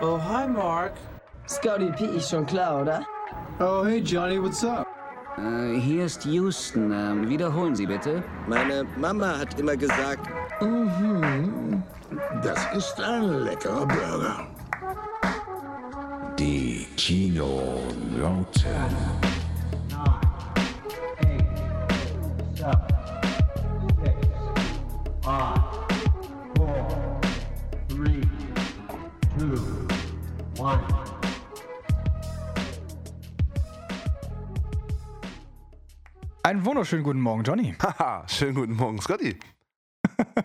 Oh, 0.00 0.18
hi, 0.18 0.46
Mark. 0.46 0.92
Scotty 1.48 1.90
P 1.92 2.04
ist 2.16 2.30
schon 2.30 2.46
klar, 2.46 2.82
oder? 2.82 3.04
Oh, 3.60 3.84
hey 3.84 4.00
Johnny, 4.00 4.40
what's 4.42 4.64
up? 4.64 4.86
Äh, 5.38 5.78
hier 5.78 6.04
ist 6.04 6.24
Houston. 6.24 6.92
Ähm, 6.92 7.28
wiederholen 7.28 7.74
Sie 7.74 7.86
bitte. 7.86 8.22
Meine 8.46 8.84
Mama 8.96 9.38
hat 9.38 9.58
immer 9.58 9.76
gesagt, 9.76 10.28
Das 12.42 12.66
ist 12.76 13.00
ein 13.00 13.44
leckerer 13.44 13.86
Burger. 13.86 14.46
Die 16.38 16.86
Kino 16.96 17.80
Lauten. 18.18 19.31
Wunderschönen 36.82 37.04
guten 37.04 37.20
Morgen, 37.20 37.44
Johnny. 37.44 37.76
Haha, 37.80 38.24
schönen 38.26 38.56
guten 38.56 38.74
Morgen, 38.74 39.00
Scotty. 39.00 39.36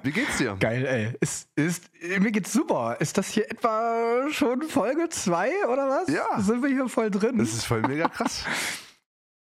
Wie 0.04 0.12
geht's 0.12 0.38
dir? 0.38 0.56
Geil, 0.60 0.86
ey. 0.86 1.18
Ist, 1.20 1.50
ist, 1.56 1.90
mir 2.20 2.32
geht's 2.32 2.54
super. 2.54 2.98
Ist 3.00 3.18
das 3.18 3.30
hier 3.30 3.50
etwa 3.50 4.28
schon 4.30 4.62
Folge 4.62 5.10
2 5.10 5.66
oder 5.66 5.90
was? 5.90 6.14
Ja. 6.14 6.40
Sind 6.40 6.62
wir 6.62 6.70
hier 6.70 6.88
voll 6.90 7.10
drin? 7.10 7.40
Das 7.40 7.54
ist 7.54 7.66
voll 7.66 7.82
mega 7.82 8.08
krass. 8.10 8.46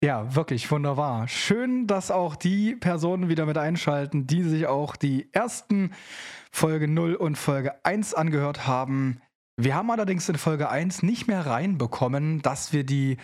ja, 0.02 0.34
wirklich 0.34 0.72
wunderbar. 0.72 1.27
Schön, 1.27 1.86
dass 1.86 2.12
auch 2.12 2.38
die 2.38 2.77
Personen 2.77 3.27
wieder 3.27 3.45
mit 3.45 3.58
einschalten, 3.58 4.25
die 4.25 4.44
sich 4.44 4.67
auch 4.67 4.95
die 4.95 5.27
ersten 5.34 5.91
Folge 6.50 6.88
0 6.88 7.16
und 7.16 7.38
Folge 7.38 7.73
1 7.84 8.14
angehört 8.14 8.67
haben. 8.67 9.22
Wir 9.58 9.75
haben 9.75 9.91
allerdings 9.91 10.30
in 10.30 10.38
Folge 10.38 10.70
1 10.70 11.03
nicht 11.03 11.28
mehr 11.28 11.45
reinbekommen, 11.45 12.41
dass 12.41 12.72
wir 12.72 12.86
die 12.86 13.17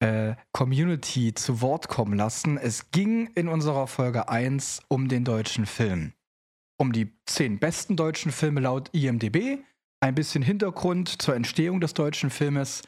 äh, 0.00 0.34
Community 0.52 1.34
zu 1.34 1.60
Wort 1.60 1.88
kommen 1.88 2.14
lassen. 2.14 2.58
Es 2.58 2.90
ging 2.90 3.28
in 3.34 3.48
unserer 3.48 3.86
Folge 3.86 4.28
1 4.28 4.80
um 4.88 5.08
den 5.08 5.24
deutschen 5.24 5.66
Film. 5.66 6.12
Um 6.78 6.92
die 6.92 7.12
zehn 7.26 7.58
besten 7.58 7.96
deutschen 7.96 8.32
Filme 8.32 8.60
laut 8.60 8.90
IMDB, 8.92 9.58
ein 10.00 10.14
bisschen 10.14 10.42
Hintergrund 10.42 11.22
zur 11.22 11.34
Entstehung 11.34 11.80
des 11.80 11.94
deutschen 11.94 12.30
Filmes. 12.30 12.82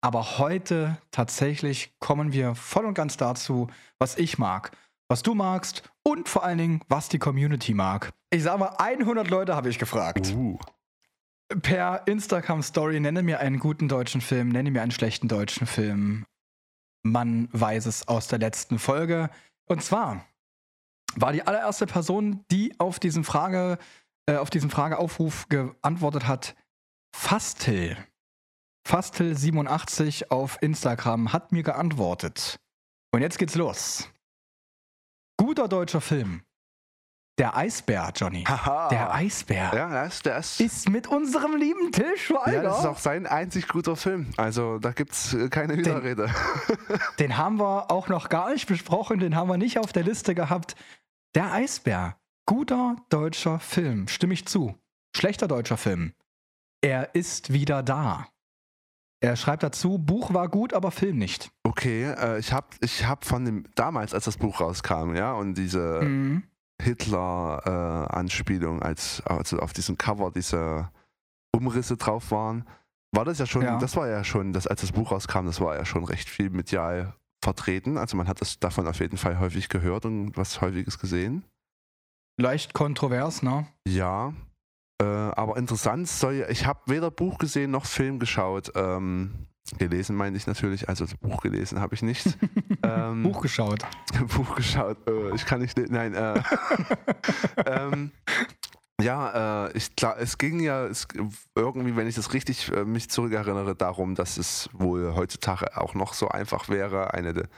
Aber 0.00 0.38
heute 0.38 0.98
tatsächlich 1.10 1.94
kommen 1.98 2.32
wir 2.32 2.54
voll 2.54 2.86
und 2.86 2.94
ganz 2.94 3.16
dazu, 3.16 3.68
was 3.98 4.16
ich 4.16 4.38
mag, 4.38 4.72
was 5.08 5.22
du 5.22 5.34
magst 5.34 5.82
und 6.02 6.28
vor 6.28 6.44
allen 6.44 6.58
Dingen, 6.58 6.80
was 6.88 7.08
die 7.08 7.18
Community 7.18 7.74
mag. 7.74 8.12
Ich 8.30 8.42
sag 8.42 8.58
mal, 8.58 8.74
100 8.78 9.28
Leute 9.30 9.54
habe 9.54 9.68
ich 9.68 9.78
gefragt 9.78 10.34
Uh, 10.34 10.58
per 11.62 12.02
Instagram 12.06 12.62
Story 12.62 13.00
nenne 13.00 13.22
mir 13.22 13.40
einen 13.40 13.58
guten 13.58 13.88
deutschen 13.88 14.20
Film, 14.20 14.48
nenne 14.48 14.70
mir 14.70 14.82
einen 14.82 14.90
schlechten 14.90 15.28
deutschen 15.28 15.66
Film. 15.66 16.24
Man 17.04 17.48
weiß 17.52 17.86
es 17.86 18.08
aus 18.08 18.28
der 18.28 18.38
letzten 18.38 18.78
Folge. 18.78 19.30
Und 19.66 19.82
zwar 19.82 20.24
war 21.16 21.32
die 21.32 21.46
allererste 21.46 21.86
Person, 21.86 22.44
die 22.50 22.78
auf 22.80 22.98
diesen 22.98 23.24
Frage, 23.24 23.78
äh, 24.26 24.36
auf 24.36 24.50
diesen 24.50 24.70
Frageaufruf 24.70 25.48
geantwortet 25.48 26.26
hat, 26.26 26.56
Fastel. 27.14 27.96
Fastel87 28.88 30.30
auf 30.30 30.58
Instagram 30.60 31.32
hat 31.32 31.52
mir 31.52 31.62
geantwortet. 31.62 32.58
Und 33.12 33.22
jetzt 33.22 33.38
geht's 33.38 33.54
los. 33.54 34.08
Guter 35.36 35.68
deutscher 35.68 36.00
Film. 36.00 36.42
Der 37.38 37.56
Eisbär, 37.56 38.12
Johnny. 38.14 38.44
haha. 38.44 38.88
Der 38.90 39.12
Eisbär 39.12 39.72
Ja, 39.74 39.88
das, 39.88 40.22
der 40.22 40.36
ist, 40.38 40.60
ist 40.60 40.88
mit 40.88 41.08
unserem 41.08 41.56
lieben 41.56 41.90
Till 41.90 42.16
Schweiger. 42.16 42.52
ja, 42.52 42.62
das 42.62 42.78
ist 42.80 42.86
auch 42.86 42.98
sein 42.98 43.26
einzig 43.26 43.66
guter 43.66 43.96
Film. 43.96 44.30
Also 44.36 44.78
da 44.78 44.92
gibt's 44.92 45.34
äh, 45.34 45.48
keine 45.48 45.76
Widerrede. 45.76 46.30
Den 47.18 47.36
haben 47.36 47.58
wir 47.58 47.90
auch 47.90 48.06
noch 48.08 48.28
gar 48.28 48.50
nicht 48.52 48.68
besprochen, 48.68 49.18
den 49.18 49.34
haben 49.34 49.48
wir 49.48 49.56
nicht 49.56 49.78
auf 49.80 49.92
der 49.92 50.04
Liste 50.04 50.34
gehabt. 50.36 50.76
Der 51.34 51.52
Eisbär. 51.52 52.16
Guter 52.46 52.96
deutscher 53.08 53.58
Film, 53.58 54.06
stimme 54.06 54.34
ich 54.34 54.46
zu. 54.46 54.76
Schlechter 55.16 55.48
deutscher 55.48 55.76
Film. 55.78 56.12
Er 56.82 57.14
ist 57.14 57.52
wieder 57.52 57.82
da. 57.82 58.28
Er 59.20 59.34
schreibt 59.36 59.62
dazu, 59.62 59.98
Buch 59.98 60.34
war 60.34 60.48
gut, 60.48 60.74
aber 60.74 60.90
Film 60.90 61.16
nicht. 61.16 61.50
Okay, 61.64 62.04
äh, 62.12 62.38
ich 62.38 62.52
hab, 62.52 62.74
ich 62.80 63.06
hab 63.06 63.24
von 63.24 63.44
dem, 63.46 63.64
damals, 63.74 64.12
als 64.12 64.26
das 64.26 64.36
Buch 64.36 64.60
rauskam, 64.60 65.14
ja, 65.16 65.32
und 65.32 65.54
diese 65.54 66.02
Mhm. 66.02 66.44
Hitler-Anspielung, 66.82 68.82
als 68.82 69.22
also 69.26 69.58
auf 69.58 69.72
diesem 69.72 69.98
Cover 69.98 70.30
diese 70.30 70.90
Umrisse 71.54 71.96
drauf 71.96 72.30
waren, 72.30 72.66
war 73.12 73.24
das 73.24 73.38
ja 73.38 73.46
schon, 73.46 73.62
Ja. 73.62 73.78
das 73.78 73.96
war 73.96 74.08
ja 74.08 74.24
schon, 74.24 74.52
das, 74.52 74.66
als 74.66 74.80
das 74.80 74.92
Buch 74.92 75.12
rauskam, 75.12 75.46
das 75.46 75.60
war 75.60 75.76
ja 75.76 75.84
schon 75.84 76.04
recht 76.04 76.28
viel 76.28 76.50
medial 76.50 77.14
vertreten. 77.42 77.96
Also 77.96 78.16
man 78.16 78.26
hat 78.26 78.40
das 78.40 78.58
davon 78.58 78.88
auf 78.88 78.98
jeden 79.00 79.18
Fall 79.18 79.38
häufig 79.38 79.68
gehört 79.68 80.04
und 80.04 80.36
was 80.36 80.60
häufiges 80.60 80.98
gesehen. 80.98 81.44
Leicht 82.40 82.74
kontrovers, 82.74 83.42
ne? 83.42 83.66
Ja, 83.86 84.32
äh, 85.00 85.04
aber 85.04 85.56
interessant 85.56 86.08
soll 86.08 86.44
ich 86.50 86.66
habe 86.66 86.80
weder 86.86 87.10
Buch 87.12 87.38
gesehen 87.38 87.70
noch 87.70 87.86
Film 87.86 88.18
geschaut. 88.18 88.72
Ähm, 88.74 89.46
gelesen 89.78 90.16
meine 90.16 90.36
ich 90.36 90.46
natürlich, 90.46 90.88
also 90.88 91.04
das 91.04 91.14
Buch 91.14 91.42
gelesen 91.42 91.80
habe 91.80 91.94
ich 91.94 92.02
nicht. 92.02 92.38
ähm, 92.82 93.22
Buch 93.22 93.42
geschaut. 93.42 93.84
Buch 94.36 94.56
geschaut. 94.56 94.98
Äh, 95.08 95.34
ich 95.34 95.46
kann 95.46 95.60
nicht, 95.60 95.76
nein. 95.90 96.14
Äh, 96.14 96.42
ähm, 97.66 98.12
ja, 99.00 99.66
äh, 99.66 99.76
ich, 99.76 99.96
klar, 99.96 100.16
es 100.18 100.38
ging 100.38 100.60
ja 100.60 100.86
es, 100.86 101.08
irgendwie, 101.54 101.96
wenn 101.96 102.06
ich 102.06 102.14
das 102.14 102.32
richtig 102.32 102.70
äh, 102.72 102.84
mich 102.84 103.10
zurückerinnere, 103.10 103.74
darum, 103.74 104.14
dass 104.14 104.36
es 104.36 104.68
wohl 104.72 105.14
heutzutage 105.14 105.76
auch 105.76 105.94
noch 105.94 106.14
so 106.14 106.28
einfach 106.28 106.68
wäre, 106.68 107.12
eine, 107.12 107.48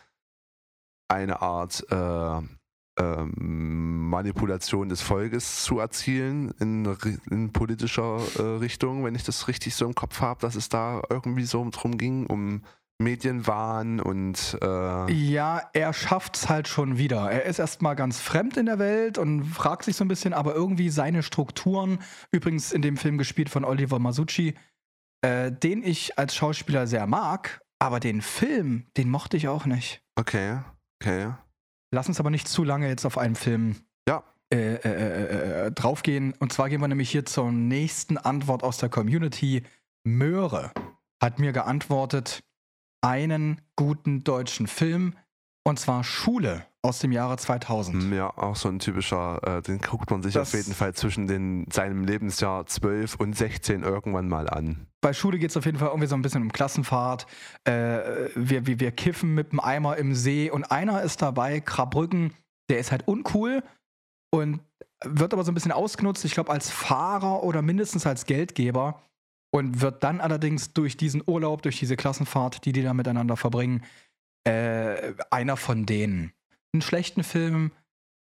eine 1.09 1.43
Art 1.43 1.85
äh, 1.91 2.56
ähm, 2.99 4.09
Manipulation 4.09 4.89
des 4.89 5.03
Volkes 5.03 5.65
zu 5.65 5.79
erzielen 5.79 6.53
in, 6.61 6.97
in 7.31 7.53
politischer 7.53 8.21
äh, 8.39 8.43
Richtung, 8.59 9.05
wenn 9.05 9.15
ich 9.15 9.25
das 9.25 9.49
richtig 9.49 9.75
so 9.75 9.85
im 9.85 9.95
Kopf 9.95 10.21
habe, 10.21 10.41
dass 10.41 10.55
es 10.55 10.69
da 10.69 11.03
irgendwie 11.11 11.45
so 11.45 11.67
drum 11.71 11.99
ging, 11.99 12.27
um 12.27 12.63
Medienwahn 12.99 14.01
und 14.01 14.57
äh, 14.63 15.13
Ja, 15.13 15.63
er 15.75 15.93
schafft's 15.93 16.49
halt 16.49 16.67
schon 16.67 16.97
wieder. 16.97 17.31
Er 17.31 17.45
ist 17.45 17.59
erstmal 17.59 17.95
ganz 17.95 18.21
fremd 18.21 18.57
in 18.57 18.67
der 18.67 18.79
Welt 18.79 19.19
und 19.19 19.45
fragt 19.45 19.85
sich 19.85 19.97
so 19.97 20.05
ein 20.05 20.09
bisschen, 20.09 20.33
aber 20.33 20.55
irgendwie 20.55 20.89
seine 20.89 21.23
Strukturen, 21.23 21.99
übrigens 22.33 22.73
in 22.73 22.81
dem 22.81 22.97
Film 22.97 23.19
gespielt 23.19 23.51
von 23.51 23.65
Oliver 23.65 23.99
Masucci, 23.99 24.55
äh, 25.21 25.53
den 25.53 25.83
ich 25.83 26.19
als 26.19 26.35
Schauspieler 26.35 26.87
sehr 26.87 27.07
mag, 27.07 27.61
aber 27.79 28.01
den 28.01 28.23
Film, 28.23 28.87
den 28.97 29.11
mochte 29.11 29.37
ich 29.37 29.49
auch 29.49 29.67
nicht. 29.67 30.03
okay, 30.19 30.61
okay. 31.03 31.35
Lass 31.97 32.09
uns 32.09 32.21
aber 32.21 32.29
nicht 32.29 32.47
zu 32.47 32.63
lange 32.63 32.89
jetzt 32.89 33.07
auf 33.07 33.17
einen 33.17 33.37
Film 33.37 33.77
Ja. 34.07 34.23
äh, 34.53 34.75
äh, 34.75 34.81
äh, 34.85 35.67
äh, 35.69 35.73
draufgehen. 35.73 36.35
Und 36.39 36.53
zwar 36.53 36.69
gehen 36.69 36.83
wir 36.83 36.89
nämlich 36.89 37.11
hier 37.11 37.25
zur 37.25 37.51
nächsten 37.51 38.19
Antwort 38.19 38.63
aus 38.63 38.77
der 38.77 38.91
Community. 38.91 39.63
Möhre 40.05 40.73
hat 41.23 41.39
mir 41.39 41.53
geantwortet, 41.53 42.45
einen 43.01 43.63
guten 43.77 44.25
deutschen 44.25 44.67
Film, 44.67 45.17
und 45.65 45.81
zwar 45.81 46.05
Schule 46.05 46.67
aus 46.87 47.01
dem 47.01 47.13
Jahre 47.13 47.37
2000. 47.37 48.03
Hm, 48.03 48.13
Ja, 48.15 48.31
auch 48.37 48.57
so 48.57 48.69
ein 48.69 48.79
typischer, 48.79 49.41
äh, 49.59 49.63
den 49.63 49.79
guckt 49.81 50.11
man 50.11 50.23
sich 50.23 50.35
Das- 50.35 50.49
auf 50.49 50.55
jeden 50.59 50.75
Fall 50.75 50.95
zwischen 50.95 51.27
den, 51.27 51.67
seinem 51.71 52.05
Lebensjahr 52.05 52.67
12 52.67 53.17
und 53.17 53.37
16 53.37 53.83
irgendwann 53.83 54.29
mal 54.29 54.49
an. 54.49 54.87
Bei 55.01 55.13
Schule 55.13 55.39
geht 55.39 55.51
es 55.51 55.57
auf 55.57 55.65
jeden 55.67 55.79
Fall 55.79 55.89
irgendwie 55.89 56.09
so 56.09 56.15
ein 56.17 56.23
bisschen 56.23 56.43
um 56.43 56.53
Klassenfahrt. 56.53 57.27
Äh, 57.65 58.31
wir, 58.35 58.67
wir, 58.67 58.81
wir 58.81 58.91
kiffen 58.93 59.35
mit 59.35 59.53
dem 59.53 59.61
Eimer 59.61 59.97
im 59.99 60.15
See 60.15 60.51
und 60.51 60.65
einer 60.65 61.03
ist 61.03 61.23
dabei, 61.23 61.61
Krabbrücken, 61.61 62.33
der 62.71 62.79
ist 62.79 62.91
halt 62.93 63.07
uncool 63.07 63.63
und 64.35 64.61
wird 65.05 65.33
aber 65.35 65.45
so 65.45 65.51
ein 65.53 65.55
bisschen 65.55 65.73
ausgenutzt, 65.73 66.25
ich 66.25 66.33
glaube, 66.33 66.51
als 66.51 66.71
Fahrer 66.71 67.43
oder 67.43 67.63
mindestens 67.63 68.07
als 68.07 68.25
Geldgeber 68.25 69.01
und 69.55 69.81
wird 69.81 70.03
dann 70.03 70.21
allerdings 70.21 70.73
durch 70.73 70.97
diesen 70.97 71.23
Urlaub, 71.27 71.63
durch 71.63 71.79
diese 71.79 71.97
Klassenfahrt, 71.97 72.65
die 72.65 72.73
die 72.73 72.83
da 72.83 72.95
miteinander 72.95 73.37
verbringen, 73.37 73.85
äh, 74.45 75.13
einer 75.31 75.57
von 75.57 75.87
denen. 75.87 76.33
Einen 76.73 76.83
schlechten 76.83 77.23
Film 77.23 77.73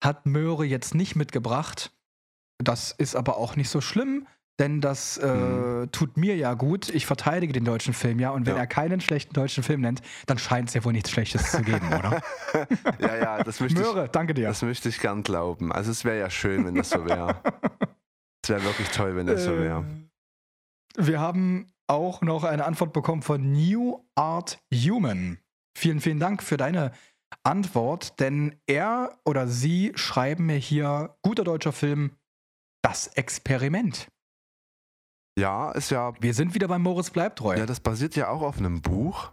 hat 0.03 0.25
Möhre 0.25 0.65
jetzt 0.65 0.95
nicht 0.95 1.15
mitgebracht. 1.15 1.91
Das 2.59 2.91
ist 2.91 3.15
aber 3.15 3.37
auch 3.37 3.55
nicht 3.55 3.69
so 3.69 3.81
schlimm, 3.81 4.27
denn 4.59 4.79
das 4.81 5.17
äh, 5.17 5.25
Mhm. 5.33 5.91
tut 5.91 6.17
mir 6.17 6.35
ja 6.35 6.53
gut. 6.53 6.89
Ich 6.89 7.05
verteidige 7.05 7.51
den 7.53 7.65
deutschen 7.65 7.93
Film 7.93 8.19
ja 8.19 8.29
und 8.31 8.45
wenn 8.45 8.55
Ja. 8.55 8.61
er 8.61 8.67
keinen 8.67 9.01
schlechten 9.01 9.33
deutschen 9.33 9.63
Film 9.63 9.81
nennt, 9.81 10.01
dann 10.27 10.37
scheint 10.37 10.69
es 10.69 10.75
ja 10.75 10.83
wohl 10.83 10.93
nichts 10.93 11.09
Schlechtes 11.09 11.51
zu 11.51 11.61
geben, 11.63 11.87
oder? 11.87 12.21
ja, 12.99 13.15
ja, 13.15 13.43
das 13.43 13.59
möchte, 13.59 13.79
Möhre, 13.81 14.07
danke 14.09 14.33
ich, 14.33 14.35
dir. 14.35 14.47
das 14.47 14.61
möchte 14.61 14.89
ich 14.89 14.99
gern 14.99 15.23
glauben. 15.23 15.71
Also 15.71 15.89
es 15.91 16.05
wäre 16.05 16.19
ja 16.19 16.29
schön, 16.29 16.65
wenn 16.65 16.75
das 16.75 16.89
so 16.91 17.05
wäre. 17.05 17.41
Es 18.43 18.49
wäre 18.49 18.63
wirklich 18.63 18.89
toll, 18.89 19.15
wenn 19.15 19.25
das 19.27 19.43
so 19.45 19.57
wäre. 19.57 19.79
Äh, 20.97 21.07
Wir 21.07 21.19
haben 21.19 21.67
auch 21.87 22.21
noch 22.21 22.43
eine 22.43 22.65
Antwort 22.65 22.93
bekommen 22.93 23.21
von 23.23 23.51
New 23.51 24.03
Art 24.15 24.59
Human. 24.73 25.39
Vielen, 25.77 26.01
vielen 26.01 26.19
Dank 26.19 26.43
für 26.43 26.57
deine 26.57 26.91
Antwort, 27.45 28.19
denn 28.19 28.59
er 28.67 29.17
oder 29.25 29.47
sie 29.47 29.91
schreiben 29.95 30.45
mir 30.45 30.57
hier, 30.57 31.15
guter 31.21 31.43
deutscher 31.43 31.73
Film, 31.73 32.15
das 32.83 33.07
Experiment. 33.07 34.07
Ja, 35.37 35.71
ist 35.71 35.89
ja. 35.89 36.13
Wir 36.21 36.33
sind 36.33 36.53
wieder 36.53 36.67
bei 36.67 36.77
Moritz 36.77 37.09
Bleibtreu. 37.09 37.57
Ja, 37.57 37.65
das 37.65 37.79
basiert 37.79 38.15
ja 38.15 38.29
auch 38.29 38.41
auf 38.41 38.57
einem 38.59 38.81
Buch, 38.81 39.31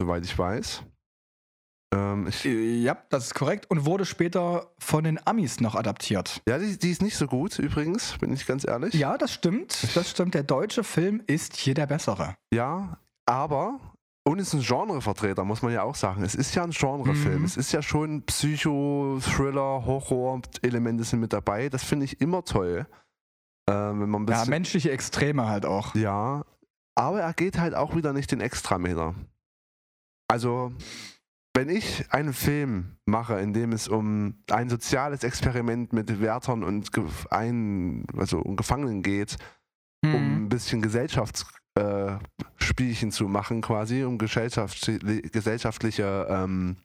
soweit 0.00 0.24
ich 0.24 0.36
weiß. 0.38 0.82
Ähm, 1.94 2.26
ich, 2.28 2.44
Äh, 2.46 2.78
ja, 2.78 2.96
das 3.10 3.26
ist 3.26 3.34
korrekt 3.34 3.70
und 3.70 3.84
wurde 3.84 4.06
später 4.06 4.72
von 4.78 5.04
den 5.04 5.24
Amis 5.26 5.60
noch 5.60 5.74
adaptiert. 5.74 6.42
ja, 6.48 6.58
die, 6.58 6.78
die 6.78 6.90
ist 6.90 7.02
nicht 7.02 7.16
so 7.16 7.26
gut 7.26 7.58
übrigens, 7.58 8.16
bin 8.18 8.32
ich 8.32 8.46
ganz 8.46 8.66
ehrlich. 8.66 8.94
Ja, 8.94 9.18
das 9.18 9.32
stimmt. 9.32 9.94
Das 9.94 10.10
stimmt. 10.10 10.34
Der 10.34 10.42
deutsche 10.44 10.82
Film 10.82 11.22
ist 11.26 11.56
hier 11.56 11.74
der 11.74 11.86
bessere. 11.86 12.34
Ja, 12.52 12.98
aber 13.26 13.78
und 14.26 14.40
es 14.40 14.52
ist 14.52 14.54
ein 14.54 14.60
Genrevertreter, 14.88 15.44
muss 15.44 15.62
man 15.62 15.72
ja 15.72 15.82
auch 15.82 15.94
sagen. 15.94 16.22
Es 16.24 16.34
ist 16.34 16.54
ja 16.54 16.64
ein 16.64 16.70
Genrefilm. 16.70 17.38
Mhm. 17.40 17.44
Es 17.44 17.56
ist 17.56 17.70
ja 17.72 17.80
schon 17.80 18.22
Psycho, 18.26 19.18
Thriller, 19.22 19.84
Horror, 19.86 20.42
Elemente 20.62 21.04
sind 21.04 21.20
mit 21.20 21.32
dabei. 21.32 21.68
Das 21.68 21.84
finde 21.84 22.04
ich 22.06 22.20
immer 22.20 22.44
toll. 22.44 22.86
Äh, 23.68 23.72
wenn 23.72 24.08
man 24.10 24.26
ein 24.26 24.28
Ja, 24.28 24.44
menschliche 24.46 24.90
Extreme 24.90 25.46
halt 25.48 25.64
auch. 25.64 25.94
ja, 25.94 26.44
aber 26.96 27.20
er 27.20 27.32
geht 27.34 27.58
halt 27.58 27.74
auch 27.74 27.94
wieder 27.94 28.12
nicht 28.12 28.30
den 28.32 28.40
Extrameter. 28.40 29.14
Also, 30.28 30.72
wenn 31.54 31.68
ich 31.68 32.12
einen 32.12 32.32
Film 32.32 32.96
mache, 33.06 33.38
in 33.40 33.52
dem 33.52 33.72
es 33.72 33.86
um 33.86 34.42
ein 34.50 34.68
soziales 34.68 35.22
Experiment 35.24 35.92
mit 35.92 36.20
Wärtern 36.20 36.64
und, 36.64 36.90
ein, 37.30 38.06
also 38.16 38.40
um 38.40 38.56
Gefangenen 38.56 39.02
geht, 39.02 39.36
um 40.04 40.10
Mhm. 40.10 40.36
ein 40.44 40.48
bisschen 40.48 40.82
Gesellschaftsspielchen 40.82 41.65
äh, 41.76 42.18
Spielchen 42.56 43.10
zu 43.12 43.28
machen, 43.28 43.60
quasi, 43.60 44.02
um 44.04 44.18
gesellschaft, 44.18 44.90
gesellschaftliche 45.32 46.26
ähm, 46.28 46.76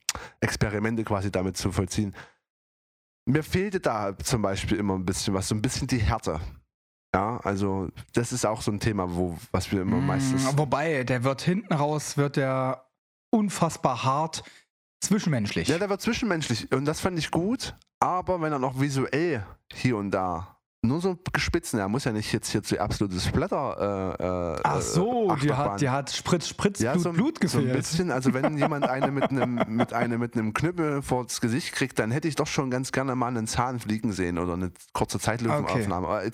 Experimente 0.42 1.04
quasi 1.04 1.32
damit 1.32 1.58
zu 1.58 1.72
vollziehen. 1.72 2.16
Mir 3.26 3.44
fehlte 3.44 3.80
da 3.80 4.18
zum 4.18 4.42
Beispiel 4.42 4.78
immer 4.78 4.96
ein 4.96 5.06
bisschen 5.06 5.34
was, 5.34 5.48
so 5.48 5.56
ein 5.56 5.62
bisschen 5.62 5.88
die 5.88 6.00
Härte. 6.00 6.40
Ja, 7.14 7.40
also 7.44 7.90
das 8.14 8.32
ist 8.32 8.46
auch 8.46 8.62
so 8.62 8.72
ein 8.72 8.80
Thema, 8.80 9.16
wo, 9.16 9.38
was 9.52 9.72
wir 9.72 9.82
immer 9.82 9.98
meistens. 9.98 10.54
Mm, 10.54 10.58
Wobei, 10.58 11.04
der 11.04 11.24
wird 11.24 11.42
hinten 11.42 11.74
raus, 11.74 12.18
wird 12.18 12.38
der 12.38 12.86
unfassbar 13.32 14.04
hart 14.04 14.44
zwischenmenschlich. 15.02 15.68
Ja, 15.68 15.78
der 15.78 15.90
war 15.90 16.00
zwischenmenschlich 16.00 16.72
und 16.72 16.86
das 16.86 17.00
fand 17.00 17.20
ich 17.20 17.32
gut, 17.32 17.76
aber 18.00 18.42
wenn 18.42 18.54
er 18.54 18.60
noch 18.60 18.80
visuell 18.80 19.46
hier 19.74 19.98
und 19.98 20.12
da 20.12 20.61
nur 20.84 21.00
so 21.00 21.16
gespitzen, 21.32 21.78
er 21.80 21.88
muss 21.88 22.06
ja 22.06 22.12
nicht 22.12 22.34
jetzt 22.34 22.50
hier 22.50 22.64
zu 22.64 22.80
absolutes 22.82 23.24
Splatter. 23.28 24.16
Äh, 24.20 24.24
äh, 24.24 24.60
Ach 24.64 24.82
so, 24.82 25.36
die 25.36 25.54
hat, 25.54 25.80
die 25.80 25.90
hat 25.92 26.10
Spritz, 26.10 26.48
Spritz, 26.48 26.80
ja, 26.80 26.94
Blut, 26.94 27.04
so, 27.04 27.12
Blut 27.12 27.38
so 27.46 27.58
ein 27.60 27.66
gefehlt. 27.66 27.78
bisschen. 27.78 28.10
Also 28.12 28.34
wenn 28.34 28.58
jemand 28.58 28.86
eine 28.90 29.12
mit 29.12 29.30
einem 29.30 29.62
mit 29.68 29.94
eine 29.94 30.18
mit 30.18 30.34
einem 30.36 30.54
Knüppel 30.54 31.04
vors 31.04 31.40
Gesicht 31.40 31.74
kriegt, 31.74 32.00
dann 32.00 32.10
hätte 32.10 32.28
ich 32.28 32.36
doch 32.36 32.48
schon 32.48 32.72
ganz 32.72 32.92
gerne 32.92 33.16
mal 33.16 33.28
einen 33.28 33.46
Zahn 33.46 33.80
fliegen 33.80 34.12
sehen 34.12 34.40
oder 34.40 34.54
eine 34.54 34.72
kurze 34.94 35.20
Zeitlupenaufnahme. 35.20 36.24
Äh, 36.24 36.32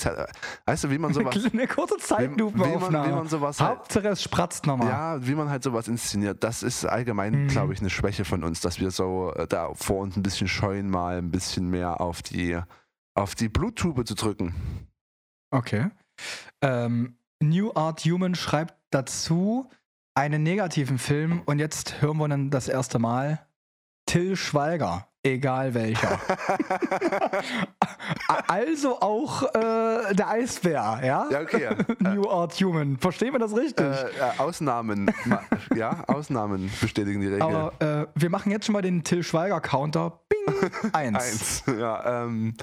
Weißt 0.66 0.86
du, 0.86 0.92
wie 0.92 0.98
man 0.98 1.14
sowas 1.14 1.36
Eine 1.54 1.68
kurze 1.68 1.96
wie, 1.96 2.00
wie, 2.00 2.04
Zeitlupenaufnahme. 2.06 2.92
man, 2.98 3.10
wie 3.10 3.16
man 3.16 3.28
sowas 3.28 3.60
halt, 3.60 3.80
Hauptsache 3.80 4.08
es 4.08 4.24
spratzt 4.24 4.66
nochmal. 4.66 4.88
ja, 4.88 5.28
wie 5.28 5.36
man 5.36 5.50
halt 5.50 5.64
sowas 5.64 5.90
inszeniert, 5.90 6.42
das 6.44 6.64
ist 6.64 6.86
allgemein, 6.86 7.34
Mhm. 7.44 7.48
glaube 7.50 7.74
ich, 7.74 7.82
eine 7.82 7.90
Schwäche 7.90 8.24
von 8.24 8.46
uns, 8.46 8.62
dass 8.62 8.80
wir 8.80 8.92
so 8.92 9.34
äh, 9.36 9.46
da 9.46 9.74
vor 9.74 9.98
uns 9.98 10.16
ein 10.16 10.24
bisschen 10.24 10.48
scheuen, 10.48 10.90
mal 10.90 11.18
ein 11.18 11.32
bisschen 11.32 11.70
mehr 11.70 12.00
auf 12.00 12.22
die 12.22 12.58
auf 13.18 13.36
die 13.36 13.50
Bluttube 13.50 14.06
zu 14.06 14.16
drücken. 14.16 14.54
Okay. 15.52 15.90
Ähm, 16.62 17.18
New 17.42 17.72
Art 17.74 18.02
Human 18.02 18.36
schreibt 18.36 18.76
dazu 18.92 19.70
einen 20.16 20.44
negativen 20.44 20.98
Film 20.98 21.42
und 21.46 21.60
jetzt 21.60 22.02
hören 22.02 22.18
wir 22.18 22.28
dann 22.28 22.50
das 22.50 22.68
erste 22.68 23.00
Mal 23.00 23.46
Till 24.08 24.36
Schweiger, 24.36 25.08
egal 25.24 25.74
welcher. 25.74 26.20
also 28.48 29.02
auch 29.02 29.44
äh, 29.44 30.16
der 30.16 30.30
Eisbär, 30.30 31.02
ja? 31.04 31.30
Ja, 31.30 31.42
okay. 31.42 31.70
New 32.00 32.28
Art 32.30 32.54
Human. 32.62 32.98
Verstehen 32.98 33.34
wir 33.34 33.40
das 33.40 33.56
richtig? 33.56 33.86
Äh, 33.86 34.10
äh, 34.10 34.38
Ausnahmen, 34.38 35.12
ja, 35.76 36.04
Ausnahmen 36.08 36.72
bestätigen 36.82 37.20
die 37.20 37.28
Regel. 37.28 37.42
Aber 37.42 37.74
äh, 37.80 38.08
wir 38.16 38.30
machen 38.30 38.52
jetzt 38.52 38.66
schon 38.66 38.74
mal 38.74 38.82
den 38.82 39.04
Till 39.04 39.24
Schweiger 39.24 39.60
Counter. 39.60 40.22
Bing! 40.30 40.72
Eins. 40.94 41.16
Eins. 41.16 41.64
Ja, 41.78 42.24
ähm, 42.24 42.56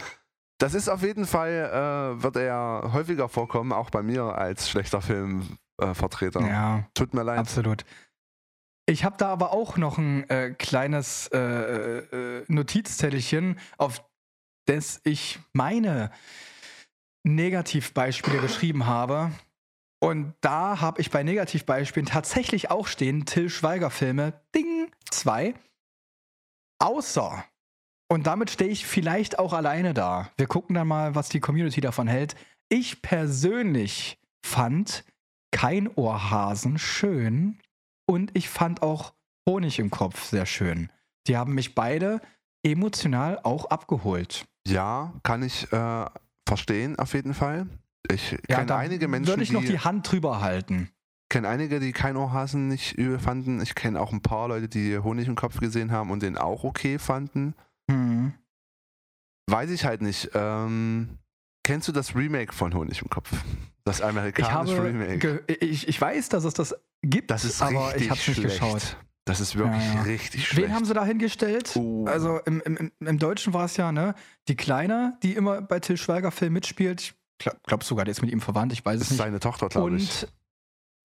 das 0.59 0.75
ist 0.75 0.89
auf 0.89 1.03
jeden 1.03 1.27
Fall, 1.27 1.51
äh, 1.51 2.23
wird 2.23 2.37
er 2.37 2.91
häufiger 2.93 3.29
vorkommen, 3.29 3.73
auch 3.73 3.91
bei 3.91 4.03
mir 4.03 4.23
als 4.37 4.69
schlechter 4.71 5.03
Filmvertreter. 5.03 6.41
Äh. 6.41 6.49
Ja. 6.49 6.89
Tut 6.95 7.15
mir 7.15 7.23
leid. 7.23 7.39
Absolut. 7.39 7.85
Ich 8.87 9.05
habe 9.05 9.17
da 9.17 9.29
aber 9.29 9.53
auch 9.53 9.77
noch 9.77 9.99
ein 9.99 10.29
äh, 10.29 10.51
kleines 10.51 11.29
äh, 11.29 11.39
äh, 11.39 12.45
Notizzettelchen, 12.49 13.59
auf 13.79 14.05
das 14.67 15.01
ich 15.05 15.39
meine 15.53 16.11
Negativbeispiele 17.25 18.39
geschrieben 18.41 18.87
habe. 18.87 19.33
Und 20.01 20.35
da 20.43 20.83
habe 20.83 21.01
ich 21.01 21.11
bei 21.11 21.23
Negativbeispielen 21.23 22.07
tatsächlich 22.07 22.71
auch 22.71 22.87
stehen, 22.87 23.25
Till 23.25 23.49
Schweiger 23.49 23.89
Filme, 23.89 24.35
Ding, 24.55 24.91
zwei. 25.11 25.55
Außer, 26.79 27.43
und 28.15 28.29
damit 28.29 28.49
stehe 28.49 28.71
ich 28.71 28.87
vielleicht 28.87 29.41
auch 29.41 29.53
alleine 29.53 29.93
da. 29.93 30.31
Wir 30.37 30.47
gucken 30.47 30.75
dann 30.75 30.87
mal, 30.87 31.17
was 31.17 31.29
die 31.29 31.41
Community 31.41 31.81
davon 31.81 32.07
hält. 32.07 32.37
Ich 32.69 33.03
persönlich 33.03 34.21
fand 34.47 35.05
kein 35.51 35.89
Ohrhasen 35.89 36.79
schön 36.79 37.59
und 38.07 38.31
ich 38.35 38.49
fand 38.49 38.83
auch 38.83 39.15
Honig 39.49 39.81
im 39.81 39.91
Kopf 39.91 40.25
sehr 40.25 40.47
schön. 40.47 40.91
Die 41.27 41.37
haben 41.37 41.55
mich 41.55 41.75
beide 41.75 42.21
emotional 42.65 43.41
auch 43.43 43.67
abgeholt. 43.67 44.47
Ja, 44.67 45.13
kann 45.25 45.43
ich 45.43 45.71
äh, 45.73 46.07
verstehen, 46.47 46.97
auf 46.97 47.15
jeden 47.15 47.35
Fall. 47.35 47.67
Ich 48.09 48.39
kenne 48.47 48.67
da 48.67 48.79
einige 48.79 49.09
Menschen, 49.09 49.29
würde 49.29 49.43
ich 49.43 49.51
noch 49.51 49.63
die, 49.63 49.69
die 49.69 49.81
Hand 49.81 50.11
drüber 50.11 50.41
halten. 50.41 50.89
kenne 51.31 51.49
einige, 51.49 51.81
die 51.81 51.93
kein 51.93 52.17
Ohrhasen 52.17 52.69
nicht 52.69 52.93
übel 52.93 53.19
fanden. 53.19 53.61
Ich 53.61 53.75
kenne 53.75 54.01
auch 54.01 54.13
ein 54.13 54.23
paar 54.23 54.49
Leute, 54.49 54.69
die 54.69 54.99
Honig 54.99 55.27
im 55.27 55.35
Kopf 55.35 55.59
gesehen 55.59 55.91
haben 55.91 56.11
und 56.11 56.23
den 56.23 56.39
auch 56.39 56.63
okay 56.63 57.01
fanden. 57.01 57.55
Weiß 59.51 59.71
ich 59.71 59.85
halt 59.85 60.01
nicht. 60.03 60.31
Ähm, 60.35 61.19
kennst 61.65 61.89
du 61.89 61.93
das 61.93 62.15
Remake 62.15 62.53
von 62.53 62.75
Honig 62.75 63.03
im 63.03 63.09
Kopf? 63.11 63.31
Das 63.85 64.01
amerikanische 64.01 64.83
Remake. 64.83 65.45
ich, 65.61 65.87
ich 65.89 66.01
weiß, 66.01 66.31
dass 66.31 66.45
es 66.45 66.55
das 66.55 66.75
gibt, 67.03 67.31
Das 67.31 67.45
ist 67.45 67.61
aber 67.61 67.95
ich 67.97 68.09
habe 68.09 68.19
es 68.19 68.27
nicht 68.29 68.43
geschaut. 68.43 68.97
Das 69.27 69.41
ist 69.41 69.57
wirklich 69.57 69.83
Ja, 69.85 69.95
ja. 69.95 70.03
richtig 70.03 70.47
schlecht. 70.49 70.69
Wen 70.69 70.75
haben 70.75 70.85
sie 70.85 70.93
da 70.95 71.05
hingestellt? 71.05 71.73
Oh. 71.77 72.05
Also 72.07 72.39
im, 72.41 72.61
im, 72.63 72.93
im- 73.01 73.19
Deutschen 73.19 73.53
war 73.55 73.65
es 73.65 73.77
ja, 73.79 73.91
ne? 73.93 74.15
Die 74.49 74.55
Kleine, 74.57 75.17
die 75.23 75.33
immer 75.35 75.63
bei 75.63 75.81
Till 75.81 75.97
Schweiger 75.97 76.31
Film 76.31 76.53
mitspielt. 76.55 77.01
Ich 77.03 77.15
glaube 77.39 77.59
glaub 77.67 77.85
sogar, 77.85 78.05
die 78.05 78.11
ist 78.11 78.21
mit 78.23 78.31
ihm 78.31 78.41
verwandt, 78.43 78.73
ich 78.75 78.85
weiß 78.85 78.99
Das 78.99 79.03
es 79.09 79.13
ist 79.13 79.19
nicht. 79.19 79.25
seine 79.25 79.41
Tochter, 79.41 79.69
glaube 79.69 79.97
ich. 79.97 80.23
Und 80.25 80.33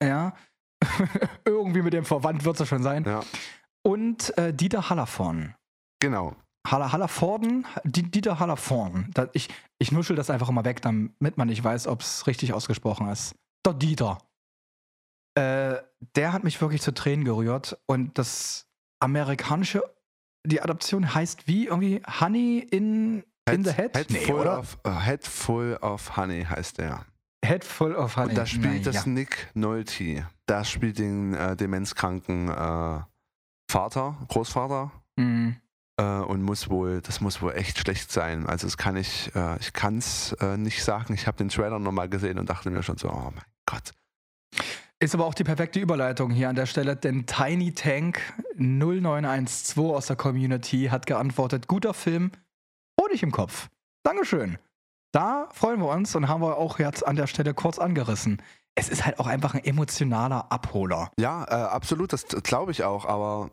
ja, 0.03 0.33
irgendwie 1.45 1.81
mit 1.81 1.93
dem 1.93 2.05
verwandt 2.05 2.43
wird 2.45 2.59
es 2.59 2.67
schon 2.67 2.83
sein. 2.83 3.03
Ja, 3.05 3.21
Und 3.83 4.37
äh, 4.37 4.53
Dieter 4.53 4.89
Hallervorn. 4.89 5.55
genau. 6.01 6.35
Haller, 6.67 6.91
Hallervorden, 6.91 7.65
Di- 7.83 8.03
Dieter 8.11 8.39
Hallervorn. 8.39 9.09
Da, 9.13 9.27
ich, 9.33 9.47
ich 9.79 9.91
nuschel 9.91 10.15
das 10.15 10.29
einfach 10.29 10.49
immer 10.49 10.65
weg, 10.65 10.81
damit 10.81 11.37
man 11.37 11.47
nicht 11.47 11.63
weiß, 11.63 11.87
ob 11.87 12.01
es 12.01 12.27
richtig 12.27 12.53
ausgesprochen 12.53 13.07
ist. 13.09 13.33
Der 13.65 13.73
Dieter. 13.73 14.17
Äh, 15.35 15.77
der 16.15 16.33
hat 16.33 16.43
mich 16.43 16.59
wirklich 16.61 16.81
zu 16.81 16.93
Tränen 16.93 17.25
gerührt. 17.25 17.77
Und 17.85 18.17
das 18.17 18.67
amerikanische, 18.99 19.83
die 20.45 20.61
Adaption 20.61 21.13
heißt 21.13 21.47
wie 21.47 21.67
irgendwie 21.67 22.01
Honey 22.19 22.59
in, 22.59 23.23
in 23.49 23.63
the 23.63 23.71
Head? 23.73 23.95
Head, 23.95 24.09
Nee, 24.09 24.19
full 24.25 24.47
of, 24.47 24.77
äh, 24.83 24.91
Head 24.91 25.25
Full 25.25 25.77
of 25.81 26.17
Honey 26.17 26.43
heißt 26.43 26.77
der. 26.77 27.05
Head 27.45 27.63
full 27.63 27.95
of 27.95 28.17
Honey. 28.17 28.29
Und 28.29 28.37
da 28.37 28.45
spielt 28.45 28.85
Na 28.85 28.91
das 28.91 29.05
ja. 29.05 29.11
Nick 29.11 29.49
Nolte. 29.53 30.27
Da 30.45 30.63
spielt 30.65 30.99
den 30.99 31.33
äh, 31.33 31.55
demenzkranken 31.55 32.49
äh, 32.49 32.99
Vater, 33.71 34.17
Großvater. 34.27 34.91
Mhm. 35.15 35.55
Äh, 35.99 36.21
und 36.21 36.41
muss 36.41 36.69
wohl, 36.69 37.01
das 37.01 37.19
muss 37.19 37.41
wohl 37.41 37.53
echt 37.53 37.77
schlecht 37.79 38.09
sein. 38.09 38.45
Also 38.45 38.67
das 38.67 38.77
kann 38.77 38.95
ich, 38.95 39.35
äh, 39.35 39.59
ich 39.59 39.73
kann 39.73 39.97
es 39.97 40.31
äh, 40.39 40.55
nicht 40.55 40.81
sagen. 40.81 41.13
Ich 41.13 41.27
habe 41.27 41.37
den 41.37 41.49
Trailer 41.49 41.77
nochmal 41.77 42.07
gesehen 42.07 42.39
und 42.39 42.49
dachte 42.49 42.69
mir 42.69 42.83
schon 42.83 42.97
so, 42.97 43.09
oh 43.09 43.31
mein 43.35 43.43
Gott. 43.65 43.91
Ist 45.01 45.13
aber 45.13 45.25
auch 45.25 45.33
die 45.33 45.43
perfekte 45.43 45.79
Überleitung 45.79 46.31
hier 46.31 46.47
an 46.47 46.55
der 46.55 46.67
Stelle, 46.67 46.95
denn 46.95 47.25
Tiny 47.25 47.73
Tank 47.73 48.21
0912 48.55 49.77
aus 49.77 50.07
der 50.07 50.15
Community 50.15 50.87
hat 50.89 51.05
geantwortet: 51.05 51.67
guter 51.67 51.93
Film, 51.93 52.31
Honig 52.99 53.21
im 53.21 53.31
Kopf. 53.31 53.67
Dankeschön. 54.03 54.57
Da 55.11 55.49
freuen 55.51 55.81
wir 55.81 55.89
uns 55.89 56.15
und 56.15 56.29
haben 56.29 56.41
wir 56.41 56.57
auch 56.57 56.79
jetzt 56.79 57.05
an 57.05 57.17
der 57.17 57.27
Stelle 57.27 57.53
kurz 57.53 57.77
angerissen. 57.77 58.41
Es 58.75 58.87
ist 58.87 59.05
halt 59.05 59.19
auch 59.19 59.27
einfach 59.27 59.53
ein 59.53 59.63
emotionaler 59.65 60.49
Abholer. 60.51 61.11
Ja, 61.19 61.43
äh, 61.43 61.69
absolut, 61.69 62.13
das 62.13 62.25
glaube 62.43 62.71
ich 62.71 62.83
auch. 62.83 63.05
Aber 63.05 63.49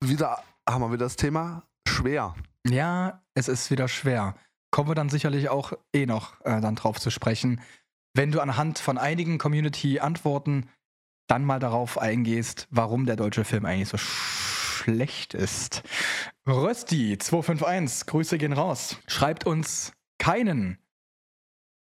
wieder 0.00 0.42
haben 0.68 0.82
wir 0.82 0.92
wieder 0.92 1.06
das 1.06 1.16
Thema 1.16 1.64
schwer. 1.88 2.34
Ja, 2.66 3.22
es 3.34 3.48
ist 3.48 3.70
wieder 3.70 3.88
schwer. 3.88 4.34
Kommen 4.70 4.88
wir 4.88 4.94
dann 4.94 5.08
sicherlich 5.08 5.48
auch 5.48 5.72
eh 5.92 6.06
noch 6.06 6.40
äh, 6.42 6.60
dann 6.60 6.76
drauf 6.76 7.00
zu 7.00 7.10
sprechen. 7.10 7.60
Wenn 8.14 8.32
du 8.32 8.40
anhand 8.40 8.78
von 8.78 8.98
einigen 8.98 9.38
Community-Antworten 9.38 10.68
dann 11.28 11.44
mal 11.44 11.60
darauf 11.60 11.98
eingehst, 11.98 12.66
warum 12.70 13.06
der 13.06 13.16
deutsche 13.16 13.44
Film 13.44 13.64
eigentlich 13.64 13.88
so 13.88 13.98
schlecht 13.98 15.34
ist. 15.34 15.82
Rösti251, 16.46 18.06
Grüße 18.06 18.38
gehen 18.38 18.52
raus. 18.52 18.96
Schreibt 19.06 19.46
uns 19.46 19.92
keinen 20.18 20.78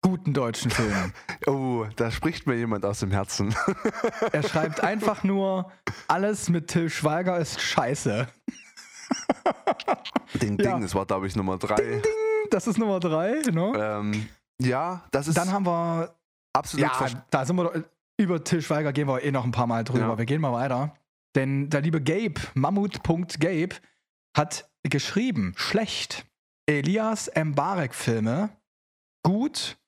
guten 0.02 0.34
deutschen 0.34 0.70
Film. 0.70 1.12
Oh, 1.48 1.86
da 1.96 2.12
spricht 2.12 2.46
mir 2.46 2.54
jemand 2.54 2.84
aus 2.84 3.00
dem 3.00 3.10
Herzen. 3.10 3.52
Er 4.32 4.44
schreibt 4.44 4.80
einfach 4.84 5.24
nur, 5.24 5.72
alles 6.06 6.48
mit 6.48 6.68
Till 6.68 6.88
Schweiger 6.88 7.36
ist 7.36 7.60
scheiße. 7.60 8.28
Ding, 10.40 10.58
Ja. 10.58 10.72
Ding, 10.72 10.82
das 10.82 10.94
war, 10.94 11.06
glaube 11.06 11.26
ich, 11.26 11.36
Nummer 11.36 11.58
drei. 11.58 12.02
Das 12.50 12.66
ist 12.66 12.78
Nummer 12.78 13.00
drei, 13.00 13.42
ne? 13.50 13.72
Ähm, 13.76 14.28
ja, 14.60 15.04
das 15.10 15.28
ist 15.28 15.36
Dann 15.36 15.50
haben 15.50 15.66
wir, 15.66 16.14
absolut 16.52 16.86
ja, 16.86 17.08
da 17.30 17.44
sind 17.44 17.56
wir 17.56 17.64
doch, 17.64 17.74
über 18.18 18.42
Till 18.44 18.62
Schweiger 18.62 18.92
gehen 18.92 19.08
wir 19.08 19.22
eh 19.22 19.30
noch 19.30 19.44
ein 19.44 19.52
paar 19.52 19.66
Mal 19.66 19.84
drüber. 19.84 20.08
Ja. 20.08 20.18
Wir 20.18 20.26
gehen 20.26 20.40
mal 20.40 20.52
weiter. 20.52 20.94
Denn 21.34 21.70
der 21.70 21.80
liebe 21.80 22.02
Gabe, 22.02 22.34
Mammut.gabe, 22.54 23.76
hat 24.36 24.70
geschrieben, 24.82 25.54
schlecht. 25.56 26.26
Elias 26.66 27.30
Mbarek-Filme, 27.34 28.50
gut, 29.24 29.78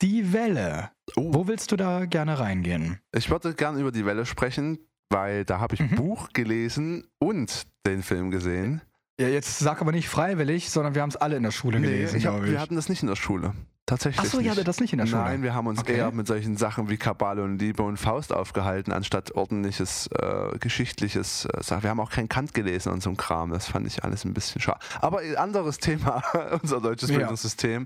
die 0.00 0.32
Welle. 0.32 0.90
Oh. 1.16 1.34
Wo 1.34 1.46
willst 1.48 1.70
du 1.72 1.76
da 1.76 2.06
gerne 2.06 2.38
reingehen? 2.38 3.00
Ich 3.12 3.28
würde 3.30 3.54
gern 3.54 3.78
über 3.78 3.92
die 3.92 4.06
Welle 4.06 4.24
sprechen, 4.24 4.78
weil 5.14 5.44
da 5.44 5.60
habe 5.60 5.74
ich 5.74 5.80
Mhm. 5.80 5.88
ein 5.90 5.96
Buch 5.96 6.28
gelesen 6.32 7.06
und 7.18 7.62
den 7.86 8.02
Film 8.02 8.30
gesehen. 8.30 8.80
Ja, 9.20 9.28
jetzt 9.28 9.58
sag 9.60 9.80
aber 9.80 9.92
nicht 9.92 10.08
freiwillig, 10.08 10.70
sondern 10.70 10.94
wir 10.94 11.02
haben 11.02 11.10
es 11.10 11.16
alle 11.16 11.36
in 11.36 11.42
der 11.44 11.52
Schule 11.52 11.80
gelesen, 11.80 12.16
ich 12.16 12.26
hab, 12.26 12.32
glaube 12.34 12.46
ich. 12.46 12.52
wir 12.52 12.60
hatten 12.60 12.74
das 12.74 12.88
nicht 12.88 13.02
in 13.02 13.08
der 13.08 13.16
Schule. 13.16 13.54
Tatsächlich. 13.86 14.18
Achso, 14.24 14.40
ihr 14.40 14.50
hattet 14.50 14.66
das 14.66 14.80
nicht 14.80 14.94
in 14.94 14.98
der 14.98 15.06
Schule? 15.06 15.20
Nein, 15.22 15.42
wir 15.42 15.52
haben 15.54 15.66
uns 15.66 15.78
Okay. 15.80 15.96
eher 15.98 16.10
mit 16.10 16.26
solchen 16.26 16.56
Sachen 16.56 16.88
wie 16.88 16.96
Kabale 16.96 17.42
und 17.42 17.58
Liebe 17.58 17.82
und 17.82 17.98
Faust 17.98 18.32
aufgehalten, 18.32 18.92
anstatt 18.92 19.32
ordentliches, 19.32 20.06
äh, 20.06 20.58
geschichtliches. 20.58 21.44
Äh, 21.44 21.62
Sachen. 21.62 21.82
wir 21.82 21.90
haben 21.90 22.00
auch 22.00 22.10
kein 22.10 22.28
Kant 22.30 22.54
gelesen 22.54 22.92
und 22.92 23.02
so 23.02 23.10
ein 23.10 23.16
Kram. 23.18 23.50
Das 23.50 23.66
fand 23.66 23.86
ich 23.86 24.02
alles 24.02 24.24
ein 24.24 24.32
bisschen 24.32 24.60
schade. 24.62 24.78
Aber 25.02 25.18
ein 25.20 25.36
anderes 25.36 25.78
Thema, 25.78 26.22
unser 26.62 26.80
deutsches 26.80 27.10
Ja. 27.10 27.18
Bildungssystem, 27.18 27.84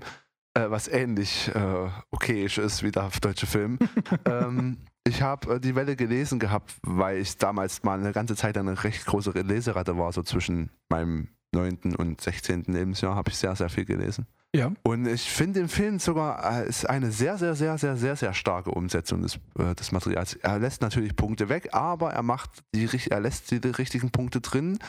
äh, 0.53 0.69
was 0.69 0.87
ähnlich 0.87 1.51
äh, 1.53 1.89
okayisch 2.11 2.57
ist 2.59 2.81
wie 2.81 2.91
der 2.91 3.09
deutsche 3.21 3.45
Film. 3.45 3.77
ähm, 4.25 4.77
ich 5.09 5.21
habe 5.21 5.55
äh, 5.55 5.59
die 5.59 5.75
Welle 5.75 5.95
gelesen 5.95 6.39
gehabt, 6.39 6.73
weil 6.83 7.17
ich 7.17 7.37
damals 7.37 7.83
mal 7.83 7.99
eine 7.99 8.13
ganze 8.13 8.35
Zeit 8.35 8.57
eine 8.57 8.83
recht 8.83 9.05
große 9.05 9.31
Leseratte 9.31 9.97
war, 9.97 10.11
so 10.13 10.23
zwischen 10.23 10.69
meinem 10.89 11.27
9. 11.53 11.95
und 11.97 12.21
16. 12.21 12.63
Lebensjahr 12.67 13.15
habe 13.15 13.29
ich 13.31 13.37
sehr, 13.37 13.55
sehr 13.55 13.69
viel 13.69 13.85
gelesen. 13.85 14.27
Ja. 14.55 14.71
Und 14.83 15.05
ich 15.07 15.29
finde 15.29 15.59
den 15.59 15.69
Film 15.69 15.99
sogar 15.99 16.61
äh, 16.63 16.67
ist 16.69 16.89
eine 16.89 17.11
sehr, 17.11 17.37
sehr, 17.37 17.55
sehr, 17.55 17.77
sehr, 17.77 17.97
sehr, 17.97 18.15
sehr 18.15 18.33
starke 18.33 18.71
Umsetzung 18.71 19.21
des, 19.21 19.39
äh, 19.57 19.75
des 19.75 19.91
Materials. 19.91 20.35
Er 20.35 20.57
lässt 20.59 20.81
natürlich 20.81 21.15
Punkte 21.15 21.49
weg, 21.49 21.69
aber 21.73 22.13
er 22.13 22.23
macht 22.23 22.63
die, 22.73 22.87
er 23.09 23.19
lässt 23.19 23.51
die, 23.51 23.59
die 23.61 23.69
richtigen 23.69 24.09
Punkte 24.11 24.41
drin. 24.41 24.79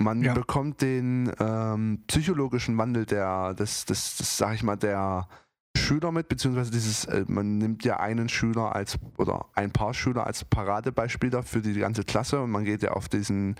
Man 0.00 0.22
Ja. 0.22 0.34
bekommt 0.34 0.82
den 0.82 1.30
ähm, 1.38 2.02
psychologischen 2.08 2.76
Wandel 2.76 3.06
der, 3.06 3.54
des, 3.54 3.84
des, 3.84 4.16
des, 4.16 4.36
sag 4.36 4.54
ich 4.54 4.62
mal, 4.62 4.76
der 4.76 5.28
Schüler 5.76 6.12
mit, 6.12 6.28
beziehungsweise 6.28 6.70
dieses, 6.70 7.04
äh, 7.06 7.24
man 7.28 7.58
nimmt 7.58 7.84
ja 7.84 7.98
einen 7.98 8.28
Schüler 8.28 8.74
als 8.74 8.98
oder 9.18 9.46
ein 9.54 9.72
paar 9.72 9.94
Schüler 9.94 10.26
als 10.26 10.44
Paradebeispiel 10.44 11.30
da 11.30 11.42
für 11.42 11.60
die 11.60 11.74
ganze 11.74 12.04
Klasse 12.04 12.40
und 12.40 12.50
man 12.50 12.64
geht 12.64 12.82
ja 12.82 12.92
auf 12.92 13.08
diesen 13.08 13.56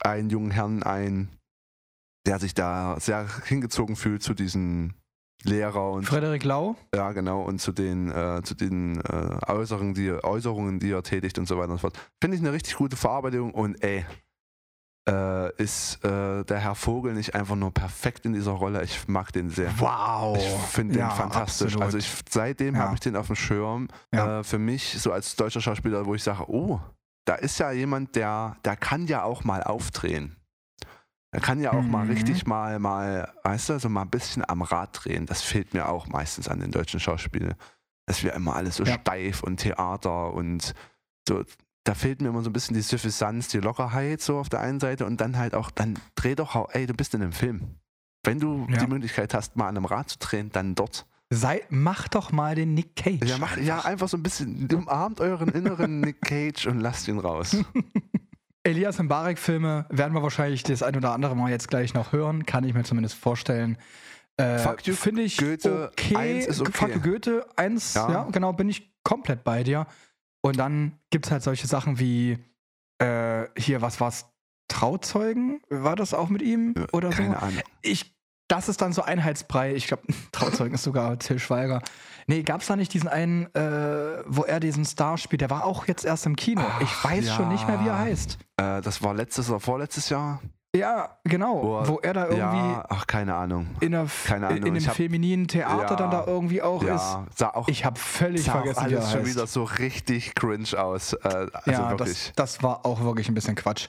einen 0.00 0.30
jungen 0.30 0.50
Herrn 0.50 0.82
ein, 0.82 1.28
der 2.26 2.38
sich 2.38 2.54
da 2.54 2.98
sehr 2.98 3.26
hingezogen 3.46 3.96
fühlt 3.96 4.22
zu 4.22 4.34
diesen 4.34 4.94
Lehrer 5.44 5.90
und 5.90 6.04
Frederik 6.04 6.44
Lau? 6.44 6.76
ja 6.94 7.12
genau 7.12 7.42
und 7.42 7.60
zu 7.60 7.72
den 7.72 8.10
äh, 8.10 8.42
zu 8.44 8.54
den 8.54 9.00
äh, 9.00 9.38
Äußerungen, 9.48 9.94
die 9.94 10.12
Äußerungen, 10.12 10.78
die 10.78 10.92
er 10.92 11.02
tätigt 11.02 11.38
und 11.38 11.46
so 11.46 11.58
weiter 11.58 11.70
und 11.70 11.78
so 11.78 11.88
fort. 11.88 11.98
Finde 12.22 12.36
ich 12.36 12.42
eine 12.42 12.52
richtig 12.52 12.76
gute 12.76 12.96
Verarbeitung 12.96 13.52
und 13.52 13.82
ey 13.82 14.04
äh, 15.08 15.52
ist 15.60 16.04
äh, 16.04 16.44
der 16.44 16.58
Herr 16.58 16.74
Vogel 16.74 17.12
nicht 17.14 17.34
einfach 17.34 17.56
nur 17.56 17.72
perfekt 17.72 18.24
in 18.24 18.32
dieser 18.32 18.52
Rolle. 18.52 18.82
Ich 18.84 19.08
mag 19.08 19.32
den 19.32 19.50
sehr. 19.50 19.72
Wow. 19.80 20.36
Ich 20.38 20.48
finde 20.68 20.94
den 20.94 21.00
Ja, 21.00 21.10
fantastisch. 21.10 21.66
absolut. 21.74 21.84
Also 21.84 21.98
ich, 21.98 22.08
seitdem 22.30 22.74
Ja. 22.76 22.82
habe 22.82 22.94
ich 22.94 23.00
den 23.00 23.16
auf 23.16 23.26
dem 23.26 23.36
Schirm. 23.36 23.88
Ja. 24.14 24.40
Äh, 24.40 24.44
für 24.44 24.58
mich 24.58 25.00
so 25.00 25.12
als 25.12 25.34
deutscher 25.36 25.60
Schauspieler, 25.60 26.06
wo 26.06 26.14
ich 26.14 26.22
sage, 26.22 26.48
oh, 26.48 26.80
da 27.24 27.34
ist 27.34 27.58
ja 27.58 27.72
jemand, 27.72 28.14
der, 28.16 28.56
der 28.64 28.76
kann 28.76 29.06
ja 29.06 29.22
auch 29.24 29.44
mal 29.44 29.62
aufdrehen. 29.62 30.36
Er 31.34 31.40
kann 31.40 31.60
ja 31.60 31.72
auch 31.72 31.82
mal 31.84 32.04
Mhm. 32.04 32.10
richtig 32.12 32.46
mal, 32.46 32.78
mal, 32.78 33.32
weißt 33.42 33.70
du, 33.70 33.78
so 33.80 33.88
mal 33.88 34.02
ein 34.02 34.10
bisschen 34.10 34.44
am 34.48 34.62
Rad 34.62 34.90
drehen. 35.04 35.24
Das 35.26 35.40
fehlt 35.42 35.72
mir 35.72 35.88
auch 35.88 36.06
meistens 36.06 36.46
an 36.48 36.60
den 36.60 36.70
deutschen 36.70 37.00
Schauspielern. 37.00 37.54
Dass 38.06 38.22
wir 38.22 38.34
immer 38.34 38.54
alles 38.54 38.76
so 38.76 38.84
steif 38.84 39.42
und 39.42 39.56
Theater 39.58 40.32
und 40.34 40.74
so. 41.26 41.42
Da 41.84 41.94
fehlt 41.94 42.22
mir 42.22 42.28
immer 42.28 42.42
so 42.42 42.50
ein 42.50 42.52
bisschen 42.52 42.74
die 42.74 42.80
Suffisanz, 42.82 43.48
die 43.48 43.58
Lockerheit 43.58 44.20
so 44.20 44.38
auf 44.38 44.48
der 44.48 44.60
einen 44.60 44.78
Seite 44.80 45.04
und 45.04 45.20
dann 45.20 45.36
halt 45.36 45.54
auch, 45.54 45.70
dann 45.70 45.98
dreh 46.14 46.34
doch, 46.36 46.68
ey, 46.72 46.86
du 46.86 46.94
bist 46.94 47.14
in 47.14 47.22
einem 47.22 47.32
Film. 47.32 47.76
Wenn 48.24 48.38
du 48.38 48.66
Ja. 48.70 48.78
die 48.78 48.86
Möglichkeit 48.86 49.34
hast, 49.34 49.56
mal 49.56 49.68
an 49.68 49.76
einem 49.76 49.86
Rad 49.86 50.08
zu 50.10 50.18
drehen, 50.18 50.50
dann 50.52 50.74
dort. 50.76 51.06
Sei, 51.30 51.62
mach 51.70 52.06
doch 52.08 52.30
mal 52.30 52.54
den 52.54 52.74
Nick 52.74 52.94
Cage. 52.94 53.24
Ja, 53.28 53.38
mach, 53.38 53.56
ja, 53.56 53.80
einfach 53.80 54.06
so 54.06 54.16
ein 54.16 54.22
bisschen, 54.22 54.68
umarmt 54.72 55.18
euren 55.20 55.48
inneren 55.48 56.00
Nick 56.00 56.20
Cage 56.20 56.66
und 56.66 56.78
lasst 56.80 57.08
ihn 57.08 57.18
raus. 57.18 57.56
Elias 58.64 58.98
Mbarek-Filme 59.02 59.86
werden 59.90 60.14
wir 60.14 60.22
wahrscheinlich 60.22 60.62
das 60.62 60.82
ein 60.84 60.94
oder 60.94 61.12
andere 61.12 61.34
Mal 61.34 61.50
jetzt 61.50 61.66
gleich 61.68 61.94
noch 61.94 62.12
hören, 62.12 62.46
kann 62.46 62.62
ich 62.64 62.74
mir 62.74 62.84
zumindest 62.84 63.16
vorstellen. 63.16 63.76
Äh, 64.36 64.58
Fuck 64.58 64.86
you, 64.86 64.94
Finde 64.94 65.22
ich 65.22 65.36
Goethe, 65.36 65.90
okay. 65.92 66.16
eins 66.16 66.46
ist 66.46 66.60
okay. 66.60 66.72
Fuck 66.72 66.94
you, 66.94 67.00
Goethe, 67.00 67.46
eins, 67.56 67.94
ja. 67.94 68.10
Ja. 68.10 68.22
genau, 68.30 68.52
bin 68.52 68.68
ich 68.68 68.94
komplett 69.02 69.42
bei 69.42 69.64
dir. 69.64 69.86
Und 70.42 70.58
dann 70.58 70.98
gibt 71.10 71.26
es 71.26 71.32
halt 71.32 71.42
solche 71.42 71.66
Sachen 71.66 71.98
wie, 71.98 72.38
äh, 72.98 73.46
hier, 73.56 73.80
was 73.80 74.00
war's? 74.00 74.26
Trauzeugen? 74.68 75.60
War 75.68 75.96
das 75.96 76.14
auch 76.14 76.28
mit 76.28 76.40
ihm 76.40 76.74
oder 76.92 77.10
so? 77.12 77.18
Keine 77.18 77.42
Ahnung. 77.42 77.62
Ich, 77.82 78.14
das 78.48 78.68
ist 78.68 78.80
dann 78.80 78.92
so 78.92 79.02
Einheitsbrei. 79.02 79.74
Ich 79.74 79.86
glaube, 79.86 80.04
Trauzeugen 80.32 80.74
ist 80.74 80.82
sogar 80.82 81.18
Till 81.18 81.38
Schweiger. 81.38 81.82
Nee, 82.26 82.42
gab 82.42 82.62
es 82.62 82.68
da 82.68 82.76
nicht 82.76 82.94
diesen 82.94 83.08
einen, 83.08 83.54
äh, 83.54 84.22
wo 84.26 84.44
er 84.44 84.60
diesen 84.60 84.84
Star 84.84 85.18
spielt? 85.18 85.42
Der 85.42 85.50
war 85.50 85.64
auch 85.64 85.86
jetzt 85.88 86.04
erst 86.04 86.24
im 86.24 86.36
Kino. 86.36 86.62
ich 86.80 86.88
Ach, 86.88 87.04
weiß 87.04 87.34
schon 87.34 87.48
nicht 87.48 87.66
mehr, 87.66 87.80
wie 87.80 87.88
er 87.88 87.94
ja. 87.94 87.98
heißt. 87.98 88.38
Äh, 88.56 88.80
das 88.80 89.02
war 89.02 89.14
letztes 89.14 89.50
oder 89.50 89.60
vorletztes 89.60 90.08
Jahr. 90.08 90.40
Ja, 90.74 91.18
genau. 91.24 91.62
Wo 91.62 91.78
er- 91.80 91.88
Wo 91.88 91.98
er 91.98 92.14
da 92.14 92.22
irgendwie 92.28 92.38
Ja, 92.72 92.86
ach, 92.88 93.06
keine 93.06 93.34
Ahnung. 93.34 93.66
in, 93.80 93.94
einer, 93.94 94.06
keine 94.26 94.46
in 94.46 94.52
Ahnung, 94.52 94.64
einem 94.68 94.76
ich 94.76 94.88
hab- 94.88 94.96
femininen 94.96 95.46
Theater 95.46 95.90
Ja, 95.90 95.96
dann 95.96 96.10
da 96.10 96.24
irgendwie 96.26 96.62
auch 96.62 96.82
ist. 96.82 96.88
Ja, 96.88 97.26
sah 97.36 97.50
auch, 97.50 97.68
Ich 97.68 97.84
habe 97.84 98.00
völlig 98.00 98.44
sah 98.44 98.52
vergessen, 98.52 98.86
wie 98.88 98.94
er 98.94 98.98
alles 99.00 99.10
schon 99.12 99.20
heißt. 99.20 99.30
wieder 99.34 99.46
so 99.46 99.64
richtig 99.64 100.34
cringe 100.34 100.68
aus. 100.78 101.12
Äh, 101.12 101.28
also 101.52 101.70
ja, 101.70 101.90
wirklich. 101.90 102.32
das, 102.34 102.56
das 102.56 102.62
war 102.62 102.86
auch 102.86 103.00
wirklich 103.02 103.28
ein 103.28 103.34
bisschen 103.34 103.54
Quatsch. 103.54 103.88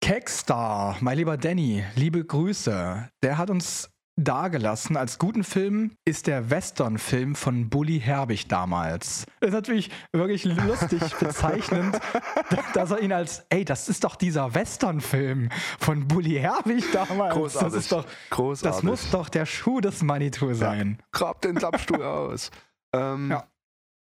Kekstar, 0.00 0.96
mein 1.00 1.16
lieber 1.16 1.36
Danny, 1.36 1.84
liebe 1.94 2.24
Grüße. 2.24 3.08
Der 3.22 3.38
hat 3.38 3.50
uns 3.50 3.88
dargelassen, 4.16 4.96
als 4.96 5.18
guten 5.18 5.42
Film 5.44 5.92
ist 6.04 6.26
der 6.28 6.48
Western-Film 6.50 7.34
von 7.34 7.68
Bully 7.68 8.00
Herbig 8.00 8.46
damals. 8.48 9.26
Das 9.40 9.48
ist 9.48 9.54
natürlich 9.54 9.90
wirklich 10.12 10.44
lustig 10.44 11.02
bezeichnend, 11.20 11.98
dass 12.74 12.90
er 12.92 13.00
ihn 13.00 13.12
als, 13.12 13.44
ey, 13.50 13.64
das 13.64 13.88
ist 13.88 14.04
doch 14.04 14.16
dieser 14.16 14.54
Western-Film 14.54 15.48
von 15.78 16.06
Bully 16.06 16.36
Herbig 16.38 16.84
damals. 16.92 17.34
Großartig. 17.34 17.72
Das 17.72 17.82
ist 17.82 17.92
doch, 17.92 18.06
Großartig. 18.30 18.76
das 18.76 18.82
muss 18.84 19.10
doch 19.10 19.28
der 19.28 19.46
Schuh 19.46 19.80
des 19.80 20.02
Manitou 20.02 20.54
sein. 20.54 21.02
Grab 21.12 21.42
den 21.42 21.56
Klappstuhl 21.56 22.02
aus. 22.04 22.50
Ähm, 22.92 23.30
Ja. 23.30 23.48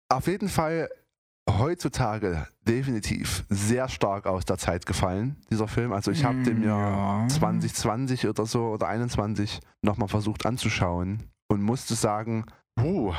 Auf 0.10 0.28
jeden 0.28 0.50
Fall 0.50 0.90
heutzutage 1.50 2.48
definitiv 2.68 3.44
sehr 3.50 3.90
stark 3.90 4.26
aus 4.26 4.46
der 4.46 4.58
Zeit 4.58 4.86
gefallen, 4.86 5.38
dieser 5.50 5.68
Film. 5.68 5.92
Also 5.92 6.12
ich 6.12 6.24
habe 6.24 6.44
den 6.44 6.60
mir 6.60 6.68
Ja. 6.68 7.26
2020 7.28 8.28
oder 8.28 8.46
so 8.46 8.68
oder 8.68 8.88
21 8.88 9.60
nochmal 9.82 10.08
versucht 10.08 10.46
anzuschauen 10.46 11.24
und 11.48 11.62
musste 11.62 11.96
sagen, 11.96 12.46
puh, 12.76 13.14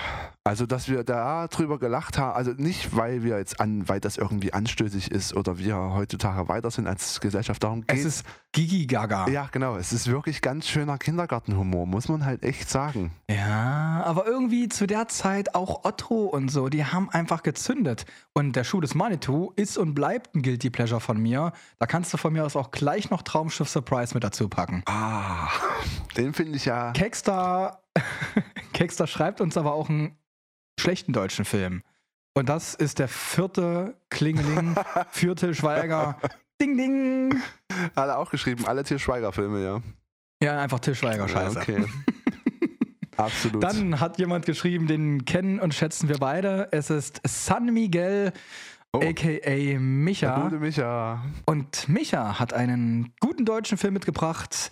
also 0.44 0.66
dass 0.66 0.88
wir 0.88 1.04
da 1.04 1.46
drüber 1.48 1.78
gelacht 1.78 2.18
haben, 2.18 2.36
also 2.36 2.52
nicht, 2.52 2.96
weil 2.96 3.22
wir 3.22 3.38
jetzt 3.38 3.60
an, 3.60 3.88
weil 3.88 4.00
das 4.00 4.16
irgendwie 4.16 4.52
anstößig 4.52 5.10
ist 5.10 5.34
oder 5.34 5.58
wir 5.58 5.76
heutzutage 5.76 6.48
weiter 6.48 6.70
sind 6.70 6.86
als 6.86 7.20
Gesellschaft, 7.20 7.62
darum 7.62 7.82
geht 7.86 7.98
Es 7.98 8.04
ist 8.04 8.26
Gigi 8.52 8.86
Gaga. 8.86 9.28
Ja, 9.28 9.48
genau, 9.52 9.76
es 9.76 9.92
ist 9.92 10.08
wirklich 10.08 10.40
ganz 10.40 10.68
schöner 10.68 10.98
Kindergartenhumor, 10.98 11.86
muss 11.86 12.08
man 12.08 12.24
halt 12.24 12.42
echt 12.42 12.68
sagen. 12.68 13.12
Ja, 13.30 14.02
aber 14.04 14.26
irgendwie 14.26 14.68
zu 14.68 14.86
der 14.86 15.08
Zeit 15.08 15.54
auch 15.54 15.84
Otto 15.84 16.24
und 16.26 16.50
so, 16.50 16.68
die 16.68 16.84
haben 16.84 17.08
einfach 17.10 17.42
gezündet. 17.42 18.04
Und 18.34 18.56
der 18.56 18.64
Schuh 18.64 18.80
des 18.80 18.94
Manitou 18.94 19.52
ist 19.56 19.78
und 19.78 19.94
bleibt 19.94 20.34
ein 20.34 20.42
Guilty 20.42 20.70
Pleasure 20.70 21.00
von 21.00 21.18
mir. 21.20 21.52
Da 21.78 21.86
kannst 21.86 22.12
du 22.12 22.16
von 22.16 22.32
mir 22.32 22.44
aus 22.44 22.56
auch 22.56 22.70
gleich 22.70 23.10
noch 23.10 23.22
Traumschiff 23.22 23.68
Surprise 23.68 24.14
mit 24.14 24.24
dazu 24.24 24.48
packen. 24.48 24.82
Ah, 24.86 25.48
den 26.16 26.34
finde 26.34 26.56
ich 26.56 26.64
ja. 26.64 26.92
Kekstar, 26.92 27.81
Kekstar 28.72 29.06
schreibt 29.06 29.40
uns 29.40 29.56
aber 29.56 29.74
auch 29.74 29.88
einen 29.88 30.16
schlechten 30.78 31.12
deutschen 31.12 31.44
Film. 31.44 31.82
Und 32.34 32.48
das 32.48 32.74
ist 32.74 32.98
der 32.98 33.08
vierte 33.08 33.96
Klingeling 34.10 34.74
für 35.10 35.34
Till 35.34 35.54
Schweiger. 35.54 36.18
Ding, 36.60 36.76
ding. 36.76 37.42
Alle 37.94 38.16
auch 38.16 38.30
geschrieben, 38.30 38.66
alle 38.66 38.84
Til 38.84 38.98
Schweiger-Filme, 38.98 39.62
ja. 39.62 39.82
Ja, 40.42 40.58
einfach 40.60 40.80
Till 40.80 40.94
Schweiger, 40.94 41.28
scheiße. 41.28 41.56
Ja, 41.56 41.60
okay. 41.62 41.84
Absolut. 43.16 43.62
Dann 43.62 44.00
hat 44.00 44.18
jemand 44.18 44.46
geschrieben, 44.46 44.86
den 44.86 45.24
kennen 45.26 45.60
und 45.60 45.74
schätzen 45.74 46.08
wir 46.08 46.18
beide. 46.18 46.68
Es 46.72 46.88
ist 46.90 47.20
San 47.26 47.66
Miguel, 47.72 48.32
Oh. 48.94 49.00
a.k.a. 49.00 49.40
Der 49.40 49.80
Micha. 49.80 50.38
gute 50.42 50.58
Micha. 50.58 51.24
Und 51.46 51.88
Micha 51.88 52.38
hat 52.38 52.52
einen 52.52 53.14
guten 53.20 53.46
deutschen 53.46 53.78
Film 53.78 53.94
mitgebracht, 53.94 54.70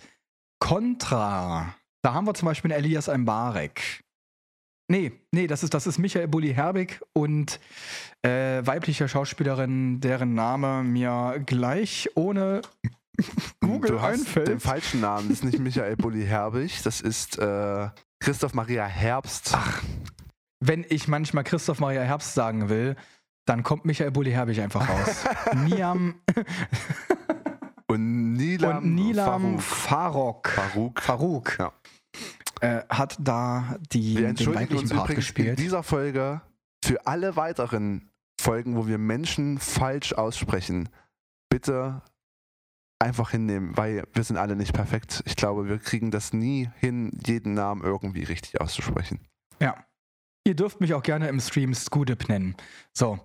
Contra. 0.59 1.73
Da 2.03 2.13
haben 2.13 2.25
wir 2.25 2.33
zum 2.33 2.47
Beispiel 2.47 2.71
einen 2.71 2.83
Elias 2.83 3.07
Mbarek. 3.07 4.03
Nee, 4.89 5.13
nee, 5.31 5.47
das 5.47 5.63
ist, 5.63 5.73
das 5.73 5.87
ist 5.87 5.99
Michael 5.99 6.27
Bulli 6.27 6.53
Herbig 6.53 6.99
und 7.13 7.59
äh, 8.23 8.65
weibliche 8.65 9.07
Schauspielerin, 9.07 10.01
deren 10.01 10.33
Name 10.33 10.83
mir 10.83 11.41
gleich 11.45 12.09
ohne 12.15 12.61
Google 13.61 13.91
du 13.91 14.01
hast 14.01 14.19
einfällt. 14.19 14.47
den 14.49 14.59
falschen 14.59 14.99
Namen. 14.99 15.29
Das 15.29 15.37
ist 15.37 15.43
nicht 15.45 15.59
Michael 15.59 15.95
Bulli 15.95 16.25
Herbig, 16.25 16.81
das 16.83 16.99
ist 16.99 17.37
äh, 17.37 17.89
Christoph 18.19 18.53
Maria 18.53 18.85
Herbst. 18.85 19.51
Ach, 19.53 19.81
wenn 20.59 20.85
ich 20.89 21.07
manchmal 21.07 21.43
Christoph 21.45 21.79
Maria 21.79 22.01
Herbst 22.01 22.33
sagen 22.33 22.67
will, 22.67 22.95
dann 23.45 23.63
kommt 23.63 23.85
Michael 23.85 24.11
Bulli 24.11 24.31
Herbig 24.31 24.59
einfach 24.59 24.89
raus. 24.89 25.23
Niam 25.55 26.15
Und 27.91 28.33
Nilam, 28.33 28.77
und 28.77 28.95
Nilam 28.95 29.59
Farouk. 29.59 30.47
Farok, 30.49 31.01
Farouk. 31.01 31.01
Farouk 31.01 31.57
Ja. 31.59 31.73
Äh, 32.61 32.83
hat 32.89 33.17
da 33.19 33.77
die, 33.91 34.15
Wir 34.15 34.21
den 34.21 34.29
entschuldigen 34.31 34.61
weiblichen 34.61 34.81
uns 34.83 34.89
Part 34.91 35.09
übrigens 35.09 35.29
in 35.29 35.35
gespielt. 35.35 35.59
dieser 35.59 35.83
Folge 35.83 36.41
für 36.83 37.05
alle 37.05 37.35
weiteren 37.35 38.09
Folgen, 38.39 38.75
wo 38.75 38.87
wir 38.87 38.97
Menschen 38.97 39.59
falsch 39.59 40.13
aussprechen. 40.13 40.89
Bitte 41.49 42.01
einfach 42.99 43.31
hinnehmen, 43.31 43.75
weil 43.77 44.03
wir 44.13 44.23
sind 44.23 44.37
alle 44.37 44.55
nicht 44.55 44.73
perfekt. 44.73 45.23
Ich 45.25 45.35
glaube, 45.35 45.67
wir 45.67 45.79
kriegen 45.79 46.11
das 46.11 46.33
nie 46.33 46.69
hin, 46.77 47.11
jeden 47.25 47.53
Namen 47.53 47.83
irgendwie 47.83 48.23
richtig 48.23 48.61
auszusprechen. 48.61 49.19
Ja. 49.59 49.75
Ihr 50.43 50.55
dürft 50.55 50.81
mich 50.81 50.93
auch 50.93 51.03
gerne 51.03 51.27
im 51.27 51.39
Stream 51.39 51.73
Scudip 51.73 52.29
nennen. 52.29 52.55
So. 52.93 53.19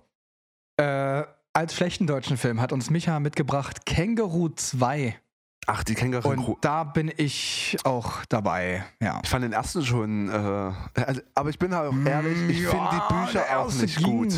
Äh, 0.77 1.23
als 1.53 1.75
schlechten 1.75 2.05
deutschen 2.05 2.37
Film 2.37 2.61
hat 2.61 2.71
uns 2.71 2.89
Micha 2.89 3.19
mitgebracht 3.19 3.85
Känguru 3.85 4.49
2. 4.49 5.19
Ach, 5.69 5.83
die 5.83 5.95
Känguru. 5.95 6.29
Und 6.29 6.57
da 6.61 6.83
bin 6.85 7.11
ich 7.17 7.77
auch 7.83 8.23
dabei. 8.29 8.85
Ja. 9.01 9.19
Ich 9.23 9.29
fand 9.29 9.43
den 9.43 9.51
ersten 9.53 9.83
schon, 9.85 10.29
äh, 10.29 11.01
also, 11.01 11.21
aber 11.35 11.49
ich 11.49 11.59
bin 11.59 11.75
halt 11.75 11.91
auch 11.91 12.05
ehrlich, 12.09 12.49
ich 12.49 12.61
Ja, 12.63 12.69
finde 12.71 12.89
die 12.91 13.13
Bücher 13.25 13.59
auch 13.59 13.73
nicht 13.73 13.97
ging. 13.97 14.05
gut. 14.17 14.33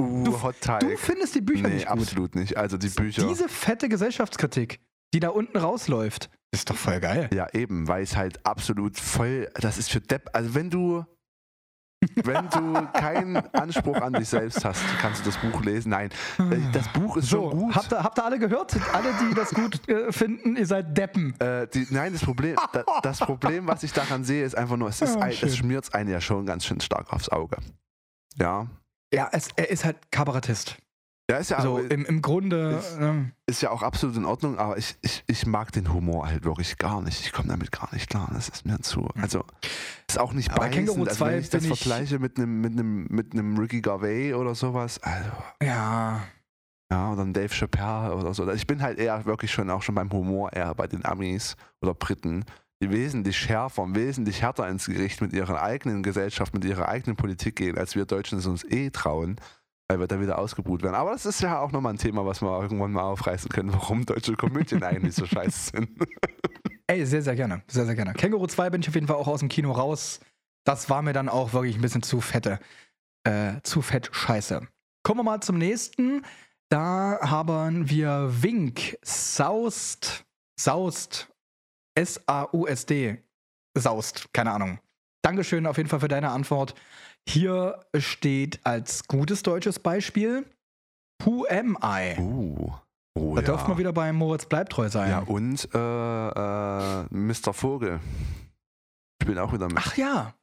Uh, 0.00 0.24
Du- 0.24 0.42
Hot 0.42 0.60
Teig. 0.60 0.80
Du 0.80 0.96
findest 0.96 1.34
die 1.34 1.40
Bücher 1.42 1.68
nee, 1.68 1.74
nicht 1.74 1.88
gut. 1.88 2.00
absolut 2.00 2.34
nicht. 2.34 2.56
Also 2.56 2.76
die 2.78 2.88
Bücher. 2.88 3.26
Diese 3.28 3.48
fette 3.48 3.88
Gesellschaftskritik, 3.88 4.80
die 5.14 5.20
da 5.20 5.28
unten 5.28 5.56
rausläuft, 5.58 6.30
ist 6.52 6.68
doch 6.70 6.76
voll 6.76 7.00
geil. 7.00 7.28
Ja, 7.34 7.48
eben, 7.52 7.86
weil 7.88 8.02
es 8.02 8.16
halt 8.16 8.44
absolut 8.46 8.98
voll, 8.98 9.50
das 9.60 9.76
ist 9.78 9.90
für 9.90 10.00
Depp, 10.00 10.30
also 10.32 10.54
wenn 10.54 10.70
du, 10.70 11.04
wenn 12.24 12.48
du 12.50 12.86
keinen 12.92 13.36
Anspruch 13.54 13.96
an 14.00 14.12
dich 14.12 14.28
selbst 14.28 14.64
hast, 14.64 14.82
kannst 15.00 15.20
du 15.20 15.30
das 15.30 15.38
Buch 15.38 15.62
lesen. 15.62 15.90
Nein, 15.90 16.10
äh, 16.38 16.56
das 16.72 16.88
Buch 16.92 17.16
ist 17.16 17.28
So, 17.28 17.50
schon 17.50 17.58
gut. 17.60 17.74
habt 17.76 17.92
ihr, 17.92 18.02
habt 18.02 18.18
ihr 18.18 18.24
alle 18.24 18.38
gehört? 18.38 18.76
Alle, 18.92 19.08
die 19.20 19.34
das 19.34 19.50
gut 19.50 19.88
äh, 19.88 20.12
finden, 20.12 20.56
ihr 20.56 20.66
seid 20.66 20.96
Deppen. 20.96 21.38
Äh, 21.40 21.66
die, 21.68 21.86
nein, 21.90 22.12
das 22.12 22.22
Problem, 22.22 22.56
da, 22.72 22.84
das 23.02 23.18
Problem, 23.18 23.66
was 23.66 23.82
ich 23.82 23.92
daran 23.92 24.24
sehe, 24.24 24.44
ist 24.44 24.56
einfach 24.56 24.76
nur, 24.76 24.88
es, 24.88 25.00
ist 25.02 25.16
Ja, 25.16 25.22
ein, 25.22 25.32
schön. 25.32 25.48
es 25.48 25.56
schmiert 25.56 25.94
einen 25.94 26.10
ja 26.10 26.20
schon 26.20 26.46
ganz 26.46 26.64
schön 26.64 26.80
stark 26.80 27.12
aufs 27.12 27.28
Auge. 27.28 27.56
Ja. 28.38 28.66
Ja, 29.12 29.28
es, 29.32 29.48
er 29.56 29.70
ist 29.70 29.84
halt 29.84 29.96
Kabarettist. 30.10 30.76
Ja, 31.28 31.38
ist 31.38 31.50
ja, 31.50 31.60
So 31.60 31.78
auch, 31.78 31.78
im, 31.80 32.04
im 32.04 32.22
Grunde. 32.22 32.76
ist- 32.78 32.98
ähm, 33.00 33.32
ist 33.46 33.60
ja 33.60 33.70
auch 33.70 33.82
absolut 33.82 34.16
in 34.16 34.24
Ordnung, 34.24 34.58
aber 34.58 34.78
ich, 34.78 34.96
ich, 35.02 35.24
ich 35.26 35.44
mag 35.46 35.72
den 35.72 35.92
Humor 35.92 36.26
halt 36.28 36.44
wirklich 36.44 36.78
gar 36.78 37.02
nicht. 37.02 37.20
Ich 37.20 37.32
komme 37.32 37.48
damit 37.48 37.72
gar 37.72 37.92
nicht 37.92 38.08
klar. 38.08 38.30
Das 38.32 38.48
ist 38.48 38.64
mir 38.64 38.78
zu. 38.80 39.08
Also, 39.20 39.44
ist 40.08 40.20
auch 40.20 40.32
nicht 40.32 40.54
bei. 40.54 40.68
Känguru 40.68 41.02
also, 41.04 41.16
2 41.16 41.32
wenn 41.32 41.40
ich 41.40 41.50
das 41.50 41.64
ich- 41.64 41.68
vergleiche 41.68 42.18
mit 42.20 42.36
einem 42.38 42.60
mit 42.60 42.72
einem 42.74 43.06
mit 43.10 43.32
einem 43.32 43.58
Ricky 43.58 43.80
Gervais 43.80 44.34
oder 44.34 44.54
sowas, 44.54 45.00
also, 45.02 45.30
ja. 45.62 46.20
ja, 46.92 47.12
oder 47.12 47.22
einem 47.22 47.32
Dave 47.32 47.52
Chappelle 47.52 48.14
oder 48.14 48.32
so. 48.32 48.48
Ich 48.52 48.66
bin 48.68 48.80
halt 48.80 48.98
eher 48.98 49.24
wirklich 49.24 49.50
schon 49.50 49.68
auch 49.70 49.82
schon 49.82 49.96
beim 49.96 50.12
Humor 50.12 50.52
eher 50.52 50.74
bei 50.76 50.86
den 50.86 51.04
Amis 51.04 51.56
oder 51.80 51.94
Briten, 51.94 52.44
die 52.80 52.90
wesentlich 52.90 53.36
schärfer 53.36 53.82
und 53.82 53.96
wesentlich 53.96 54.42
härter 54.42 54.68
ins 54.68 54.86
Gericht 54.86 55.20
mit 55.22 55.32
ihrer 55.32 55.60
eigenen 55.60 56.04
Gesellschaft, 56.04 56.54
mit 56.54 56.64
ihrer 56.64 56.88
eigenen 56.88 57.16
Politik 57.16 57.56
gehen, 57.56 57.76
als 57.78 57.96
wir 57.96 58.04
Deutschen 58.04 58.38
es 58.38 58.46
uns 58.46 58.62
eh 58.64 58.90
trauen. 58.90 59.36
Weil 59.88 60.00
wir 60.00 60.08
da 60.08 60.20
wieder 60.20 60.38
ausgebuht 60.38 60.82
werden. 60.82 60.96
Aber 60.96 61.12
das 61.12 61.26
ist 61.26 61.40
ja 61.40 61.60
auch 61.60 61.70
nochmal 61.70 61.94
ein 61.94 61.98
Thema, 61.98 62.26
was 62.26 62.42
wir 62.42 62.60
irgendwann 62.60 62.92
mal 62.92 63.04
aufreißen 63.04 63.48
können, 63.50 63.72
warum 63.72 64.04
deutsche 64.04 64.34
Komödien 64.34 64.82
eigentlich 64.82 65.14
so 65.14 65.26
scheiße 65.26 65.70
sind. 65.76 65.90
Ey, 66.88 67.04
sehr, 67.06 67.22
sehr 67.22 67.36
gerne. 67.36 67.62
Sehr, 67.68 67.86
sehr 67.86 67.94
gerne. 67.94 68.12
Känguru 68.14 68.46
2 68.46 68.70
bin 68.70 68.80
ich 68.80 68.88
auf 68.88 68.94
jeden 68.94 69.06
Fall 69.06 69.16
auch 69.16 69.28
aus 69.28 69.40
dem 69.40 69.48
Kino 69.48 69.72
raus. 69.72 70.20
Das 70.64 70.90
war 70.90 71.02
mir 71.02 71.12
dann 71.12 71.28
auch 71.28 71.52
wirklich 71.52 71.76
ein 71.76 71.82
bisschen 71.82 72.02
zu 72.02 72.20
fette. 72.20 72.58
Äh, 73.24 73.60
zu 73.62 73.82
fett 73.82 74.08
scheiße. 74.12 74.66
Kommen 75.04 75.20
wir 75.20 75.24
mal 75.24 75.40
zum 75.40 75.58
nächsten. 75.58 76.24
Da 76.68 77.18
haben 77.22 77.88
wir 77.88 78.42
Wink. 78.42 78.98
Saust. 79.02 80.24
Saust. 80.58 81.28
S-A-U-S-D. 81.94 83.22
Saust. 83.76 84.32
Keine 84.32 84.52
Ahnung. 84.52 84.80
Dankeschön 85.22 85.66
auf 85.66 85.76
jeden 85.76 85.88
Fall 85.88 86.00
für 86.00 86.08
deine 86.08 86.30
Antwort. 86.30 86.74
Hier 87.28 87.80
steht 87.98 88.60
als 88.64 89.06
gutes 89.08 89.42
deutsches 89.42 89.78
Beispiel 89.78 90.44
Who 91.24 91.44
am 91.50 91.76
I? 91.82 92.18
Uh. 92.20 92.70
Oh, 93.18 93.34
Da 93.34 93.40
ja. 93.40 93.46
dürfen 93.46 93.68
wir 93.68 93.78
wieder 93.78 93.92
bei 93.94 94.12
Moritz 94.12 94.44
Bleibtreu 94.46 94.88
sein. 94.90 95.08
Ja, 95.10 95.20
und 95.20 95.66
äh, 95.74 95.78
äh, 95.78 97.04
Mr. 97.10 97.54
Vogel 97.54 97.98
spielt 99.22 99.38
auch 99.38 99.52
wieder 99.52 99.66
mit. 99.68 99.78
Ach 99.78 99.96
ja. 99.96 100.34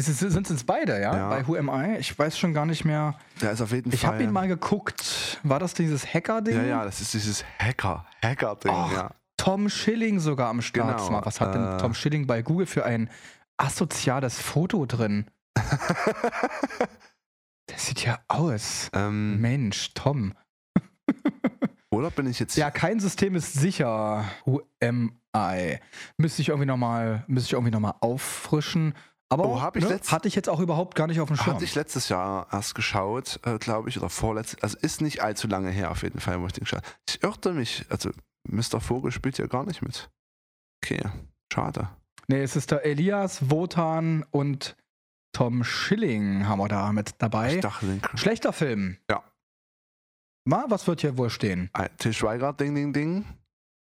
Sind 0.00 0.48
es 0.50 0.64
beide, 0.64 1.00
ja? 1.00 1.14
Ja. 1.16 1.28
Bei 1.28 1.46
Who 1.46 1.56
Am 1.56 1.68
I? 1.68 1.96
Ich 1.98 2.16
weiß 2.18 2.38
schon 2.38 2.54
gar 2.54 2.64
nicht 2.66 2.84
mehr. 2.84 3.16
Der 3.42 3.50
ist 3.52 3.60
auf 3.60 3.72
jeden 3.72 3.92
Ich 3.92 4.00
Fall. 4.02 4.12
habe 4.14 4.22
ihn 4.22 4.30
mal 4.32 4.46
geguckt. 4.48 5.38
War 5.42 5.58
das 5.58 5.74
dieses 5.74 6.06
Hacker-Ding? 6.14 6.56
Ja, 6.56 6.62
ja, 6.62 6.84
das 6.84 7.00
ist 7.00 7.12
dieses 7.14 7.44
Hacker, 7.58 8.06
Hacker-Ding, 8.22 8.72
ja. 8.72 9.10
Tom 9.36 9.68
Schilling 9.68 10.18
sogar 10.20 10.48
am 10.50 10.62
Start. 10.62 10.98
Genau, 11.08 11.20
Was 11.26 11.40
hat 11.40 11.54
denn 11.54 11.64
äh, 11.64 11.76
Tom 11.78 11.94
Schilling 11.94 12.26
bei 12.26 12.42
Google 12.42 12.66
für 12.66 12.84
ein 12.84 13.10
asoziales 13.56 14.40
Foto 14.40 14.86
drin? 14.86 15.26
Das 17.66 17.86
sieht 17.86 18.02
ja 18.04 18.18
aus. 18.28 18.88
ähm, 18.94 19.40
Mensch, 19.40 19.92
Tom. 19.92 20.32
oder 21.90 22.10
bin 22.10 22.26
ich 22.26 22.38
jetzt. 22.40 22.56
Ja, 22.56 22.70
kein 22.70 22.98
System 22.98 23.34
ist 23.34 23.52
sicher. 23.52 24.24
Who 24.46 24.62
am 24.82 25.20
I? 25.36 25.78
Müsste 26.16 26.40
ich 26.42 26.48
irgendwie 26.48 26.66
nochmal 26.66 27.26
noch 27.28 27.96
auffrischen. 28.00 28.94
Aber 29.30 29.44
Oh, 29.44 29.60
hab 29.60 29.76
ich 29.76 29.86
ne, 29.86 30.00
hatte 30.06 30.26
ich 30.26 30.34
jetzt 30.34 30.48
auch 30.48 30.60
überhaupt 30.60 30.94
gar 30.94 31.06
nicht 31.06 31.20
auf 31.20 31.28
dem 31.28 31.36
Schirm. 31.36 31.54
Hatte 31.56 31.64
ich 31.64 31.74
letztes 31.74 32.08
Jahr 32.08 32.46
erst 32.50 32.74
geschaut, 32.74 33.38
äh, 33.44 33.58
glaube 33.58 33.90
ich, 33.90 33.98
oder 33.98 34.08
vorletztes. 34.08 34.62
Also 34.62 34.78
ist 34.78 35.02
nicht 35.02 35.22
allzu 35.22 35.46
lange 35.46 35.68
her 35.70 35.90
auf 35.90 36.02
jeden 36.02 36.20
Fall, 36.20 36.40
wo 36.40 36.46
ich 36.46 36.54
den 36.54 36.64
geschaut 36.64 36.82
habe. 36.82 36.94
Ich 37.06 37.22
irrte 37.22 37.52
mich. 37.52 37.84
Also, 37.90 38.10
Mr. 38.48 38.80
Vogel 38.80 39.12
spielt 39.12 39.36
ja 39.36 39.46
gar 39.46 39.66
nicht 39.66 39.82
mit. 39.82 40.08
Okay, 40.82 41.02
schade. 41.52 41.90
Nee, 42.28 42.42
es 42.42 42.56
ist 42.56 42.70
der 42.70 42.86
Elias, 42.86 43.50
Wotan 43.50 44.24
und 44.30 44.76
Tom 45.32 45.64
Schilling 45.64 46.46
haben 46.48 46.58
wir 46.58 46.68
da 46.68 46.92
mit 46.92 47.14
dabei. 47.18 47.56
Den. 47.56 48.00
Schlechter 48.16 48.52
Film. 48.52 48.98
Ja. 49.10 49.22
Na, 50.44 50.64
was 50.68 50.86
wird 50.86 51.02
hier 51.02 51.18
wohl 51.18 51.30
stehen? 51.30 51.70
Til 51.98 52.12
Schweiger, 52.12 52.52
Ding, 52.52 52.74
Ding, 52.74 52.92
Ding. 52.92 53.24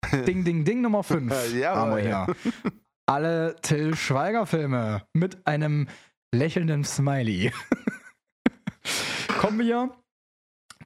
Ding, 0.25 0.43
Ding, 0.43 0.63
Ding 0.65 0.81
Nummer 0.81 1.03
5 1.03 1.53
Jawohl. 1.53 1.75
haben 1.75 1.95
wir 1.95 2.01
hier. 2.03 2.35
Alle 3.07 3.55
Till 3.61 3.95
Schweiger-Filme 3.95 5.03
mit 5.13 5.45
einem 5.45 5.87
lächelnden 6.33 6.83
Smiley. 6.83 7.51
Kommen 9.39 9.59
wir 9.59 9.91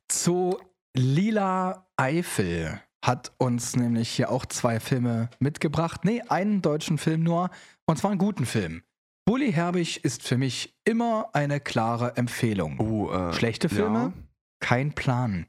zu 0.08 0.58
Lila 0.96 1.88
Eifel. 1.98 2.82
Hat 3.06 3.34
uns 3.38 3.76
nämlich 3.76 4.10
hier 4.10 4.32
auch 4.32 4.46
zwei 4.46 4.80
Filme 4.80 5.30
mitgebracht. 5.40 6.06
Nee, 6.06 6.22
einen 6.30 6.62
deutschen 6.62 6.98
Film 6.98 7.22
nur. 7.22 7.50
Und 7.86 7.98
zwar 7.98 8.12
einen 8.12 8.18
guten 8.18 8.46
Film. 8.46 8.82
Bully 9.26 9.52
Herbig 9.52 10.04
ist 10.06 10.22
für 10.24 10.38
mich 10.38 10.76
immer 10.86 11.30
eine 11.34 11.60
klare 11.60 12.16
Empfehlung. 12.16 12.80
Oh, 12.80 13.12
äh, 13.12 13.34
Schlechte 13.34 13.70
Filme? 13.70 14.00
Ja. 14.00 14.14
Kein 14.60 14.94
Plan. 14.94 15.48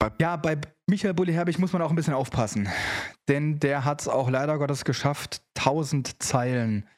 Bei- 0.00 0.10
ja, 0.20 0.36
bei 0.36 0.58
Michael 0.88 1.14
Bulli 1.14 1.32
Herbig 1.32 1.58
muss 1.58 1.72
man 1.72 1.82
auch 1.82 1.90
ein 1.90 1.96
bisschen 1.96 2.14
aufpassen. 2.14 2.68
Denn 3.28 3.60
der 3.60 3.84
hat 3.84 4.00
es 4.00 4.08
auch 4.08 4.28
leider 4.28 4.58
Gottes 4.58 4.84
geschafft, 4.84 5.40
tausend 5.54 6.20
Zeilen 6.22 6.88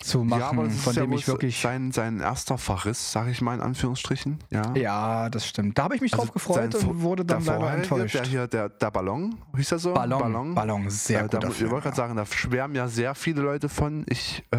zu 0.00 0.24
machen, 0.24 0.40
ja, 0.40 0.48
aber 0.48 0.64
das 0.64 0.74
ist 0.74 0.84
von 0.84 0.94
dem 0.94 1.12
ich 1.12 1.26
wirklich. 1.28 1.60
sein, 1.60 1.92
sein 1.92 2.20
erster 2.20 2.58
Verriss, 2.58 3.12
sage 3.12 3.30
ich 3.30 3.40
mal 3.40 3.54
in 3.54 3.60
Anführungsstrichen. 3.60 4.38
Ja. 4.50 4.74
Ja, 4.74 5.28
das 5.28 5.46
stimmt. 5.46 5.78
Da 5.78 5.84
habe 5.84 5.94
ich 5.94 6.00
mich 6.00 6.12
Also 6.12 6.24
drauf 6.24 6.32
gefreut 6.32 6.74
und 6.74 7.02
wurde 7.02 7.24
dann 7.24 7.44
der 7.44 7.58
leider 7.58 7.74
enttäuscht. 7.74 8.14
Der 8.14 8.24
hier, 8.24 8.46
der, 8.46 8.68
der 8.68 8.90
Ballon, 8.90 9.36
hieß 9.56 9.72
er 9.72 9.78
so? 9.78 9.94
Ballon, 9.94 10.54
Ballon, 10.54 10.90
sehr 10.90 11.20
äh, 11.20 11.28
guter 11.28 11.48
Ich 11.50 11.60
wollte 11.70 11.84
gerade 11.84 11.96
sagen, 11.96 12.16
da 12.16 12.26
schwärmen 12.26 12.74
ja 12.74 12.88
sehr 12.88 13.14
viele 13.14 13.42
Leute 13.42 13.68
von. 13.68 14.04
Ich, 14.08 14.42
äh, 14.50 14.56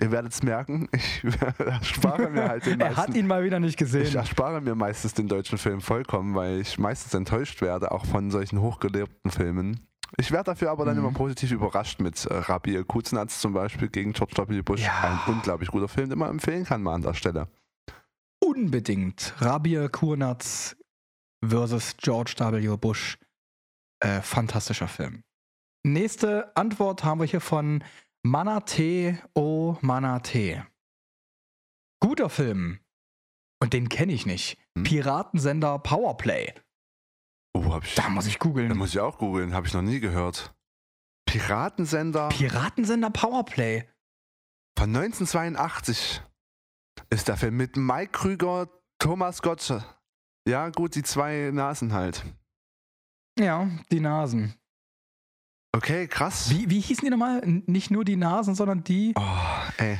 ihr 0.00 0.10
werdet 0.10 0.32
es 0.32 0.42
merken, 0.42 0.88
ich 0.92 1.22
erspare 1.58 2.28
mir 2.28 2.48
halt 2.48 2.66
den 2.66 2.80
er 2.80 2.90
hat 2.90 3.08
meisten, 3.08 3.14
ihn 3.14 3.26
mal 3.26 3.44
wieder 3.44 3.60
nicht 3.60 3.72
ich 3.72 3.76
gesehen. 3.76 4.14
erspare 4.14 4.60
mir 4.60 4.74
meistens 4.74 5.14
den 5.14 5.28
deutschen 5.28 5.58
Film 5.58 5.80
vollkommen, 5.80 6.34
weil 6.34 6.60
ich 6.60 6.78
meistens 6.78 7.14
enttäuscht 7.14 7.60
werde, 7.62 7.92
auch 7.92 8.04
von 8.06 8.30
solchen 8.30 8.60
hochgelebten 8.60 9.30
Filmen. 9.30 9.80
Ich 10.18 10.30
werde 10.32 10.44
dafür 10.44 10.70
aber 10.70 10.84
dann 10.84 10.96
Mhm. 10.98 11.04
immer 11.06 11.12
positiv 11.12 11.50
überrascht 11.52 12.00
mit 12.00 12.24
äh, 12.26 12.34
Rabir 12.34 12.84
Kuznatz 12.84 13.40
zum 13.40 13.52
Beispiel 13.52 13.88
gegen 13.88 14.12
George 14.12 14.34
W. 14.48 14.62
Bush. 14.62 14.82
Ja. 14.82 15.20
Ein 15.26 15.34
unglaublich 15.34 15.70
guter 15.70 15.88
Film, 15.88 16.08
den 16.10 16.18
man 16.18 16.30
empfehlen 16.30 16.64
kann 16.64 16.82
mal 16.82 16.94
an 16.94 17.02
der 17.02 17.14
Stelle. 17.14 17.48
Unbedingt. 18.42 19.34
Rabir 19.38 19.88
Kurnatz 19.88 20.76
versus 21.44 21.96
George 21.96 22.34
W. 22.38 22.76
Bush. 22.76 23.18
Äh, 24.02 24.20
fantastischer 24.22 24.88
Film. 24.88 25.22
Nächste 25.84 26.54
Antwort 26.56 27.04
haben 27.04 27.20
wir 27.20 27.26
hier 27.26 27.40
von 27.40 27.84
Manate 28.22 29.18
O 29.34 29.76
Manate. 29.80 30.66
Guter 32.00 32.30
Film. 32.30 32.80
Und 33.62 33.72
den 33.74 33.88
kenne 33.90 34.12
ich 34.12 34.24
nicht. 34.26 34.58
Hm. 34.76 34.84
Piratensender 34.84 35.78
Powerplay. 35.78 36.54
Oh, 37.54 37.72
hab 37.74 37.84
ich. 37.84 37.94
Da 37.94 38.08
muss 38.08 38.26
ich 38.26 38.34
Da 38.38 38.38
googeln. 38.38 38.76
muss 38.76 38.90
ich 38.90 39.00
auch 39.00 39.18
googeln, 39.18 39.52
habe 39.54 39.66
ich 39.66 39.72
noch 39.74 39.82
nie 39.82 40.00
gehört. 40.00 40.54
Piratensender 41.26 42.28
Piratensender 42.30 43.10
Powerplay. 43.10 43.84
von 44.78 44.88
1982 44.94 46.22
ist 47.10 47.28
der 47.28 47.36
Film 47.36 47.56
mit 47.56 47.76
Mike 47.76 48.12
Krüger, 48.12 48.68
Thomas 48.98 49.42
Gottschalk. 49.42 49.84
Ja, 50.48 50.68
gut, 50.70 50.94
die 50.94 51.02
zwei 51.02 51.50
Nasen 51.52 51.92
halt. 51.92 52.24
Ja, 53.38 53.68
die 53.92 54.00
Nasen. 54.00 54.54
Okay, 55.72 56.08
krass. 56.08 56.50
Wie, 56.50 56.68
wie 56.68 56.80
hießen 56.80 57.04
die 57.04 57.10
nochmal? 57.10 57.40
Nicht 57.44 57.90
nur 57.92 58.04
die 58.04 58.16
Nasen, 58.16 58.54
sondern 58.56 58.82
die. 58.82 59.12
Oh, 59.16 59.38
ey. 59.78 59.98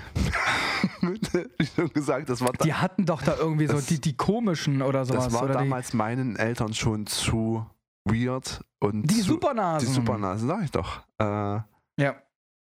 Schon 1.77 1.89
gesagt, 1.93 2.29
das 2.29 2.41
war, 2.41 2.53
Die 2.53 2.75
hatten 2.75 3.07
doch 3.07 3.23
da 3.23 3.37
irgendwie 3.37 3.67
so 3.67 3.81
die, 3.81 4.01
die 4.01 4.17
komischen 4.17 4.83
oder 4.83 5.05
sowas. 5.05 5.25
das 5.27 5.33
war 5.35 5.45
oder 5.45 5.55
damals 5.55 5.93
meinen 5.93 6.37
Eltern 6.37 6.75
schon 6.75 7.07
zu 7.07 7.67
weird 8.05 8.65
und 8.81 9.03
die, 9.03 9.15
die 9.15 9.21
zu, 9.21 9.33
Supernasen. 9.33 9.89
Die 9.89 9.95
Supernasen, 9.95 10.49
sag 10.49 10.65
ich 10.65 10.71
doch. 10.71 11.03
Äh, 11.19 11.61
Ja. 12.03 12.17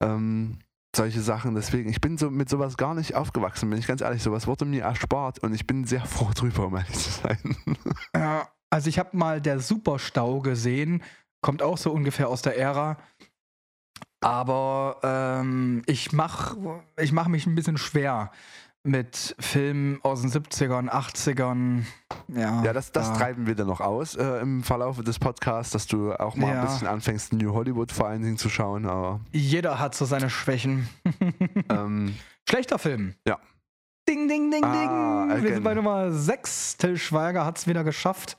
ähm, 0.02 0.58
solche 0.94 1.20
Sachen. 1.20 1.54
Deswegen, 1.54 1.90
ich 1.90 2.00
bin 2.00 2.16
so 2.16 2.30
mit 2.30 2.48
sowas 2.48 2.76
gar 2.78 2.94
nicht 2.94 3.14
aufgewachsen, 3.14 3.68
bin 3.68 3.78
ich 3.78 3.86
ganz 3.86 4.00
ehrlich. 4.00 4.22
Sowas 4.22 4.46
wurde 4.46 4.64
mir 4.64 4.84
erspart 4.84 5.38
und 5.40 5.54
ich 5.54 5.66
bin 5.66 5.84
sehr 5.84 6.04
froh 6.06 6.30
drüber, 6.34 6.66
um 6.66 6.76
ehrlich 6.76 6.96
zu 6.98 7.10
sein. 7.10 7.56
Ja, 8.14 8.48
also 8.70 8.88
ich 8.88 8.98
habe 8.98 9.16
mal 9.16 9.40
der 9.40 9.60
Superstau 9.60 10.40
gesehen, 10.40 11.02
kommt 11.42 11.62
auch 11.62 11.76
so 11.78 11.92
ungefähr 11.92 12.28
aus 12.28 12.42
der 12.42 12.58
Ära. 12.58 12.96
Aber 14.26 14.98
ähm, 15.02 15.82
ich 15.86 16.12
mache 16.12 16.56
ich 16.98 17.12
mach 17.12 17.28
mich 17.28 17.46
ein 17.46 17.54
bisschen 17.54 17.78
schwer 17.78 18.30
mit 18.82 19.34
Filmen 19.40 19.98
aus 20.04 20.20
den 20.22 20.30
70ern, 20.30 20.88
80ern. 20.88 21.82
Ja, 22.28 22.62
Ja, 22.62 22.72
das, 22.72 22.92
das 22.92 23.08
da- 23.12 23.16
treiben 23.18 23.46
wir 23.46 23.54
dann 23.56 23.66
noch 23.66 23.80
aus 23.80 24.14
äh, 24.14 24.38
im 24.40 24.62
Verlauf 24.62 25.02
des 25.02 25.18
Podcasts, 25.18 25.72
dass 25.72 25.86
du 25.88 26.12
auch 26.12 26.36
mal 26.36 26.52
Ja. 26.52 26.60
ein 26.60 26.66
bisschen 26.66 26.86
anfängst, 26.86 27.32
New 27.32 27.52
Hollywood 27.52 27.90
vor 27.90 28.06
allen 28.06 28.22
Dingen 28.22 28.36
zu 28.36 28.48
schauen. 28.48 28.86
Aber 28.86 29.20
Jeder 29.32 29.78
hat 29.80 29.94
so 29.96 30.04
seine 30.04 30.30
Schwächen. 30.30 30.88
ähm, 31.68 32.14
Schlechter 32.48 32.78
Film. 32.78 33.14
Ja. 33.26 33.38
Ding, 34.08 34.28
ding, 34.28 34.52
ding, 34.52 34.62
Ah, 34.62 35.26
ding. 35.34 35.42
Wir 35.42 35.54
sind 35.54 35.64
bei. 35.64 35.74
Nummer 35.74 36.12
6. 36.12 36.76
Till 36.76 36.96
Schweiger 36.96 37.44
hat 37.44 37.58
es 37.58 37.66
wieder 37.66 37.82
geschafft, 37.82 38.36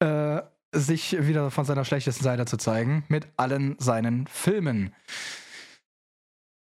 äh, 0.00 0.42
sich 0.72 1.26
wieder 1.26 1.50
von 1.50 1.64
seiner 1.64 1.84
schlechtesten 1.84 2.22
Seite 2.24 2.46
zu 2.46 2.56
zeigen. 2.56 3.04
Mit 3.08 3.26
allen 3.36 3.76
seinen 3.78 4.26
Filmen. 4.26 4.94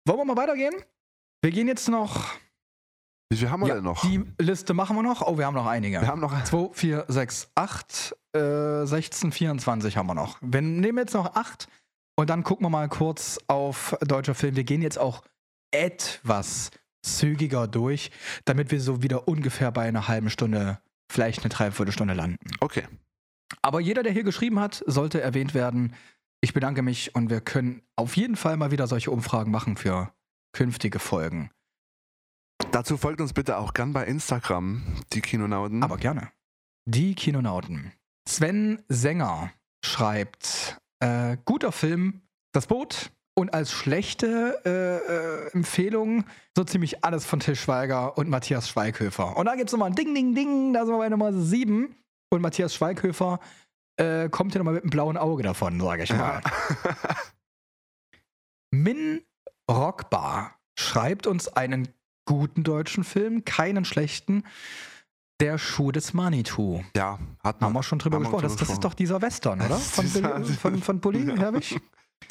Wollen 0.07 0.19
wir 0.21 0.25
mal 0.25 0.37
weitergehen? 0.37 0.75
Wir 1.43 1.51
gehen 1.51 1.69
jetzt 1.69 1.89
noch. 1.89 2.33
wie 3.31 3.37
viel 3.37 3.51
haben 3.51 3.61
wir 3.61 3.69
Ja, 3.69 3.75
denn 3.77 3.85
noch? 3.85 4.03
Die 4.03 4.23
Liste 4.41 4.75
machen 4.75 4.97
wir 4.97 5.03
noch. 5.03 5.23
Oh, 5.23 5.39
wir 5.39 5.47
haben 5.47 5.55
noch 5.55 5.67
einige. 5.67 6.01
wir 6.01 6.09
haben 6.09 6.21
noch 6.21 6.43
2, 6.45 6.71
4, 6.73 7.05
6, 7.09 7.51
8, 7.55 8.17
äh, 8.35 8.85
16, 8.87 9.33
24 9.33 9.97
haben 9.97 10.07
wir 10.07 10.15
noch. 10.15 10.39
Wir 10.41 10.63
nehmen 10.63 10.99
jetzt 10.99 11.15
noch 11.15 11.35
8 11.35 11.69
und 12.17 12.31
dann 12.31 12.43
gucken 12.45 12.65
wir 12.67 12.71
mal 12.71 12.89
kurz 12.89 13.39
auf 13.47 13.97
deutscher 14.01 14.35
Film. 14.35 14.57
Wir 14.57 14.65
gehen 14.65 14.83
jetzt 14.83 14.99
auch 14.99 15.23
etwas 15.71 16.71
zügiger 17.05 17.67
durch, 17.67 18.11
damit 18.45 18.71
wir 18.71 18.81
so 18.81 19.03
wieder 19.03 19.27
ungefähr 19.29 19.73
bei 19.73 19.83
einer 19.89 20.07
halben 20.09 20.31
Stunde, 20.31 20.79
vielleicht 21.11 21.41
eine 21.41 21.49
Dreiviertelstunde 21.49 22.15
landen. 22.15 22.39
Okay. 22.61 22.85
Aber 23.61 23.81
jeder, 23.81 24.03
der 24.03 24.13
hier 24.13 24.25
geschrieben 24.25 24.59
hat, 24.61 24.83
sollte 24.87 25.21
erwähnt 25.21 25.55
werden. 25.55 25.95
Ich 26.41 26.55
bedanke 26.55 26.83
mich 26.83 27.15
und 27.15 27.31
wir 27.31 27.41
können 27.41 27.83
auf 27.97 28.17
jeden 28.17 28.37
Fall 28.37 28.57
mal 28.57 28.71
wieder 28.71 28.87
solche 28.87 29.11
Umfragen 29.11 29.51
machen 29.51 29.77
für 29.77 30.13
künftige 30.53 30.99
Folgen. 30.99 31.51
Dazu 32.71 32.97
folgt 32.97 33.21
uns 33.21 33.33
bitte 33.33 33.59
auch 33.59 33.75
gern 33.75 33.93
bei 33.93 34.07
Instagram, 34.07 34.83
die 35.13 35.21
Kinonauten. 35.21 35.83
Aber 35.83 35.97
gerne. 35.97 36.31
Die 36.87 37.15
Kinonauten. 37.15 37.93
Sven 38.29 38.83
Sänger 38.89 39.53
schreibt: 39.85 40.79
äh, 41.01 41.37
guter 41.45 41.73
Film, 41.73 42.23
das 42.53 42.67
Boot. 42.67 43.11
Und 43.35 43.55
als 43.55 43.73
schlechte 43.73 44.61
äh, 44.67 45.49
äh, 45.49 45.53
Empfehlung 45.53 46.25
so 46.55 46.65
ziemlich 46.65 47.03
alles 47.03 47.25
von 47.25 47.41
Till 47.41 47.57
Schweiger 47.57 48.19
und 48.19 48.29
Matthias 48.29 48.69
Schweighöfer. 48.69 49.39
Und 49.39 49.47
da 49.47 49.55
gibt 49.55 49.71
es 49.71 49.73
nochmal 49.73 49.89
ein 49.89 49.95
Ding, 49.95 50.15
Ding, 50.15 50.35
Ding. 50.35 50.75
Da 50.75 50.85
sind 50.85 50.93
wir 50.95 50.99
bei 50.99 51.09
Nummer 51.09 51.33
7. 51.33 51.95
Und 52.33 52.41
Matthias 52.41 52.75
Schweighöfer 52.75 53.41
äh, 53.99 54.31
kommt 54.31 54.53
hier 54.53 54.61
nochmal 54.61 54.73
mit 54.75 54.85
einem 54.85 54.91
blauen 54.91 55.19
Auge 55.19 55.43
davon, 55.43 55.79
sage 55.79 56.05
ich 56.05 56.13
mal. 56.15 56.41
ja. 56.43 56.87
Min 58.71 59.21
Rockbar 59.71 60.59
schreibt 60.79 61.27
uns 61.27 61.49
einen 61.49 61.89
guten 62.25 62.63
deutschen 62.65 63.05
Film, 63.05 63.45
keinen 63.45 63.85
schlechten. 63.85 64.45
Der 65.41 65.59
Schuh 65.59 65.93
des 65.93 66.15
Manitou. 66.15 66.83
ja, 66.97 67.19
hat 67.43 67.57
Haben 67.57 67.61
man. 67.61 67.73
wir 67.75 67.83
schon 67.83 67.99
drüber 67.99 68.17
haben 68.17 68.23
gesprochen. 68.23 68.45
Das, 68.45 68.57
das 68.57 68.71
ist 68.71 68.85
doch 68.85 68.95
dieser 68.95 69.21
Western, 69.21 69.61
oder? 69.61 69.77
Von, 69.77 70.07
von, 70.45 70.83
von 70.83 71.01
Bulli 71.01 71.37
Herbig? 71.37 71.79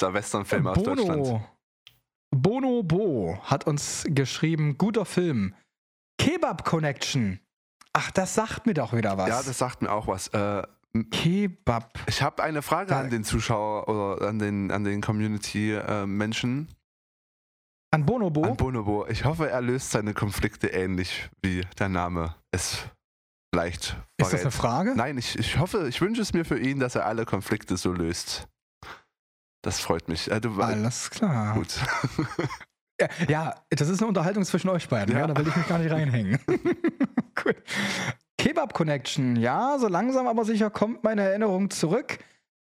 Der 0.00 0.14
Westernfilm 0.14 0.66
aus 0.66 0.82
Deutschland. 0.82 1.42
Bono 2.34 2.82
Bo 2.82 3.38
hat 3.42 3.66
uns 3.68 4.04
geschrieben, 4.08 4.78
guter 4.78 5.04
Film. 5.04 5.54
Kebab 6.18 6.64
Connection. 6.64 7.38
Ach, 7.94 8.10
das 8.10 8.34
sagt 8.34 8.66
mir 8.66 8.74
doch 8.74 8.92
wieder 8.92 9.18
was. 9.18 9.28
Ja, 9.28 9.42
das 9.42 9.58
sagt 9.58 9.82
mir 9.82 9.90
auch 9.92 10.06
was. 10.06 10.28
Äh, 10.28 10.62
Kebab. 11.10 11.98
ich 12.06 12.20
habe 12.22 12.42
eine 12.42 12.60
Frage 12.62 12.90
Da- 12.90 13.00
an 13.00 13.10
den 13.10 13.24
Zuschauer 13.24 13.88
oder 13.88 14.28
an 14.28 14.38
den, 14.38 14.70
an 14.70 14.84
den 14.84 15.00
Community-Menschen. 15.00 16.68
An 17.94 18.06
Bonobo. 18.06 18.42
An 18.44 18.56
Bonobo. 18.56 19.06
Ich 19.08 19.24
hoffe, 19.24 19.50
er 19.50 19.60
löst 19.60 19.90
seine 19.90 20.14
Konflikte 20.14 20.68
ähnlich, 20.68 21.28
wie 21.42 21.62
der 21.78 21.88
Name 21.88 22.34
es 22.50 22.78
vielleicht 23.54 23.82
ist 23.84 23.96
das 24.18 24.28
verrät. 24.30 24.40
eine 24.42 24.50
Frage? 24.50 24.94
Nein, 24.96 25.18
ich, 25.18 25.38
ich 25.38 25.58
hoffe, 25.58 25.86
ich 25.88 26.00
wünsche 26.00 26.22
es 26.22 26.32
mir 26.32 26.44
für 26.46 26.58
ihn, 26.58 26.78
dass 26.80 26.94
er 26.94 27.04
alle 27.04 27.26
Konflikte 27.26 27.76
so 27.76 27.92
löst. 27.92 28.48
Das 29.62 29.80
freut 29.80 30.08
mich. 30.08 30.30
Äh, 30.30 30.40
du, 30.40 30.60
Alles 30.60 31.10
klar. 31.10 31.54
Gut. 31.54 31.78
Ja, 33.02 33.26
ja, 33.28 33.54
das 33.70 33.88
ist 33.88 34.00
eine 34.00 34.08
Unterhaltung 34.08 34.44
zwischen 34.44 34.68
euch 34.68 34.88
beiden. 34.88 35.14
Ja. 35.14 35.20
Ja. 35.22 35.26
da 35.26 35.36
will 35.36 35.48
ich 35.48 35.56
mich 35.56 35.68
gar 35.68 35.78
nicht 35.78 35.90
reinhängen. 35.90 36.38
cool. 37.44 37.54
Kebab 38.38 38.74
Connection. 38.74 39.36
Ja, 39.36 39.78
so 39.78 39.88
langsam 39.88 40.26
aber 40.26 40.44
sicher 40.44 40.70
kommt 40.70 41.04
meine 41.04 41.22
Erinnerung 41.22 41.70
zurück. 41.70 42.18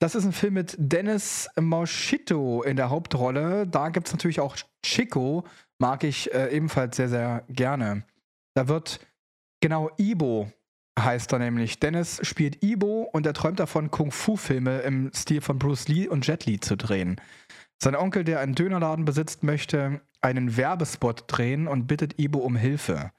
Das 0.00 0.14
ist 0.14 0.24
ein 0.24 0.32
Film 0.32 0.54
mit 0.54 0.74
Dennis 0.78 1.48
Moschito 1.60 2.62
in 2.62 2.76
der 2.76 2.90
Hauptrolle. 2.90 3.66
Da 3.66 3.88
gibt 3.90 4.08
es 4.08 4.12
natürlich 4.12 4.40
auch 4.40 4.56
Chico, 4.84 5.44
mag 5.78 6.02
ich 6.04 6.34
äh, 6.34 6.48
ebenfalls 6.48 6.96
sehr, 6.96 7.08
sehr 7.08 7.44
gerne. 7.48 8.04
Da 8.54 8.68
wird 8.68 9.00
genau 9.60 9.90
Ibo 9.98 10.50
heißt 10.98 11.32
er 11.32 11.38
nämlich. 11.38 11.80
Dennis 11.80 12.20
spielt 12.22 12.62
Ibo 12.62 13.08
und 13.12 13.26
er 13.26 13.32
träumt 13.32 13.60
davon, 13.60 13.90
Kung-Fu-Filme 13.90 14.80
im 14.80 15.10
Stil 15.14 15.40
von 15.40 15.58
Bruce 15.58 15.88
Lee 15.88 16.08
und 16.08 16.26
Jet 16.26 16.46
Li 16.46 16.60
zu 16.60 16.76
drehen. 16.76 17.20
Sein 17.82 17.96
Onkel, 17.96 18.22
der 18.22 18.38
einen 18.38 18.54
Dönerladen 18.54 19.04
besitzt, 19.04 19.42
möchte 19.42 20.02
einen 20.20 20.56
Werbespot 20.56 21.24
drehen 21.26 21.66
und 21.66 21.88
bittet 21.88 22.16
Ibo 22.16 22.38
um 22.38 22.54
Hilfe. 22.54 23.10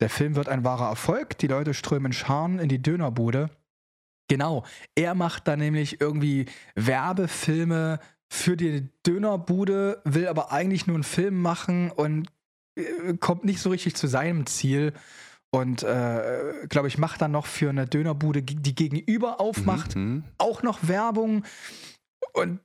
Der 0.00 0.10
Film 0.10 0.34
wird 0.34 0.48
ein 0.48 0.64
wahrer 0.64 0.88
Erfolg. 0.88 1.38
Die 1.38 1.46
Leute 1.46 1.74
strömen 1.74 2.12
Scharen 2.12 2.58
in 2.58 2.68
die 2.68 2.82
Dönerbude. 2.82 3.50
Genau, 4.28 4.64
er 4.96 5.14
macht 5.14 5.46
da 5.46 5.56
nämlich 5.56 6.00
irgendwie 6.00 6.46
Werbefilme 6.74 8.00
für 8.32 8.56
die 8.56 8.88
Dönerbude, 9.06 10.00
will 10.04 10.26
aber 10.26 10.50
eigentlich 10.50 10.88
nur 10.88 10.96
einen 10.96 11.04
Film 11.04 11.40
machen 11.40 11.92
und 11.92 12.28
äh, 12.76 13.14
kommt 13.18 13.44
nicht 13.44 13.60
so 13.60 13.70
richtig 13.70 13.94
zu 13.94 14.08
seinem 14.08 14.46
Ziel. 14.46 14.92
Und 15.52 15.84
äh, 15.84 16.66
glaube 16.68 16.88
ich, 16.88 16.98
macht 16.98 17.20
dann 17.22 17.32
noch 17.32 17.46
für 17.46 17.70
eine 17.70 17.86
Dönerbude, 17.86 18.42
die 18.42 18.74
gegenüber 18.74 19.40
aufmacht, 19.40 19.94
Mhm. 19.94 20.24
auch 20.38 20.62
noch 20.64 20.88
Werbung 20.88 21.44
und 22.32 22.60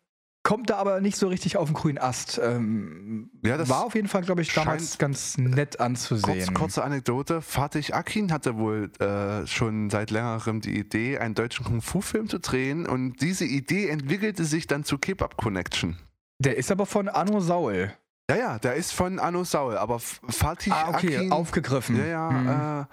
kommt 0.46 0.70
da 0.70 0.78
aber 0.78 1.02
nicht 1.02 1.18
so 1.18 1.28
richtig 1.28 1.58
auf 1.58 1.68
den 1.68 1.74
grünen 1.74 1.98
Ast. 1.98 2.40
Ähm, 2.42 3.32
Ja, 3.44 3.58
das 3.58 3.68
war 3.68 3.84
auf 3.84 3.96
jeden 3.96 4.08
Fall, 4.08 4.22
glaube 4.22 4.44
ich, 4.44 4.54
damals 4.54 4.98
ganz 4.98 5.38
nett 5.38 5.80
anzusehen. 5.80 6.46
Kurz, 6.54 6.54
kurze 6.54 6.84
Anekdote. 6.84 7.42
Fatih 7.42 7.94
Akin 7.94 8.32
hatte 8.32 8.56
wohl 8.58 8.92
äh, 9.00 9.46
schon 9.48 9.90
seit 9.90 10.12
längerem 10.12 10.62
die 10.62 10.78
Idee, 10.78 11.18
einen 11.18 11.34
deutschen 11.34 11.66
Kung-Fu-Film 11.66 12.30
zu 12.30 12.40
drehen 12.40 12.86
und 12.88 13.22
diese 13.22 13.44
Idee 13.46 13.90
entwickelte 13.90 14.46
sich 14.46 14.68
dann 14.68 14.84
zu 14.84 14.98
Kebab 15.00 15.36
Connection. 15.36 15.98
Der 16.40 16.58
ist 16.58 16.72
aber 16.72 16.86
von 16.86 17.10
Anno 17.10 17.40
Saul. 17.40 17.92
Ja, 18.30 18.36
ja, 18.38 18.60
der 18.60 18.76
ist 18.76 18.92
von 18.92 19.20
Anno 19.20 19.44
Saul, 19.44 19.78
aber 19.78 20.00
Fatih 20.00 20.72
Ah, 20.72 20.90
okay, 20.90 21.18
Akin... 21.18 21.32
aufgegriffen. 21.32 21.98
Ja, 21.98 22.06
ja, 22.06 22.30
Hm. 22.30 22.82
äh, 22.82 22.86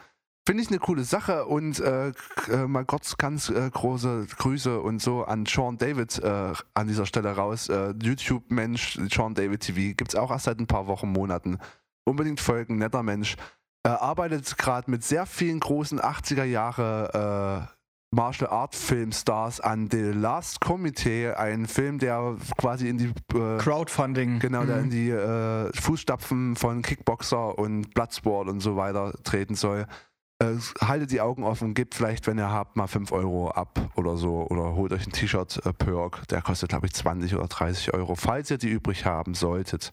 finde 0.47 0.63
ich 0.63 0.69
eine 0.71 0.79
coole 0.79 1.05
Sache 1.05 1.47
und 1.47 1.79
äh, 1.81 2.13
äh, 2.51 2.67
mal 2.67 2.85
kurz 2.85 3.17
ganz 3.17 3.49
äh, 3.49 3.71
große 3.71 4.27
Grüße 4.39 4.81
und 4.81 5.01
so 5.01 5.25
an 5.25 5.47
Sean 5.47 5.79
David 5.79 6.19
äh, 6.19 6.53
an 6.75 6.89
dieser 6.89 7.07
Stelle 7.07 7.31
raus. 7.37 7.69
Äh, 7.69 7.95
YouTube-Mensch, 8.03 8.99
Sean 9.11 9.35
David 9.35 9.61
TV, 9.61 9.95
gibt 9.97 10.13
es 10.13 10.15
auch 10.15 10.31
erst 10.31 10.45
seit 10.47 10.59
ein 10.59 10.67
paar 10.67 10.87
Wochen, 10.87 11.11
Monaten. 11.13 11.59
Unbedingt 12.05 12.41
folgen, 12.41 12.79
netter 12.79 13.03
Mensch. 13.03 13.37
Er 13.85 14.03
arbeitet 14.03 14.59
gerade 14.59 14.91
mit 14.91 15.05
sehr 15.05 15.27
vielen 15.27 15.61
großen 15.61 16.01
80er 16.01 16.45
Jahre 16.45 17.69
Martial 18.15 18.51
Art 18.51 18.75
Filmstars 18.75 19.61
an 19.61 19.89
The 19.91 20.11
Last 20.13 20.61
Committee, 20.61 21.31
ein 21.31 21.67
Film, 21.67 21.99
der 21.99 22.37
quasi 22.59 22.89
in 22.89 22.99
die 22.99 23.07
äh, 23.35 23.57
Crowdfunding. 23.59 24.39
Genau, 24.39 24.65
der 24.65 24.77
Mhm. 24.77 24.85
in 24.85 24.91
die 24.91 25.11
äh, 25.11 25.73
Fußstapfen 25.73 26.55
von 26.55 26.83
Kickboxer 26.83 27.59
und 27.59 27.95
Bloodsport 27.95 28.49
und 28.49 28.61
so 28.61 28.77
weiter 28.77 29.15
treten 29.25 29.55
soll. 29.55 29.87
Äh, 30.43 30.59
haltet 30.81 31.13
die 31.13 31.21
Augen 31.21 31.45
offen, 31.45 31.73
gebt 31.73 31.95
vielleicht, 31.95 32.27
wenn 32.27 32.37
ihr 32.37 32.51
habt, 32.51 32.75
mal 32.75 32.89
5 32.89 33.13
Euro 33.13 33.51
ab 33.51 33.93
oder 33.95 34.17
so. 34.17 34.45
Oder 34.49 34.75
holt 34.75 34.93
euch 34.93 35.07
ein 35.07 35.13
T-Shirt-Perk, 35.13 36.27
der 36.29 36.43
kostet, 36.43 36.71
glaube 36.71 36.87
ich, 36.87 36.95
20 36.95 37.37
oder 37.37 37.47
30 37.47 37.95
Euro, 37.95 38.17
falls 38.17 38.51
ihr 38.51 38.59
die 38.59 38.69
übrig 38.69 39.05
haben 39.05 39.35
solltet. 39.35 39.93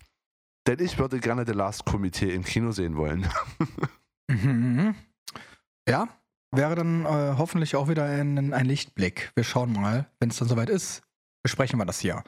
Denn 0.66 0.80
ich 0.80 0.98
würde 0.98 1.20
gerne 1.20 1.46
The 1.46 1.54
Last 1.54 1.86
Committee 1.86 2.34
im 2.34 2.44
Kino 2.44 2.72
sehen 2.72 2.96
wollen. 2.98 3.28
Mhm. 4.30 4.96
Ja, 5.88 6.08
wäre 6.52 6.76
dann 6.76 7.04
äh, 7.04 7.34
hoffentlich 7.40 7.76
auch 7.76 7.88
wieder 7.88 8.04
ein, 8.04 8.54
ein 8.54 8.66
Lichtblick. 8.66 9.32
Wir 9.34 9.44
schauen 9.44 9.74
mal, 9.74 10.08
wenn 10.20 10.30
es 10.30 10.38
dann 10.38 10.48
soweit 10.48 10.70
ist, 10.70 11.02
besprechen 11.42 11.80
wir 11.80 11.86
das 11.86 12.00
hier. 12.00 12.24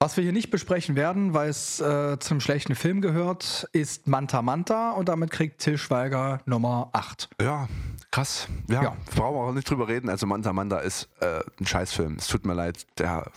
Was 0.00 0.16
wir 0.16 0.22
hier 0.22 0.32
nicht 0.32 0.50
besprechen 0.50 0.94
werden, 0.94 1.34
weil 1.34 1.48
es 1.48 1.80
äh, 1.80 2.18
zum 2.20 2.38
schlechten 2.40 2.76
Film 2.76 3.00
gehört, 3.00 3.68
ist 3.72 4.06
Manta 4.06 4.42
Manta 4.42 4.92
und 4.92 5.08
damit 5.08 5.32
kriegt 5.32 5.60
Till 5.60 5.76
Schweiger 5.76 6.40
Nummer 6.46 6.90
8. 6.92 7.28
Ja, 7.40 7.68
krass. 8.12 8.46
Ja, 8.68 8.82
Ja. 8.84 8.96
brauchen 9.16 9.34
wir 9.34 9.40
auch 9.40 9.52
nicht 9.52 9.68
drüber 9.68 9.88
reden. 9.88 10.08
Also 10.08 10.26
Manta 10.26 10.52
Manta 10.52 10.78
ist 10.78 11.08
äh, 11.20 11.40
ein 11.58 11.66
Scheißfilm. 11.66 12.14
Es 12.14 12.28
tut 12.28 12.46
mir 12.46 12.54
leid. 12.54 12.86
Der 12.98 13.28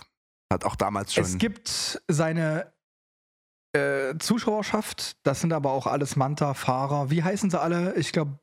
hat 0.52 0.64
auch 0.64 0.76
damals 0.76 1.12
schon. 1.12 1.24
Es 1.24 1.36
gibt 1.38 2.00
seine 2.06 2.72
äh, 3.72 4.16
Zuschauerschaft, 4.18 5.16
das 5.26 5.40
sind 5.40 5.52
aber 5.52 5.72
auch 5.72 5.88
alles 5.88 6.14
Manta-Fahrer. 6.14 7.10
Wie 7.10 7.24
heißen 7.24 7.50
sie 7.50 7.60
alle? 7.60 7.94
Ich 7.96 8.12
glaube, 8.12 8.38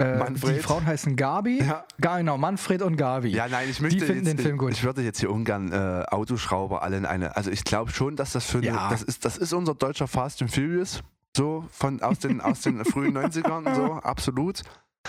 äh, 0.00 0.18
Manfred. 0.18 0.56
die 0.56 0.60
Frauen 0.60 0.86
heißen 0.86 1.14
Gabi. 1.16 1.62
ja, 1.62 1.84
Genau, 2.00 2.38
Manfred 2.38 2.82
und 2.82 2.96
Gabi. 2.96 3.28
Ja, 3.28 3.46
nein, 3.48 3.68
ich 3.70 3.80
möchte 3.80 4.04
finden 4.06 4.26
jetzt, 4.26 4.38
den 4.38 4.44
Film 4.44 4.58
gut. 4.58 4.72
Ich 4.72 4.82
würde 4.84 5.02
jetzt 5.02 5.20
hier 5.20 5.30
ungern 5.30 5.72
äh, 5.72 6.04
Autoschrauber 6.08 6.82
alle 6.82 6.96
in 6.96 7.06
eine. 7.06 7.36
Also 7.36 7.50
ich 7.50 7.64
glaube 7.64 7.90
schon, 7.92 8.16
dass 8.16 8.32
das 8.32 8.44
für 8.46 8.58
eine, 8.58 8.66
Ja. 8.68 8.88
das 8.90 9.02
ist 9.02 9.24
das 9.24 9.36
ist 9.36 9.52
unser 9.52 9.74
deutscher 9.74 10.08
Fast 10.08 10.42
and 10.42 10.50
Furious 10.52 11.02
so 11.36 11.64
von 11.70 12.02
aus 12.02 12.18
den 12.18 12.40
aus 12.40 12.62
den 12.62 12.84
frühen 12.84 13.16
90ern 13.18 13.74
so 13.74 13.92
absolut. 13.94 14.62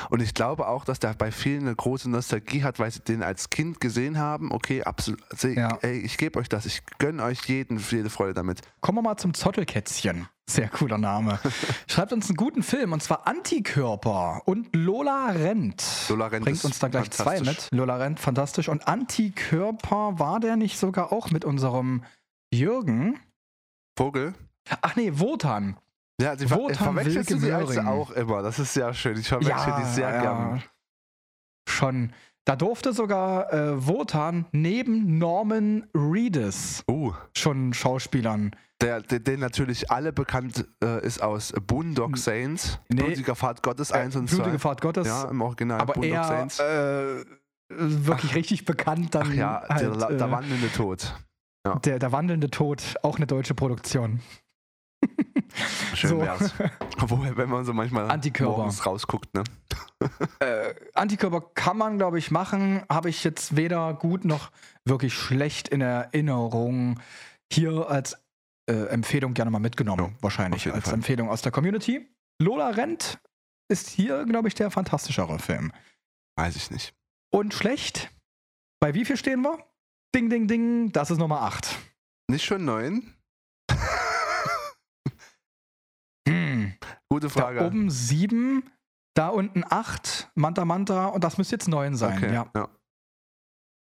Und 0.09 0.21
ich 0.21 0.33
glaube 0.33 0.67
auch, 0.67 0.85
dass 0.85 0.99
der 0.99 1.13
bei 1.13 1.31
vielen 1.31 1.61
eine 1.61 1.75
große 1.75 2.09
Nostalgie 2.09 2.63
hat, 2.63 2.79
weil 2.79 2.91
sie 2.91 3.01
den 3.01 3.23
als 3.23 3.49
Kind 3.49 3.79
gesehen 3.81 4.17
haben. 4.17 4.51
Okay, 4.51 4.83
absolut. 4.83 5.21
Also, 5.29 5.49
Ja. 5.49 5.77
Ey, 5.81 5.99
ich 5.99 6.17
gebe 6.17 6.39
euch 6.39 6.49
das. 6.49 6.65
Ich 6.65 6.81
gönne 6.97 7.23
euch 7.23 7.41
jeden 7.45 7.77
jede 7.77 8.09
Freude 8.09 8.33
damit. 8.33 8.61
Kommen 8.79 8.99
wir 8.99 9.01
mal 9.01 9.17
zum 9.17 9.33
Zottelkätzchen. 9.33 10.27
Sehr 10.49 10.69
cooler 10.69 10.97
Name. 10.97 11.39
Schreibt 11.87 12.13
uns 12.13 12.27
einen 12.27 12.35
guten 12.35 12.63
Film 12.63 12.93
und 12.93 13.01
zwar 13.01 13.27
Antikörper 13.27 14.41
und 14.45 14.75
Lola 14.75 15.27
Rent. 15.27 15.83
Lola 16.09 16.27
Rent 16.27 16.45
Bringt 16.45 16.65
uns 16.65 16.79
da 16.79 16.87
gleich 16.87 17.11
zwei 17.11 17.39
mit. 17.41 17.69
Lola 17.71 17.97
Rent, 17.97 18.19
fantastisch. 18.19 18.67
Und 18.67 18.87
Antikörper 18.87 20.19
war 20.19 20.39
der 20.39 20.55
nicht 20.57 20.77
sogar 20.77 21.13
auch 21.13 21.31
mit 21.31 21.45
unserem 21.45 22.03
Jürgen? 22.53 23.19
Vogel. 23.97 24.33
Ach 24.81 24.95
nee, 24.95 25.11
Wotan. 25.15 25.77
Ja, 26.21 26.35
die 26.35 26.49
Wotan 26.49 26.75
verwechselst 26.95 27.29
du 27.29 27.33
Wilke 27.41 27.45
die 27.47 27.51
also 27.53 27.73
Möhring. 27.73 27.87
auch 27.87 28.11
immer. 28.11 28.41
Das 28.41 28.59
ist 28.59 28.73
sehr 28.73 28.93
schön. 28.93 29.17
Ich 29.17 29.27
verwechsel 29.27 29.73
die 29.79 29.85
sehr 29.85 30.11
gern. 30.21 30.63
Schon. 31.67 32.13
Da 32.45 32.55
durfte 32.55 32.91
sogar 32.93 33.53
äh, 33.53 33.85
Wotan 33.87 34.45
neben 34.51 35.17
Norman 35.19 35.87
Reedus 35.93 36.83
Uh. 36.89 37.13
schon 37.37 37.73
Schauspielern. 37.73 38.51
Der, 38.81 38.99
der, 39.01 39.19
den 39.19 39.39
natürlich 39.39 39.91
alle 39.91 40.11
bekannt 40.11 40.67
äh, 40.83 41.05
ist 41.05 41.21
aus 41.21 41.53
Boondock 41.67 42.17
Saints, 42.17 42.79
Nee. 42.89 43.03
Blutiger 43.03 43.35
Pfad 43.35 43.61
Gottes 43.61 43.91
1 43.91 44.15
und 44.15 44.27
2. 44.27 44.37
Blutige 44.37 44.57
Fahrt 44.59 44.81
Gottes. 44.81 45.07
Ja, 45.07 45.25
im 45.25 45.39
Original 45.41 45.79
aber 45.81 45.93
Boondock 45.93 46.13
er 46.15 46.23
Saints. 46.23 46.59
äh, 46.59 47.23
wirklich 47.69 48.33
richtig 48.33 48.65
bekannt 48.65 49.13
dann 49.13 49.27
Ach 49.29 49.33
ja, 49.35 49.63
halt, 49.69 50.01
der, 50.01 50.09
äh, 50.09 50.17
der 50.17 50.31
wandelnde 50.31 50.71
Tod. 50.73 51.15
der, 51.85 51.99
der 51.99 52.11
wandelnde 52.11 52.49
Tod, 52.49 52.95
auch 53.03 53.17
eine 53.17 53.27
deutsche 53.27 53.53
Produktion. 53.53 54.19
Schön 55.95 56.09
so. 56.09 56.21
wär's. 56.21 56.53
Obwohl, 57.01 57.35
wenn 57.35 57.49
man 57.49 57.65
so 57.65 57.73
manchmal 57.73 58.09
Antikörper. 58.09 58.57
morgens 58.57 58.85
rausguckt, 58.85 59.33
ne? 59.33 59.43
äh, 60.39 60.73
Antikörper 60.93 61.41
kann 61.53 61.77
man, 61.77 61.97
glaube 61.97 62.19
ich, 62.19 62.31
machen. 62.31 62.83
Habe 62.89 63.09
ich 63.09 63.23
jetzt 63.23 63.55
weder 63.55 63.93
gut 63.93 64.25
noch 64.25 64.51
wirklich 64.85 65.13
schlecht 65.13 65.67
in 65.67 65.81
Erinnerung. 65.81 66.99
Hier 67.51 67.89
als 67.89 68.17
äh, 68.69 68.85
Empfehlung 68.87 69.33
gerne 69.33 69.51
mal 69.51 69.59
mitgenommen, 69.59 70.15
oh, 70.15 70.23
wahrscheinlich 70.23 70.71
als 70.71 70.85
Fall. 70.85 70.93
Empfehlung 70.93 71.29
aus 71.29 71.41
der 71.41 71.51
Community. 71.51 72.07
Lola 72.41 72.69
Rent 72.69 73.19
ist 73.69 73.89
hier, 73.89 74.25
glaube 74.25 74.47
ich, 74.47 74.55
der 74.55 74.71
fantastischere 74.71 75.39
Film. 75.39 75.71
Weiß 76.37 76.55
ich 76.55 76.71
nicht. 76.71 76.93
Und 77.33 77.53
schlecht? 77.53 78.09
Bei 78.79 78.93
wie 78.93 79.05
viel 79.05 79.17
stehen 79.17 79.41
wir? 79.41 79.59
Ding, 80.15 80.29
ding, 80.29 80.47
ding, 80.47 80.91
das 80.91 81.11
ist 81.11 81.17
Nummer 81.17 81.41
8. 81.41 81.77
Nicht 82.29 82.43
schon 82.43 82.65
9? 82.65 83.13
Gute 87.11 87.29
Frage. 87.29 87.59
Da 87.59 87.67
oben 87.67 87.89
7, 87.89 88.63
da 89.15 89.27
unten 89.27 89.65
8, 89.69 90.31
Manta 90.35 90.63
Manta 90.63 91.07
und 91.07 91.25
das 91.25 91.37
müsste 91.37 91.55
jetzt 91.55 91.67
9 91.67 91.93
sein. 91.95 92.17
okay. 92.17 92.33
Ja. 92.33 92.49
ja. 92.55 92.69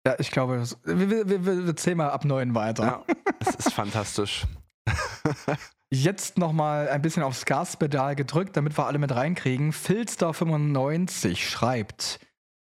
ja, 0.08 0.16
ich 0.20 0.32
glaube, 0.32 0.56
das- 0.56 0.78
wir, 0.86 1.28
wir, 1.28 1.66
wir, 1.68 1.76
zählen 1.76 1.98
mal 1.98 2.12
ab 2.12 2.24
9 2.24 2.56
weiter. 2.56 2.84
Ja, 2.86 3.16
das 3.40 3.56
ist 3.56 3.74
fantastisch. 3.74 4.48
Jetzt 5.92 6.38
nochmal 6.38 6.88
ein 6.88 7.02
bisschen 7.02 7.24
aufs 7.24 7.44
Gaspedal 7.46 8.16
gedrückt, 8.16 8.56
damit 8.56 8.78
wir 8.78 8.86
alle 8.86 9.00
mit 9.00 9.14
reinkriegen. 9.14 9.74
Filster95 9.74 11.36
schreibt, 11.36 12.20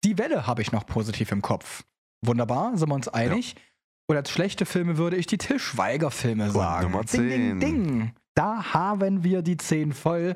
die 0.04 0.18
Welle 0.18 0.48
habe 0.48 0.62
ich 0.64 0.74
noch 0.74 0.86
positiv 0.86 1.32
im 1.32 1.42
Kopf. 1.42 1.86
Wunderbar, 2.26 2.76
sind 2.78 2.90
wir 2.90 2.96
uns 2.96 3.08
einig. 3.08 3.56
Und 4.08 4.18
als 4.18 4.32
schlechte 4.32 4.66
Filme 4.66 4.98
würde 4.98 5.16
ich 5.16 5.28
die 5.28 5.38
Till 5.38 5.60
Schweiger-Filme 5.60 6.52
sagen. 6.52 6.92
Nummer 6.92 7.06
Ding, 7.06 7.30
ding, 7.30 7.60
10. 7.60 7.60
ding. 7.60 8.16
Da 8.36 8.74
haben 8.74 9.24
wir 9.24 9.42
die 9.42 9.58
10 9.58 9.94
voll. 9.94 10.36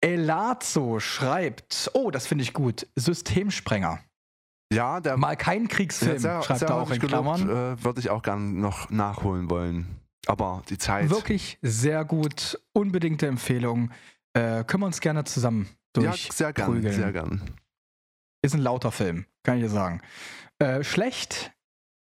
Elazo 0.00 0.98
schreibt, 0.98 1.90
oh, 1.94 2.10
das 2.10 2.26
finde 2.26 2.42
ich 2.42 2.52
gut, 2.52 2.86
Systemsprenger. 2.96 4.00
Ja, 4.72 5.00
der 5.00 5.16
Mal 5.16 5.36
kein 5.36 5.68
Kriegsfilm, 5.68 6.14
ja, 6.14 6.18
sehr, 6.18 6.42
schreibt 6.42 6.60
sehr 6.60 6.68
er 6.68 6.76
auch 6.76 6.90
in 6.90 6.98
gelobt, 6.98 7.36
Klammern. 7.36 7.76
Äh, 7.78 7.84
Würde 7.84 8.00
ich 8.00 8.10
auch 8.10 8.22
gern 8.22 8.58
noch 8.60 8.90
nachholen 8.90 9.50
wollen. 9.50 9.86
Aber 10.26 10.62
die 10.68 10.78
Zeit. 10.78 11.10
Wirklich 11.10 11.58
sehr 11.62 12.04
gut, 12.04 12.58
unbedingte 12.72 13.26
Empfehlung. 13.26 13.90
Äh, 14.34 14.64
können 14.64 14.82
wir 14.82 14.86
uns 14.86 15.00
gerne 15.00 15.24
zusammen 15.24 15.68
Ja, 15.96 16.10
durch. 16.10 16.30
sehr 16.32 16.52
gern, 16.52 16.72
prügeln. 16.72 16.94
sehr 16.94 17.12
gern. 17.12 17.42
Ist 18.42 18.54
ein 18.54 18.60
lauter 18.60 18.90
Film, 18.92 19.26
kann 19.44 19.58
ich 19.58 19.64
dir 19.64 19.68
sagen. 19.70 20.00
Äh, 20.58 20.82
schlecht, 20.82 21.52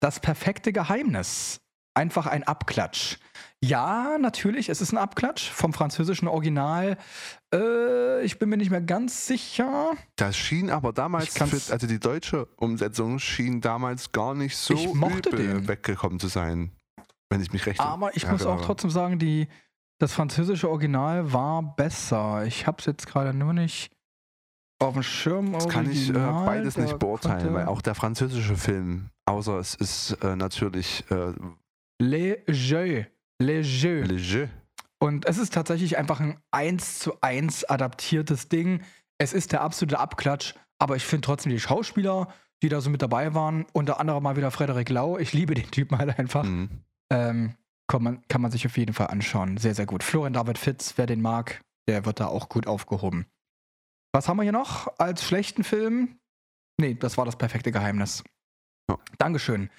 das 0.02 0.20
perfekte 0.20 0.74
Geheimnis. 0.74 1.62
Einfach 1.94 2.26
ein 2.26 2.44
Abklatsch. 2.44 3.18
Ja, 3.68 4.18
natürlich, 4.20 4.70
es 4.70 4.82
ist 4.82 4.92
ein 4.92 4.98
Abklatsch 4.98 5.50
vom 5.50 5.74
französischen 5.74 6.28
Original. 6.28 6.98
Äh, 7.54 8.24
ich 8.24 8.38
bin 8.38 8.50
mir 8.50 8.58
nicht 8.58 8.70
mehr 8.72 8.82
ganz 8.82 9.26
sicher. 9.28 9.92
Das 10.16 10.36
schien 10.38 10.70
aber 10.70 10.94
damals, 10.94 11.38
für, 11.38 11.72
also 11.74 11.88
die 11.88 12.00
deutsche 12.00 12.46
Umsetzung 12.58 13.20
schien 13.20 13.62
damals 13.62 14.12
gar 14.12 14.34
nicht 14.34 14.56
so 14.58 14.74
Ich 14.74 14.94
mochte 14.94 15.30
übel 15.30 15.48
den. 15.48 15.68
weggekommen 15.68 16.20
zu 16.20 16.28
sein. 16.28 16.72
Wenn 17.30 17.42
ich 17.42 17.52
mich 17.54 17.66
recht 17.66 17.80
Aber 17.80 18.16
ich 18.16 18.28
muss 18.30 18.44
auch 18.44 18.50
erinnere. 18.50 18.66
trotzdem 18.68 18.90
sagen, 18.92 19.18
die, 19.20 19.48
das 20.00 20.14
französische 20.14 20.70
Original 20.70 21.34
war 21.34 21.64
besser. 21.76 22.46
Ich 22.46 22.68
habe 22.68 22.78
es 22.80 22.86
jetzt 22.86 23.08
gerade 23.08 23.34
nur 23.34 23.54
nicht 23.54 23.92
auf 24.80 24.94
dem 24.94 25.02
Schirm. 25.04 25.54
Das 25.54 25.68
kann 25.68 25.90
ich 25.90 26.10
äh, 26.10 26.14
beides 26.14 26.78
nicht 26.78 27.00
beurteilen, 27.00 27.40
konnte- 27.40 27.54
weil 27.54 27.66
auch 27.66 27.82
der 27.82 27.96
französische 27.96 28.56
Film, 28.58 29.10
außer 29.26 29.58
es 29.58 29.74
ist 29.74 30.12
äh, 30.22 30.36
natürlich 30.36 31.04
äh, 31.10 31.34
Les 32.00 32.38
Les 33.42 33.62
Jeux. 33.62 34.04
Le 34.04 34.16
Jeu. 34.16 34.48
Und 35.00 35.26
es 35.26 35.38
ist 35.38 35.54
tatsächlich 35.54 35.98
einfach 35.98 36.20
ein 36.20 36.40
1 36.52 37.00
zu 37.00 37.20
1 37.22 37.66
adaptiertes 37.66 38.50
Ding. 38.50 38.82
Es 39.18 39.34
ist 39.34 39.52
der 39.52 39.62
absolute 39.62 40.00
Abklatsch, 40.00 40.56
aber 40.80 40.96
ich 40.96 41.06
finde 41.06 41.26
trotzdem 41.26 41.52
die 41.52 41.60
Schauspieler, 41.60 42.34
die 42.64 42.70
da 42.70 42.82
so 42.82 42.90
mit 42.90 43.02
dabei 43.02 43.34
waren, 43.34 43.66
unter 43.74 44.00
anderem 44.00 44.24
mal 44.24 44.38
wieder 44.38 44.52
Frederik 44.52 44.90
Lau. 44.90 45.18
Ich 45.18 45.34
liebe 45.34 45.54
den 45.54 45.70
Typen 45.70 45.98
halt 45.98 46.18
einfach. 46.18 46.44
Mhm. 46.44 46.70
Ähm, 47.12 47.56
kann, 47.88 48.04
man, 48.04 48.28
kann 48.28 48.42
man 48.42 48.52
sich 48.52 48.66
auf 48.66 48.78
jeden 48.78 48.94
Fall 48.94 49.08
anschauen. 49.08 49.58
Sehr, 49.58 49.76
sehr 49.76 49.86
gut. 49.86 50.04
Florian 50.04 50.34
David 50.34 50.58
Fitz, 50.58 50.94
wer 50.98 51.06
den 51.06 51.22
mag, 51.22 51.62
der 51.88 52.06
wird 52.06 52.20
da 52.20 52.28
auch 52.28 52.50
gut 52.50 52.68
aufgehoben. 52.68 53.28
Was 54.14 54.28
haben 54.28 54.38
wir 54.38 54.44
hier 54.44 54.52
noch 54.52 54.88
als 54.98 55.24
schlechten 55.24 55.64
Film? 55.64 56.18
Nee, 56.80 56.96
das 56.96 57.18
war 57.18 57.26
das 57.26 57.38
perfekte 57.38 57.72
Geheimnis. 57.72 58.24
Ja. 58.90 58.98
Dankeschön. 59.18 59.70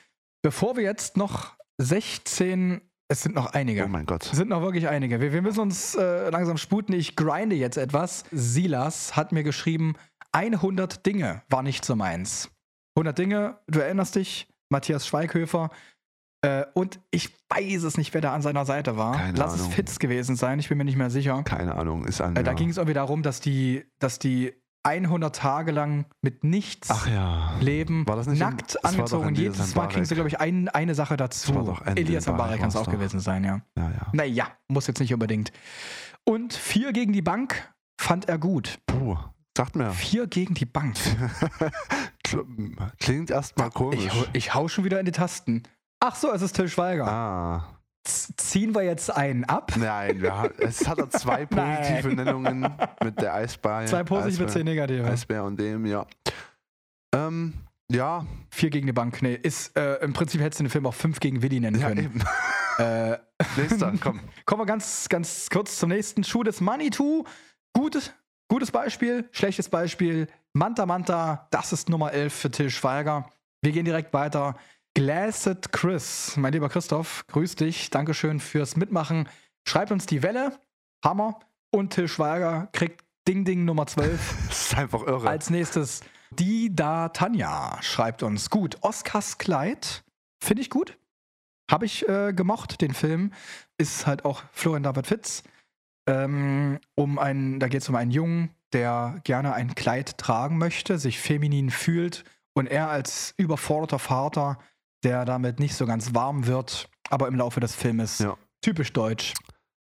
Bevor 0.43 0.77
wir 0.77 0.85
jetzt 0.85 1.17
noch 1.17 1.57
16, 1.79 2.81
es 3.09 3.23
sind 3.23 3.35
noch 3.35 3.53
einige. 3.53 3.85
Oh 3.85 3.89
mein 3.89 4.07
Gott. 4.07 4.27
Es 4.27 4.37
sind 4.37 4.49
noch 4.49 4.63
wirklich 4.63 4.89
einige. 4.89 5.21
Wir, 5.21 5.33
wir 5.33 5.43
müssen 5.43 5.61
uns 5.61 5.95
äh, 5.95 6.31
langsam 6.31 6.57
sputen. 6.57 6.95
Ich 6.95 7.17
grinde 7.17 7.55
jetzt 7.57 7.77
etwas. 7.77 8.25
Silas 8.33 9.17
hat 9.17 9.33
mir 9.33 9.45
geschrieben, 9.45 9.95
100 10.33 11.07
Dinge 11.07 11.43
war 11.49 11.63
nicht 11.63 11.85
so 11.85 11.97
meins. 11.97 12.51
100 12.97 13.17
Dinge, 13.17 13.59
du 13.69 13.81
erinnerst 13.81 14.17
dich, 14.17 14.49
Matthias 14.71 15.07
Schweighöfer. 15.07 15.71
Äh, 16.43 16.65
und 16.75 17.01
ich 17.11 17.31
weiß 17.49 17.85
es 17.85 17.97
nicht, 17.97 18.13
wer 18.13 18.21
da 18.21 18.35
an 18.35 18.43
seiner 18.43 18.65
Seite 18.65 18.97
war. 18.97 19.17
Keine 19.17 19.39
Lass 19.39 19.55
Ahnung. 19.55 19.69
es 19.69 19.75
Fitz 19.75 19.99
gewesen 19.99 20.37
sein, 20.37 20.59
ich 20.59 20.69
bin 20.69 20.79
mir 20.79 20.85
nicht 20.85 20.97
mehr 20.97 21.11
sicher. 21.11 21.43
Keine 21.45 21.77
Ahnung, 21.77 22.05
ist 22.05 22.21
an. 22.21 22.37
Äh, 22.37 22.43
da 22.43 22.53
ja. 22.53 22.57
ging 22.57 22.71
es 22.71 22.77
irgendwie 22.77 22.95
darum, 22.95 23.23
dass 23.23 23.41
die, 23.41 23.85
dass 23.99 24.19
die 24.19 24.53
100 24.87 25.35
Tage 25.35 25.73
lang 25.73 26.07
mit 26.23 26.45
nichts 26.45 26.89
Ach 26.91 27.07
ja. 27.09 27.53
leben, 27.61 28.07
War 28.07 28.17
das 28.17 28.27
nicht 28.27 28.41
im- 28.41 28.47
nackt 28.49 28.77
doch 28.77 28.85
angezogen. 28.91 29.35
jedes 29.35 29.75
Mal 29.75 29.89
kriegen 29.89 30.05
sie, 30.05 30.15
glaube 30.15 30.29
ich, 30.29 30.39
ein, 30.41 30.69
eine 30.69 30.95
Sache 30.95 31.17
dazu. 31.17 31.77
Elias 31.97 32.27
Mbarek 32.27 32.61
kann 32.61 32.69
es 32.69 32.77
auch 32.77 32.89
gewesen 32.91 33.21
sein, 33.21 33.45
ja. 33.45 33.61
Ja, 33.77 33.91
ja. 33.91 34.07
Naja, 34.13 34.49
muss 34.69 34.87
jetzt 34.87 35.01
nicht 35.01 35.13
unbedingt. 35.13 35.53
Und 36.25 36.55
vier 36.55 36.93
gegen 36.93 37.13
die 37.13 37.23
Bank 37.23 37.73
fand 38.01 38.29
er 38.29 38.39
gut. 38.39 38.79
Puh, 38.87 39.17
sagt 39.57 39.77
mir. 39.77 39.91
Vier 39.93 40.27
gegen 40.27 40.55
die 40.55 40.67
Bank. 40.67 40.97
Klingt 42.99 43.31
erstmal 43.31 43.71
komisch. 43.71 44.05
Ich, 44.05 44.13
hau- 44.13 44.27
ich 44.33 44.55
hau 44.55 44.69
schon 44.69 44.85
wieder 44.85 44.99
in 45.01 45.07
die 45.07 45.13
Tasten. 45.13 45.63
Ach 46.01 46.15
so, 46.15 46.33
es 46.33 46.43
ist 46.43 46.53
Till 46.55 46.69
Schweiger. 46.69 47.07
ah. 47.07 47.76
Ziehen 48.07 48.75
wir 48.75 48.83
jetzt 48.83 49.11
einen 49.11 49.45
ab? 49.45 49.73
Nein, 49.77 50.23
hat, 50.31 50.59
es 50.59 50.87
hat 50.89 50.99
er 50.99 51.11
zwei 51.11 51.47
positive. 51.47 52.15
Nennungen 52.15 52.69
mit 53.03 53.21
der 53.21 53.35
Eisbär. 53.35 53.87
Zwei 53.87 54.05
positive, 54.05 54.45
Eisbär, 54.45 54.49
zehn 54.49 54.65
negative. 54.65 55.05
Eisbär 55.05 55.45
und 55.45 55.59
dem, 55.59 55.87
ja. 55.87 56.07
Ähm, 57.15 57.55
ja, 57.91 58.25
Vier 58.51 58.71
gegen 58.71 58.87
die 58.87 58.93
Bank. 58.93 59.21
Nee, 59.23 59.35
ist, 59.35 59.77
äh, 59.77 59.97
im 59.97 60.13
Prinzip 60.13 60.41
hättest 60.41 60.61
du 60.61 60.65
den 60.65 60.71
Film 60.71 60.87
auch 60.87 60.95
fünf 60.95 61.21
gegen 61.21 61.43
Willi 61.43 61.61
nennen 61.61 61.79
ja 61.81 61.89
können. 61.89 62.05
eben. 62.05 62.23
Äh, 62.79 63.17
Nächster, 63.57 63.91
komm. 64.03 64.21
kommen 64.45 64.61
wir 64.61 64.67
ganz, 64.67 65.09
ganz 65.09 65.49
kurz 65.49 65.79
zum 65.79 65.89
nächsten 65.89 66.25
Schuh 66.25 66.43
des 66.43 66.61
Manitou. 66.61 67.25
Gutes, 67.73 68.13
gutes 68.49 68.71
Beispiel, 68.71 69.27
schlechtes 69.33 69.71
Beispiel. 69.71 70.27
Manta 70.53 70.85
Manta, 70.85 71.49
das 71.51 71.73
ist 71.73 71.89
Nummer 71.89 72.13
11 72.13 72.35
für 72.35 72.51
Till 72.51 72.69
Schweiger. 72.69 73.31
Wir 73.63 73.73
gehen 73.73 73.87
direkt 73.87 74.13
weiter. 74.13 74.57
Glassed 74.97 75.73
Chris, 75.73 76.39
mein 76.39 76.55
lieber 76.55 76.71
Christoph, 76.71 77.27
grüß 77.27 77.57
dich. 77.57 77.91
Dankeschön 77.91 78.41
fürs 78.41 78.77
Mitmachen. 78.77 79.29
Schreibt 79.69 79.93
uns 79.93 80.07
die 80.07 80.23
Welle. 80.23 80.59
Hammer. 81.05 81.39
Und 81.71 81.93
Till 81.93 82.09
Schweiger 82.09 82.71
kriegt 82.73 83.05
Ding 83.29 83.45
Ding 83.45 83.67
Nummer 83.67 83.87
12. 83.87 84.35
Das 84.49 84.71
ist 84.71 84.79
einfach 84.79 85.03
irre. 85.07 85.29
Als 85.29 85.51
nächstes 85.51 86.01
die 86.31 86.75
da 86.75 87.11
Tanja 87.11 87.77
schreibt 87.83 88.23
uns. 88.23 88.49
Gut, 88.49 88.79
Oscars 88.81 89.37
Kleid 89.37 90.03
finde 90.43 90.63
ich 90.63 90.71
gut. 90.71 90.97
Habe 91.71 91.85
ich 91.85 92.09
äh, 92.09 92.33
gemocht, 92.33 92.81
den 92.81 92.95
Film. 92.95 93.35
Ist 93.77 94.07
halt 94.07 94.25
auch 94.25 94.45
Florian 94.53 94.83
David 94.83 95.09
Fitz. 95.09 95.43
Ähm, 96.09 96.79
um 96.95 97.19
einen, 97.19 97.61
da 97.61 97.69
geht 97.69 97.83
es 97.83 97.89
um 97.91 97.97
einen 97.97 98.13
Jungen, 98.13 98.49
der 98.73 99.21
gerne 99.25 99.53
ein 99.53 99.75
Kleid 99.75 100.17
tragen 100.17 100.57
möchte, 100.57 100.99
sich 100.99 101.21
feminin 101.21 101.69
fühlt 101.69 102.25
und 102.55 102.67
er 102.67 102.89
als 102.89 103.35
überforderter 103.37 103.99
Vater, 103.99 104.59
der 105.05 105.25
damit 105.25 105.61
nicht 105.61 105.75
so 105.75 105.87
ganz 105.87 106.15
warm 106.15 106.47
wird, 106.47 106.89
aber 107.11 107.29
im 107.29 107.37
Laufe 107.37 107.61
des 107.61 107.75
Filmes 107.75 108.19
Ja. 108.19 108.37
typisch 108.63 108.93
deutsch. 108.93 109.35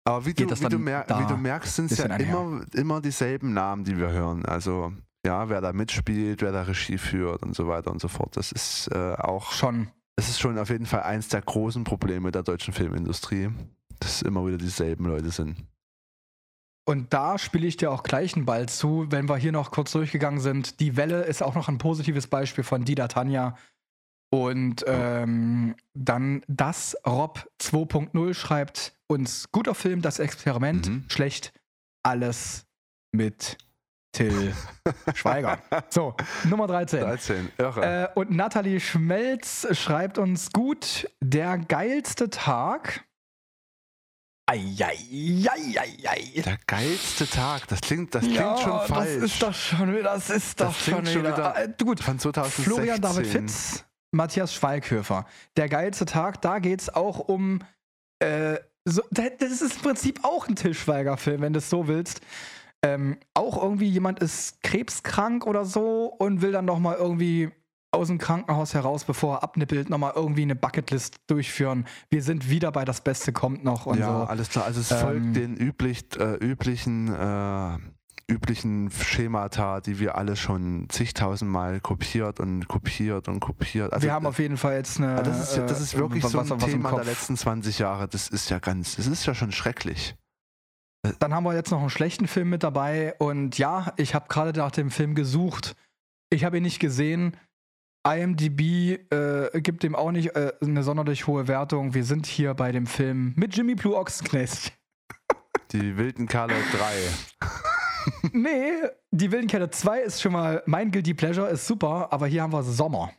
Aber 0.05 0.25
wie 0.25 0.33
du, 0.33 0.49
wie, 0.49 0.69
du 0.69 0.79
mer 0.79 1.05
wie 1.07 1.25
du 1.27 1.37
merkst, 1.37 1.75
sind 1.75 1.91
es 1.91 1.97
ja 1.97 2.05
einher. 2.05 2.27
immer, 2.27 2.65
immer 2.73 3.01
dieselben 3.01 3.53
Namen, 3.53 3.85
die 3.85 3.97
wir 3.97 4.11
hören. 4.11 4.45
Also, 4.45 4.91
ja, 5.25 5.47
wer 5.47 5.61
da 5.61 5.71
mitspielt, 5.71 6.41
wer 6.41 6.51
da 6.51 6.63
Regie 6.63 6.97
führt 6.97 7.41
und 7.43 7.55
so 7.55 7.67
weiter 7.69 7.89
und 7.89 8.01
so 8.01 8.09
fort. 8.09 8.35
Das 8.35 8.51
ist 8.51 8.89
äh, 8.93 9.13
auch, 9.13 9.53
Schon. 9.53 9.87
das 10.17 10.27
ist 10.27 10.41
schon 10.41 10.57
auf 10.59 10.69
jeden 10.69 10.85
Fall 10.85 11.03
eins 11.03 11.29
der 11.29 11.41
großen 11.41 11.85
Probleme 11.85 12.31
der 12.33 12.43
deutschen 12.43 12.73
Filmindustrie, 12.73 13.49
dass 13.99 14.15
es 14.15 14.21
immer 14.23 14.45
wieder 14.45 14.57
dieselben 14.57 15.05
Leute 15.05 15.29
sind. 15.31 15.55
Und 16.85 17.13
da 17.13 17.37
spiele 17.37 17.65
ich 17.65 17.77
dir 17.77 17.89
auch 17.91 18.03
gleich 18.03 18.35
einen 18.35 18.45
Ball 18.45 18.67
zu, 18.67 19.05
wenn 19.09 19.29
wir 19.29 19.37
hier 19.37 19.53
noch 19.53 19.71
kurz 19.71 19.93
durchgegangen 19.93 20.41
sind. 20.41 20.81
Die 20.81 20.97
Welle 20.97 21.21
ist 21.23 21.41
auch 21.41 21.55
noch 21.55 21.69
ein 21.69 21.77
positives 21.77 22.27
Beispiel 22.27 22.65
von 22.65 22.83
Dida 22.83 23.07
Tanja. 23.07 23.55
Und 24.33 24.83
ähm, 24.87 25.75
dann 25.93 26.41
das 26.47 26.97
Rob 27.05 27.47
2.0 27.61 28.33
schreibt 28.33 28.95
uns 29.05 29.51
guter 29.51 29.75
Film, 29.75 30.01
das 30.01 30.17
Experiment, 30.17 30.87
Mhm. 30.89 31.05
schlecht, 31.07 31.53
alles 32.03 32.65
mit 33.11 33.57
Till 34.11 34.53
Schweiger. 35.13 35.59
So, 35.91 36.15
Nummer 36.45 36.65
13. 36.65 37.01
13, 37.01 37.51
irre. 37.59 38.09
Äh, 38.15 38.19
und 38.19 38.31
Nathalie 38.31 38.79
Schmelz 38.79 39.67
schreibt 39.77 40.17
uns 40.17 40.51
gut, 40.51 41.07
der 41.21 41.59
geilste 41.59 42.31
Tag. 42.31 43.05
Eieieiei. 44.47 46.41
der 46.43 46.57
geilste 46.67 47.27
Tag, 47.27 47.67
das 47.67 47.81
klingt, 47.81 48.13
das 48.13 48.21
klingt 48.23 48.35
ja, 48.37 48.57
schon 48.57 48.79
falsch. 48.87 49.13
Das 49.21 49.23
ist 49.31 49.41
doch 49.43 49.53
schon 49.53 49.89
wieder, 49.95 50.03
das 50.03 50.29
ist 50.29 50.59
doch 50.59 50.67
Das 50.67 50.83
schon 50.85 51.05
schon 51.05 51.21
wieder. 51.23 51.33
wieder 51.37 51.63
Äh, 51.63 51.73
gut, 51.83 51.99
von 52.01 52.19
2016. 52.19 52.63
Florian 52.65 52.99
David 53.01 53.27
Fitz, 53.27 53.85
Matthias 54.13 54.53
Schweighöfer. 54.53 55.25
Der 55.57 55.67
geilste 55.69 56.05
Tag, 56.05 56.41
da 56.41 56.59
geht 56.59 56.81
es 56.81 56.93
auch 56.93 57.19
um. 57.19 57.59
Äh, 58.19 58.57
so, 58.85 59.01
da- 59.11 59.23
das 59.39 59.61
ist 59.61 59.75
im 59.77 59.81
Prinzip 59.81 60.19
auch 60.23 60.47
ein 60.47 60.55
Til 60.55 60.73
Schweiger-Film, 60.73 61.41
wenn 61.41 61.53
du 61.53 61.59
es 61.59 61.69
so 61.69 61.87
willst. 61.87 62.21
Ähm, 62.85 63.17
auch 63.33 63.61
irgendwie 63.61 63.87
jemand 63.87 64.19
ist 64.19 64.61
krebskrank 64.61 65.45
oder 65.47 65.63
so 65.65 66.05
und 66.07 66.41
will 66.41 66.51
dann 66.51 66.65
nochmal 66.65 66.97
irgendwie 66.97 67.49
aus 67.91 68.07
dem 68.07 68.17
Krankenhaus 68.17 68.73
heraus, 68.73 69.05
bevor 69.05 69.35
er 69.37 69.43
abnippelt, 69.43 69.89
nochmal 69.89 70.13
irgendwie 70.15 70.41
eine 70.41 70.55
Bucketlist 70.55 71.17
durchführen. 71.27 71.85
Wir 72.09 72.23
sind 72.23 72.49
wieder 72.49 72.71
bei 72.71 72.83
das 72.85 73.01
Beste 73.01 73.31
kommt 73.31 73.63
noch 73.63 73.85
und 73.85 73.99
ja, 73.99 74.07
so. 74.07 74.25
alles 74.25 74.49
klar. 74.49 74.65
Also 74.65 74.81
es 74.81 74.91
Ähm, 74.91 74.97
folgt 74.97 75.35
den 75.37 75.55
üblich, 75.55 76.03
äh, 76.19 76.33
üblichen, 76.43 77.07
äh, 77.07 77.77
üblichen 78.29 78.89
Schemata, 78.91 79.81
die 79.81 79.99
wir 79.99 80.15
alle 80.17 80.35
schon 80.35 80.87
zigtausendmal 80.89 81.79
kopiert 81.81 82.39
und 82.39 82.67
kopiert 82.67 83.27
und 83.27 83.39
kopiert. 83.39 83.91
Also, 83.93 84.05
wir 84.05 84.13
haben 84.13 84.25
auf 84.25 84.39
jeden 84.39 84.57
Fall 84.57 84.75
jetzt 84.75 84.97
eine. 84.97 85.17
Ah, 85.19 85.21
das 85.23 85.49
ist, 85.51 85.57
ja- 85.57 85.65
das 85.65 85.81
ist 85.81 85.93
äh, 85.93 85.97
wirklich 85.99 86.23
so 86.25 86.39
ein 86.39 86.49
was 86.49 86.65
Thema 86.65 86.91
der 86.93 87.05
letzten 87.05 87.35
20 87.37 87.79
Jahre. 87.79 88.07
Das 88.07 88.27
ist 88.29 88.49
ja 88.49 88.59
ganz, 88.59 88.95
das 88.95 89.07
ist 89.07 89.25
ja 89.25 89.35
schon 89.35 89.51
schrecklich. 89.51 90.15
Dann 91.19 91.33
haben 91.33 91.43
wir 91.43 91.53
jetzt 91.53 91.69
noch 91.71 91.81
einen 91.81 91.89
schlechten 91.89 92.27
Film 92.27 92.49
mit 92.49 92.63
dabei. 92.63 93.13
Und 93.19 93.57
ja, 93.57 93.91
ich 93.97 94.15
habe 94.15 94.27
gerade 94.29 94.57
nach 94.57 94.71
dem 94.71 94.89
Film 94.89 95.15
gesucht. 95.15 95.75
Ich 96.29 96.45
habe 96.45 96.57
ihn 96.57 96.63
nicht 96.63 96.79
gesehen. 96.79 97.35
IMDb 98.07 98.99
äh, 99.13 99.61
gibt 99.61 99.83
dem 99.83 99.95
auch 99.95 100.11
nicht 100.11 100.35
äh, 100.35 100.53
eine 100.61 100.83
sonderlich 100.83 101.27
hohe 101.27 101.47
Wertung. 101.47 101.93
Wir 101.93 102.03
sind 102.05 102.25
hier 102.25 102.53
bei 102.53 102.71
dem 102.71 102.85
Film 102.87 103.33
mit 103.35 103.55
Jimmy 103.55 103.75
Blue 103.75 103.95
Ochsenknecht. 103.95 104.73
Die 105.73 105.97
wilden 105.97 106.27
Kerle 106.27 106.53
3. 107.41 107.49
nee, 108.31 108.71
die 109.11 109.31
Wilden 109.31 109.47
Kerle 109.47 109.69
2 109.69 110.01
ist 110.01 110.21
schon 110.21 110.33
mal 110.33 110.63
mein 110.65 110.91
Guilty 110.91 111.13
Pleasure, 111.13 111.49
ist 111.49 111.67
super, 111.67 112.07
aber 112.11 112.27
hier 112.27 112.41
haben 112.43 112.53
wir 112.53 112.63
Sommer. 112.63 113.11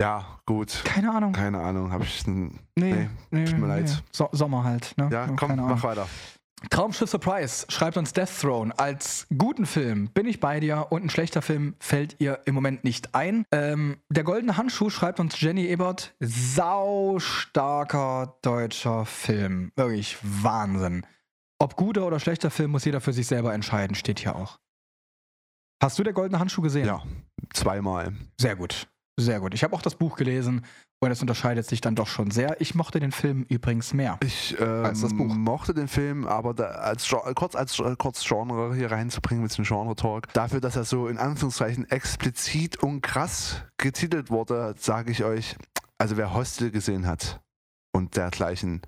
Ja, 0.00 0.40
gut. 0.44 0.82
Keine 0.84 1.10
Ahnung. 1.12 1.32
Keine 1.32 1.58
Ahnung, 1.60 1.90
habe 1.90 2.04
ich. 2.04 2.26
n- 2.26 2.58
Nee, 2.78 3.08
nee, 3.30 3.44
tut 3.46 3.54
mir 3.58 3.66
nee. 3.66 3.80
leid. 3.80 4.02
So 4.12 4.28
Sommer 4.32 4.62
halt. 4.64 4.92
Ne? 4.98 5.08
Ja, 5.10 5.26
komm, 5.36 5.56
mach 5.56 5.82
weiter. 5.82 6.06
Traumschiff 6.70 7.08
Surprise 7.10 7.66
schreibt 7.68 7.96
uns 7.96 8.12
Death 8.12 8.40
Throne. 8.40 8.78
Als 8.78 9.26
guten 9.36 9.64
Film 9.66 10.08
bin 10.12 10.26
ich 10.26 10.40
bei 10.40 10.58
dir 10.60 10.86
und 10.90 11.04
ein 11.04 11.10
schlechter 11.10 11.40
Film 11.42 11.76
fällt 11.80 12.16
ihr 12.18 12.40
im 12.46 12.54
Moment 12.54 12.82
nicht 12.84 13.14
ein. 13.14 13.44
Ähm, 13.52 13.98
der 14.10 14.24
Goldene 14.24 14.56
Handschuh 14.56 14.90
schreibt 14.90 15.20
uns 15.20 15.38
Jenny 15.40 15.66
Ebert. 15.66 16.14
Sau 16.20 17.18
starker 17.18 18.36
deutscher 18.42 19.04
Film. 19.06 19.70
Wirklich 19.76 20.16
Wahnsinn. 20.22 21.06
Ob 21.58 21.76
guter 21.76 22.06
oder 22.06 22.20
schlechter 22.20 22.50
Film 22.50 22.72
muss 22.72 22.84
jeder 22.84 23.00
für 23.00 23.12
sich 23.12 23.26
selber 23.26 23.54
entscheiden, 23.54 23.94
steht 23.94 24.20
hier 24.20 24.36
auch. 24.36 24.58
Hast 25.82 25.98
du 25.98 26.02
der 26.02 26.12
Goldene 26.12 26.38
Handschuh 26.38 26.62
gesehen? 26.62 26.86
Ja, 26.86 27.02
zweimal. 27.52 28.14
Sehr 28.40 28.56
gut. 28.56 28.88
Sehr 29.18 29.40
gut. 29.40 29.54
Ich 29.54 29.64
habe 29.64 29.74
auch 29.74 29.80
das 29.80 29.94
Buch 29.94 30.16
gelesen 30.16 30.64
und 31.00 31.10
es 31.10 31.22
unterscheidet 31.22 31.66
sich 31.66 31.80
dann 31.80 31.94
doch 31.94 32.06
schon 32.06 32.30
sehr. 32.30 32.60
Ich 32.60 32.74
mochte 32.74 33.00
den 33.00 33.12
Film 33.12 33.46
übrigens 33.48 33.94
mehr. 33.94 34.18
Ich 34.22 34.54
ähm, 34.60 34.84
Als 34.84 35.00
das 35.00 35.14
Buch. 35.16 35.26
mochte 35.26 35.72
den 35.72 35.88
Film, 35.88 36.26
aber 36.26 36.52
da, 36.52 36.64
als, 36.66 37.08
kurz 37.34 37.54
als 37.54 37.78
äh, 37.78 37.96
kurz 37.96 38.22
Genre 38.26 38.74
hier 38.74 38.90
reinzubringen 38.90 39.42
mit 39.42 39.56
dem 39.56 39.64
Genre-Talk, 39.64 40.32
dafür, 40.34 40.60
dass 40.60 40.76
er 40.76 40.84
so 40.84 41.08
in 41.08 41.16
Anführungszeichen 41.16 41.90
explizit 41.90 42.82
und 42.82 43.00
krass 43.00 43.62
getitelt 43.78 44.30
wurde, 44.30 44.74
sage 44.78 45.10
ich 45.10 45.24
euch, 45.24 45.56
also 45.96 46.18
wer 46.18 46.34
Hostel 46.34 46.70
gesehen 46.70 47.06
hat 47.06 47.40
und 47.92 48.16
dergleichen 48.16 48.82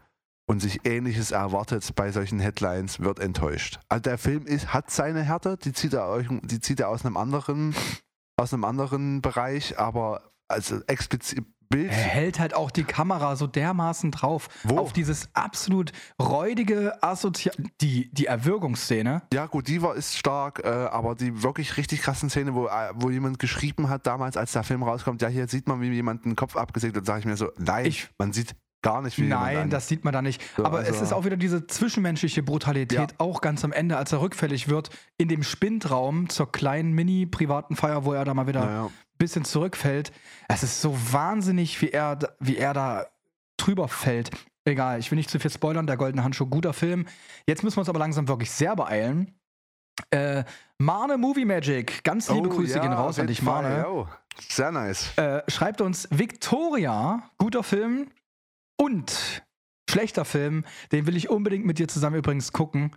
und 0.49 0.61
sich 0.61 0.81
ähnliches 0.85 1.31
erwartet 1.31 1.95
bei 1.95 2.11
solchen 2.11 2.41
Headlines, 2.41 3.01
wird 3.01 3.21
enttäuscht. 3.21 3.79
Also 3.89 4.03
der 4.03 4.19
Film 4.19 4.47
ist, 4.47 4.73
hat 4.73 4.91
seine 4.91 5.23
Härte, 5.23 5.57
die 5.57 5.73
zieht 5.73 5.93
er 5.93 6.09
euch, 6.09 6.27
die 6.43 6.61
zieht 6.61 6.81
er 6.81 6.89
aus 6.89 7.05
einem 7.05 7.17
anderen, 7.17 7.75
aus 8.37 8.53
einem 8.53 8.65
anderen 8.65 9.21
Bereich, 9.21 9.79
aber 9.79 10.23
also 10.49 10.81
explizit 10.87 11.45
Bild. 11.71 11.91
Er 11.91 11.97
hält 11.97 12.39
halt 12.39 12.55
auch 12.55 12.71
die 12.71 12.85
Kamera 12.85 13.37
so 13.37 13.47
dermaßen 13.47 14.11
drauf. 14.11 14.49
Wo? 14.65 14.79
Auf 14.79 14.95
dieses 14.95 15.29
absolut 15.35 15.93
räudige 16.19 17.03
Assozial... 17.03 17.55
Die, 17.83 18.09
die 18.15 18.25
Erwürgungsszene. 18.25 19.21
Ja, 19.35 19.45
gut, 19.45 19.69
die 19.69 19.83
war 19.83 19.95
ist 19.95 20.17
stark, 20.17 20.63
äh, 20.65 20.69
aber 20.69 21.15
die 21.15 21.43
wirklich 21.43 21.77
richtig 21.77 22.01
krassen 22.01 22.31
Szene, 22.31 22.55
wo, 22.55 22.69
äh, 22.69 22.91
wo 22.95 23.11
jemand 23.11 23.39
geschrieben 23.39 23.91
hat 23.91 24.07
damals, 24.07 24.39
als 24.39 24.53
der 24.53 24.63
Film 24.63 24.83
rauskommt, 24.83 25.21
ja, 25.21 25.29
hier 25.29 25.47
sieht 25.47 25.69
man, 25.69 25.83
wie 25.83 25.91
jemand 25.91 26.25
den 26.25 26.37
Kopf 26.37 26.57
abgesägt 26.57 26.97
hat, 26.97 27.05
sage 27.05 27.21
ich 27.21 27.27
mir 27.27 27.37
so, 27.37 27.51
nein, 27.59 27.85
Ich- 27.85 28.09
man 28.19 28.33
sieht 28.33 28.55
gar 28.83 29.03
nicht, 29.03 29.19
wie 29.19 29.27
Nein, 29.27 29.71
das 29.71 29.89
sieht 29.89 30.05
man 30.05 30.13
da 30.13 30.23
nicht. 30.23 30.41
So, 30.57 30.65
Aber 30.65 30.83
es 30.83 30.89
also- 30.89 31.03
ist 31.05 31.13
auch 31.13 31.25
wieder 31.25 31.37
diese 31.37 31.67
zwischenmenschliche 31.67 32.43
Brutalität, 32.43 32.99
Ja. 33.13 33.17
auch 33.19 33.41
ganz 33.41 33.65
am 33.65 33.73
Ende, 33.73 33.97
als 33.97 34.13
er 34.13 34.21
rückfällig 34.21 34.69
wird, 34.69 34.91
in 35.17 35.29
dem 35.29 35.43
Spindraum 35.43 36.29
zur 36.29 36.51
kleinen 36.53 36.93
Mini-privaten 36.93 37.75
Feier, 37.77 38.05
wo 38.05 38.13
er 38.13 38.25
da 38.25 38.35
mal 38.35 38.47
wieder 38.47 38.65
Ja, 38.65 38.71
ja. 38.85 38.91
bisschen 39.19 39.45
zurückfällt. 39.45 40.13
Es 40.49 40.63
ist 40.63 40.81
so 40.81 40.97
wahnsinnig, 41.13 41.81
wie 41.83 41.91
er, 41.91 42.17
da- 42.17 42.29
wie 42.39 42.57
er 42.57 42.73
da 42.73 43.07
drüber 43.57 43.89
fällt. 43.89 44.31
Egal, 44.65 45.01
ich 45.01 45.11
will 45.11 45.17
nicht 45.17 45.31
zu 45.31 45.41
viel 45.41 45.51
spoilern. 45.51 45.87
Der 45.87 45.97
Goldene 45.97 46.23
Handschuh, 46.23 46.47
guter 46.47 46.73
Film. 46.73 47.07
Jetzt 47.47 47.65
müssen 47.65 47.77
wir 47.77 47.81
uns 47.81 47.89
aber 47.89 47.99
langsam 47.99 48.29
wirklich 48.29 48.51
sehr 48.51 48.77
beeilen. 48.77 49.35
Äh, 50.11 50.45
Marne 50.79 51.17
Movie 51.19 51.45
Magic, 51.45 52.05
ganz 52.05 52.29
liebe 52.31 52.49
Oh, 52.49 52.53
Grüße 52.53 52.77
ja, 52.77 52.83
gehen 52.83 52.93
raus 52.93 53.19
an 53.19 53.27
dich, 53.27 53.41
Fall, 53.41 53.63
Marne. 53.63 53.83
yo. 53.83 54.09
Sehr 54.49 54.71
nice. 54.71 55.11
Äh, 55.17 55.43
schreibt 55.49 55.81
uns 55.81 56.07
Victoria, 56.13 57.23
guter 57.39 57.65
Film 57.65 58.09
und 58.79 59.43
schlechter 59.91 60.25
Film, 60.25 60.65
den 60.93 61.07
will 61.07 61.17
ich 61.17 61.29
unbedingt 61.31 61.65
mit 61.67 61.79
dir 61.79 61.89
zusammen 61.89 62.17
übrigens 62.17 62.53
gucken. 62.53 62.95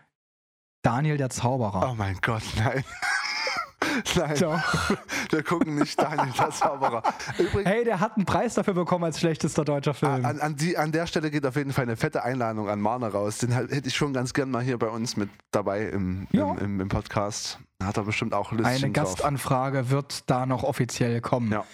Daniel 0.83 1.17
der 1.17 1.29
Zauberer. 1.29 1.89
Oh 1.91 1.95
mein 1.95 2.17
Gott, 2.21 2.43
nein. 2.57 2.83
nein, 4.15 4.35
Doch. 4.39 4.91
wir 5.29 5.43
gucken 5.43 5.75
nicht 5.75 5.99
Daniel 6.01 6.31
der 6.37 6.49
Zauberer. 6.49 7.03
Übrigens, 7.37 7.65
Hey, 7.69 7.83
der 7.83 7.99
hat 7.99 8.15
einen 8.17 8.25
Preis 8.25 8.55
dafür 8.55 8.73
bekommen 8.73 9.03
als 9.03 9.19
schlechtester 9.19 9.63
deutscher 9.63 9.93
Film. 9.93 10.25
an, 10.25 10.39
an, 10.39 10.55
die, 10.55 10.77
an 10.77 10.91
der 10.91 11.05
Stelle 11.07 11.29
geht 11.29 11.45
auf 11.45 11.55
jeden 11.55 11.71
Fall 11.73 11.83
eine 11.83 11.97
fette 11.97 12.23
Einladung 12.23 12.67
an 12.69 12.81
Marner 12.81 13.09
raus. 13.09 13.37
Den 13.39 13.51
hätte 13.51 13.87
ich 13.87 13.95
schon 13.95 14.13
ganz 14.13 14.33
gern 14.33 14.49
mal 14.49 14.63
hier 14.63 14.77
bei 14.79 14.87
uns 14.87 15.17
mit 15.17 15.29
dabei 15.51 15.87
im, 15.87 16.27
Ja. 16.31 16.51
im, 16.53 16.57
im, 16.59 16.81
im 16.81 16.89
Podcast. 16.89 17.59
Hat 17.85 17.97
er 17.97 18.03
bestimmt 18.03 18.33
auch 18.33 18.51
Lust 18.51 18.65
Eine 18.65 18.79
drauf. 18.91 18.93
Gastanfrage 19.15 19.89
wird 19.89 20.29
da 20.29 20.45
noch 20.45 20.63
offiziell 20.63 21.21
kommen. 21.21 21.51
Ja. 21.51 21.65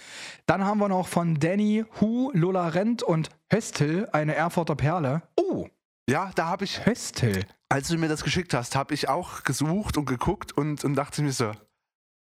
Dann 0.46 0.64
haben 0.64 0.78
wir 0.78 0.88
noch 0.88 1.08
von 1.08 1.38
Danny, 1.38 1.84
Hu, 2.00 2.30
Lola 2.34 2.68
Rent 2.68 3.02
und 3.02 3.28
Höstel 3.52 4.08
eine 4.12 4.34
Erfurter 4.34 4.76
Perle. 4.76 5.22
Oh, 5.36 5.66
Ja, 6.08 6.30
da 6.34 6.46
habe 6.46 6.64
ich, 6.64 6.84
Höstel. 6.86 7.44
als 7.68 7.88
du 7.88 7.98
mir 7.98 8.08
das 8.08 8.24
geschickt 8.24 8.54
hast, 8.54 8.74
habe 8.76 8.94
ich 8.94 9.08
auch 9.08 9.42
gesucht 9.44 9.96
und 9.98 10.06
geguckt 10.06 10.52
und, 10.52 10.84
und 10.84 10.94
dachte 10.94 11.22
mir 11.22 11.32
so, 11.32 11.52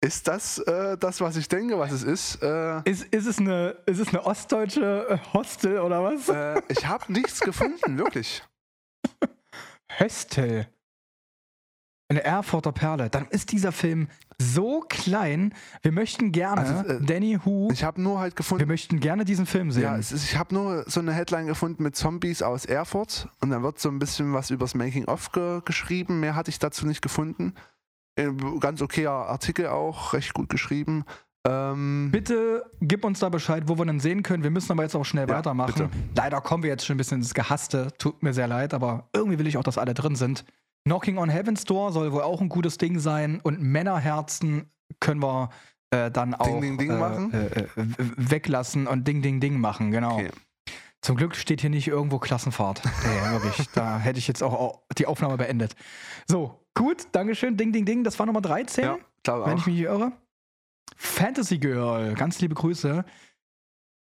ist 0.03 0.29
das 0.29 0.59
äh, 0.59 0.97
das, 0.99 1.21
was 1.21 1.37
ich 1.37 1.49
denke, 1.49 1.79
was 1.79 1.93
es 1.93 2.03
ist? 2.03 2.43
Äh, 2.43 2.81
Ist, 2.89 3.05
ist, 3.05 3.27
es, 3.27 3.39
eine, 3.39 3.77
ist 3.87 3.99
es 3.99 4.09
eine 4.09 4.25
ostdeutsche 4.25 5.07
äh, 5.11 5.19
Hostel 5.35 5.79
oder 5.81 6.03
was? 6.03 6.29
äh, 6.31 6.61
ich 6.69 6.87
habe 6.87 7.13
nichts 7.13 7.41
gefunden, 7.41 7.99
wirklich. 7.99 8.43
Höstel. 9.99 10.69
Eine 12.11 12.25
Erfurter 12.25 12.73
Perle. 12.73 13.09
Dann 13.09 13.27
ist 13.29 13.53
dieser 13.53 13.71
Film 13.71 14.09
so 14.37 14.85
klein. 14.89 15.55
Wir 15.83 15.93
möchten 15.93 16.33
gerne, 16.33 16.61
Also, 16.63 16.75
äh, 16.89 17.01
Danny 17.01 17.39
Hu, 17.45 17.69
Ich 17.73 17.85
habe 17.85 18.03
nur 18.03 18.19
halt 18.19 18.33
wir 18.33 18.37
gefunden, 18.37 18.67
möchten 18.67 18.99
gerne 18.99 19.25
diesen 19.25 19.47
Film 19.47 19.71
sehen. 19.71 19.85
ja, 19.85 19.97
ist, 19.97 20.13
ich 20.13 20.37
habe 20.37 20.53
nur 20.55 20.85
so 20.89 20.99
eine 21.01 21.13
Headline 21.13 21.47
gefunden 21.47 21.83
mit 21.85 21.95
Zombies 21.95 22.43
aus 22.43 22.65
Erfurt 22.65 23.29
und 23.41 23.51
dann 23.51 23.63
wird 23.63 23.79
so 23.79 23.89
ein 23.91 23.99
bisschen 24.01 24.33
was 24.33 24.51
übers 24.51 24.75
Making-of 24.75 25.31
ge 25.31 25.61
geschrieben. 25.65 26.19
Mehr 26.21 26.35
hatte 26.35 26.51
ich 26.51 26.59
dazu 26.59 26.85
nicht 26.87 27.01
gefunden. 27.01 27.55
Äh, 28.17 28.31
Ganz 28.59 28.83
okayer 28.83 29.13
Artikel 29.13 29.69
auch, 29.69 30.13
recht 30.13 30.35
gut 30.35 30.49
geschrieben. 30.49 31.05
Ähm, 31.47 32.09
Bitte 32.11 32.65
gib 32.81 33.05
uns 33.05 33.21
da 33.21 33.29
Bescheid, 33.29 33.65
wo 33.67 33.79
wir 33.79 33.87
den 33.87 34.01
sehen 34.01 34.23
können. 34.23 34.43
Wir 34.43 34.51
müssen 34.51 34.73
aber 34.73 34.83
jetzt 34.83 34.95
auch 34.97 35.05
schnell 35.05 35.29
Ja, 35.29 35.37
weitermachen. 35.37 35.73
bitte. 35.75 35.91
Leider 36.17 36.41
kommen 36.41 36.63
wir 36.65 36.71
jetzt 36.71 36.85
schon 36.85 36.95
ein 36.97 36.99
bisschen 36.99 37.19
ins 37.19 37.35
Gehasste. 37.35 37.89
Tut 37.99 38.23
mir 38.23 38.35
sehr 38.35 38.49
leid, 38.49 38.75
aber 38.75 39.09
irgendwie 39.15 39.39
will 39.39 39.47
ich 39.47 39.57
auch, 39.57 39.63
dass 39.63 39.79
alle 39.79 39.95
drin 39.95 40.17
sind. 40.17 40.45
Knocking 40.85 41.19
on 41.19 41.29
Heaven's 41.29 41.65
Door 41.65 41.93
soll 41.93 42.13
wohl 42.13 42.23
auch 42.23 42.41
ein 42.41 42.49
gutes 42.49 42.79
Ding 42.79 42.99
sein 42.99 43.41
und 43.43 43.61
Männerherzen 43.61 44.71
können 44.99 45.23
wir 45.23 45.51
äh, 45.91 46.11
dann 46.11 46.35
auch 46.35 46.47
Ding, 46.61 46.79
Ding 46.79 46.91
äh, 46.91 46.99
machen? 46.99 47.33
Äh, 47.33 47.47
äh, 47.47 47.67
weglassen 48.17 48.87
und 48.87 49.07
Ding 49.07 49.23
Ding 49.23 49.41
Ding 49.41 49.59
machen, 49.61 49.91
genau. 49.91 50.15
Okay. 50.15 50.31
Zum 51.03 51.17
Glück 51.17 51.35
steht 51.35 51.61
hier 51.63 51.71
nicht 51.71 51.89
irgendwo 51.89 52.19
Klassenfahrt. 52.19 52.83
Nee, 52.85 53.31
wirklich. 53.33 53.69
Da 53.75 53.99
hätte 53.99 54.19
ich 54.19 54.29
jetzt 54.29 54.43
auch 54.43 54.53
au- 54.53 54.83
die 54.99 55.07
Aufnahme 55.07 55.37
beendet. 55.39 55.75
So, 56.27 56.61
gut, 56.75 57.07
Dankeschön. 57.13 57.57
Ding 57.57 57.73
Ding 57.73 57.85
Ding, 57.87 58.05
das 58.05 58.19
war 58.19 58.27
Nummer 58.27 58.41
13 58.43 58.85
Ja, 58.85 58.99
wenn 59.27 59.35
auch. 59.35 59.47
ich 59.59 59.67
mich 59.67 59.77
nicht 59.77 59.85
irre. 59.85 60.13
Fantasy 60.97 61.59
Girl, 61.59 62.15
ganz 62.15 62.41
liebe 62.41 62.55
Grüße. 62.55 63.05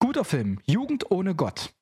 Guter 0.00 0.24
Film, 0.24 0.58
Jugend 0.64 1.10
ohne 1.10 1.34
Gott. 1.34 1.72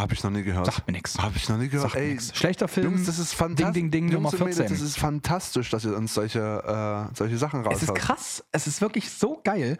Habe 0.00 0.14
ich 0.14 0.22
noch 0.24 0.30
nie 0.30 0.42
gehört. 0.42 0.66
Sagt 0.66 0.86
mir 0.86 0.92
nichts. 0.92 1.18
Habe 1.18 1.36
ich 1.36 1.48
noch 1.48 1.58
nie 1.58 1.68
gehört. 1.68 1.94
Ey. 1.94 2.18
Schlechter 2.20 2.68
Film. 2.68 2.92
Jungs, 2.92 3.06
das 3.06 3.18
ist 3.18 3.34
fantastisch. 3.34 3.74
Ding, 3.74 3.90
ding, 3.90 4.08
ding, 4.08 4.12
Nummer 4.14 4.32
und 4.32 4.38
Mädels, 4.40 4.56
14. 4.56 4.76
Das 4.76 4.80
ist 4.84 4.98
fantastisch, 4.98 5.70
dass 5.70 5.84
ihr 5.84 5.96
uns 5.96 6.14
solche, 6.14 7.08
äh, 7.10 7.14
solche 7.14 7.36
Sachen 7.38 7.64
es 7.66 7.82
ist 7.82 7.90
raushaut. 7.90 7.96
krass. 7.98 8.44
Es 8.52 8.66
ist 8.66 8.80
wirklich 8.80 9.10
so 9.10 9.40
geil. 9.44 9.76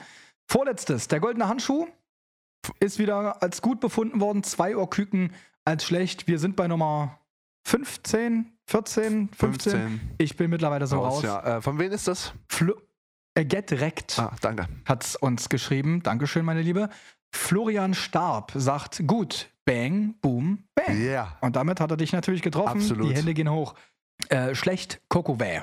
Vorletztes, 0.47 1.09
der 1.09 1.21
goldene 1.21 1.49
Handschuh 1.49 1.87
ist 2.81 2.99
wieder 2.99 3.43
als 3.43 3.63
gut 3.63 3.81
befunden 3.81 4.21
worden. 4.21 4.43
Zwei 4.43 4.77
Ohrküken 4.77 5.33
als 5.65 5.85
schlecht. 5.85 6.27
Wir 6.27 6.39
sind 6.39 6.57
bei 6.57 6.69
Nummer 6.69 7.19
15, 7.67 8.53
14, 8.67 9.29
15. 9.29 9.29
15 9.33 10.15
Ich 10.19 10.37
bin 10.37 10.51
mittlerweile 10.51 10.87
so 10.87 10.99
raus. 11.01 11.15
raus. 11.17 11.23
Ja. 11.23 11.59
Äh, 11.59 11.63
von 11.63 11.79
wem 11.79 11.93
ist 11.93 12.09
das? 12.09 12.33
Flo 12.49 12.75
äh, 13.35 13.45
Get 13.45 13.73
Rect. 13.73 14.19
Ah, 14.19 14.35
danke. 14.41 14.69
hat's 14.85 15.17
uns 15.17 15.49
geschrieben. 15.49 16.03
Dankeschön, 16.03 16.45
meine 16.45 16.63
Liebe. 16.63 16.89
Florian 17.33 17.95
Starb 17.95 18.53
sagt, 18.57 19.07
gut, 19.07 19.49
bang, 19.71 20.15
boom, 20.21 20.65
bang. 20.75 20.99
Yeah. 20.99 21.37
Und 21.41 21.55
damit 21.55 21.81
hat 21.81 21.91
er 21.91 21.97
dich 21.97 22.13
natürlich 22.13 22.43
getroffen. 22.43 22.79
Absolut. 22.81 23.11
Die 23.11 23.15
Hände 23.15 23.35
gehen 23.35 23.51
hoch. 23.51 23.75
Äh, 24.29 24.55
schlecht, 24.55 25.01
Coco 25.09 25.39
Vä. 25.39 25.63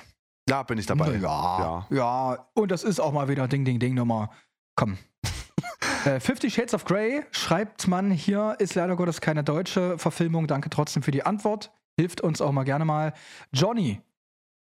Ja, 0.50 0.64
bin 0.64 0.78
ich 0.78 0.86
dabei. 0.86 1.18
Ja, 1.18 1.86
ja. 1.90 2.48
Und 2.54 2.72
das 2.72 2.84
ist 2.84 3.02
auch 3.02 3.12
mal 3.12 3.28
wieder 3.28 3.48
Ding, 3.50 3.66
Ding, 3.66 3.80
Ding 3.80 3.96
Nummer. 3.96 4.30
Komm. 4.76 4.98
äh, 6.06 6.22
Fifty 6.22 6.50
Shades 6.50 6.74
of 6.74 6.86
Grey 6.86 7.24
schreibt 7.32 7.88
man 7.88 8.10
hier, 8.10 8.56
ist 8.60 8.76
leider 8.76 8.96
Gottes 8.96 9.20
keine 9.20 9.44
deutsche 9.44 9.98
Verfilmung. 9.98 10.48
Danke 10.48 10.70
trotzdem 10.70 11.04
für 11.04 11.12
die 11.12 11.24
Antwort. 11.24 11.72
Hilft 12.00 12.22
uns 12.22 12.40
auch 12.40 12.54
mal 12.54 12.64
gerne 12.64 12.86
mal. 12.86 13.14
Johnny, 13.52 14.02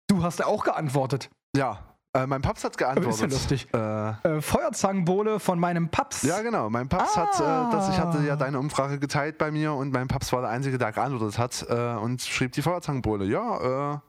du 0.08 0.24
hast 0.24 0.40
ja 0.40 0.46
auch 0.46 0.64
geantwortet. 0.64 1.30
Ja. 1.56 1.89
Äh, 2.12 2.26
mein 2.26 2.42
Paps 2.42 2.64
hat 2.64 2.72
Ist 2.72 2.78
geantwortet. 2.78 3.20
ja 3.20 3.26
lustig. 3.28 3.68
Äh, 3.72 4.10
Äh, 4.38 4.42
Feuerzangenbowle 4.42 5.38
von 5.38 5.60
meinem 5.60 5.90
Paps. 5.90 6.22
ja, 6.22 6.42
genau. 6.42 6.68
Mein 6.68 6.88
Paps 6.88 7.16
hat, 7.16 7.40
Ah. 7.40 7.68
äh, 7.68 7.72
das, 7.72 7.88
ich 7.90 7.98
hatte 7.98 8.18
ja 8.26 8.34
deine 8.34 8.58
Umfrage 8.58 8.98
geteilt 8.98 9.38
bei 9.38 9.52
mir 9.52 9.74
und 9.74 9.92
mein 9.92 10.08
Paps 10.08 10.32
war 10.32 10.40
der 10.40 10.50
Einzige, 10.50 10.76
der 10.76 10.90
geantwortet 10.90 11.38
hat 11.38 11.64
äh, 11.68 11.94
und 12.00 12.20
schrieb 12.22 12.50
die 12.52 12.62
Feuerzangenbowle. 12.62 13.26
Ja, 13.26 14.02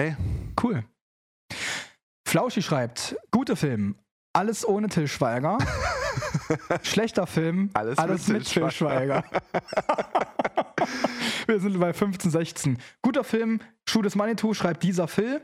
äh, 0.00 0.12
Cool. 0.62 0.84
Flauschi 2.26 2.62
schreibt, 2.62 3.16
guter 3.30 3.54
Film, 3.56 3.96
alles 4.34 4.66
ohne 4.66 4.88
Till 4.88 5.06
Schweiger. 5.08 5.58
Schlechter 6.82 7.26
Film, 7.26 7.68
Alles 7.74 7.98
alles, 7.98 8.28
mit 8.28 8.38
mit, 8.38 8.46
Till 8.48 8.70
Schweiger. 8.70 9.22
Wir 11.46 11.60
sind 11.60 11.78
bei 11.78 11.92
15, 11.92 12.30
16. 12.30 12.78
Guter 13.02 13.24
Film, 13.24 13.60
Schuh 13.88 14.02
des 14.02 14.14
Manitou 14.16 14.54
schreibt 14.54 14.82
dieser 14.82 15.06
Phil. 15.08 15.42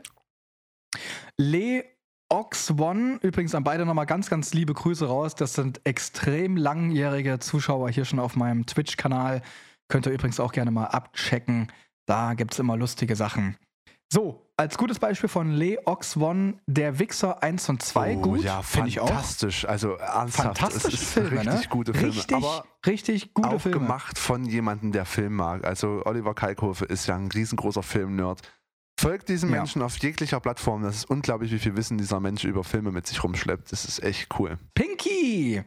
Le 1.37 1.83
Ox 2.29 2.71
One, 2.71 3.19
übrigens 3.21 3.53
an 3.53 3.63
beide 3.63 3.85
nochmal 3.85 4.05
ganz, 4.05 4.29
ganz 4.29 4.53
liebe 4.53 4.73
Grüße 4.73 5.07
raus. 5.07 5.35
Das 5.35 5.53
sind 5.53 5.81
extrem 5.83 6.57
langjährige 6.57 7.39
Zuschauer 7.39 7.89
hier 7.89 8.05
schon 8.05 8.19
auf 8.19 8.35
meinem 8.35 8.65
Twitch-Kanal. 8.65 9.41
Könnt 9.87 10.07
ihr 10.07 10.11
übrigens 10.13 10.39
auch 10.39 10.51
gerne 10.51 10.71
mal 10.71 10.85
abchecken. 10.85 11.71
Da 12.07 12.33
gibt 12.33 12.53
es 12.53 12.59
immer 12.59 12.75
lustige 12.75 13.15
Sachen. 13.15 13.57
So, 14.11 14.45
als 14.57 14.77
gutes 14.77 14.99
Beispiel 14.99 15.29
von 15.29 15.51
Le 15.51 15.77
Ox 15.85 16.17
One, 16.17 16.59
der 16.67 16.99
Wichser 16.99 17.41
1 17.41 17.69
und 17.69 17.81
2. 17.81 18.17
oh, 18.17 18.21
gut, 18.21 18.43
ja, 18.43 18.61
finde 18.61 18.89
ich 18.89 18.99
auch. 18.99 19.07
fantastisch. 19.07 19.65
Also 19.65 19.93
ernsthaft, 19.93 20.59
Fantastische 20.59 20.97
Filme, 20.97 21.39
richtig 21.39 21.61
ne? 21.61 21.67
gute 21.69 21.93
Filme. 21.93 22.15
Richtig, 22.15 22.35
aber 22.35 22.65
richtig 22.85 23.33
gute 23.33 23.49
auch 23.49 23.61
Filme. 23.61 23.79
gemacht 23.79 24.19
von 24.19 24.45
jemandem, 24.45 24.91
der 24.91 25.05
Film 25.05 25.35
mag. 25.35 25.65
Also 25.65 26.03
Oliver 26.05 26.35
Kalkofe 26.35 26.85
ist 26.85 27.07
ja 27.07 27.15
ein 27.15 27.29
riesengroßer 27.31 27.81
Filmnerd. 27.81 28.41
Folgt 28.99 29.27
diesem 29.29 29.49
Ja. 29.49 29.57
Menschen 29.57 29.81
auf 29.81 29.97
jeglicher 29.97 30.39
Plattform. 30.39 30.83
Das 30.83 30.95
ist 30.95 31.05
unglaublich, 31.09 31.51
wie 31.51 31.59
viel 31.59 31.75
Wissen 31.75 31.97
dieser 31.97 32.19
Mensch 32.19 32.43
über 32.45 32.63
Filme 32.63 32.91
mit 32.91 33.07
sich 33.07 33.23
rumschleppt. 33.23 33.71
Das 33.71 33.85
ist 33.85 34.01
echt 34.03 34.29
cool. 34.39 34.57
Pinky 34.75 35.61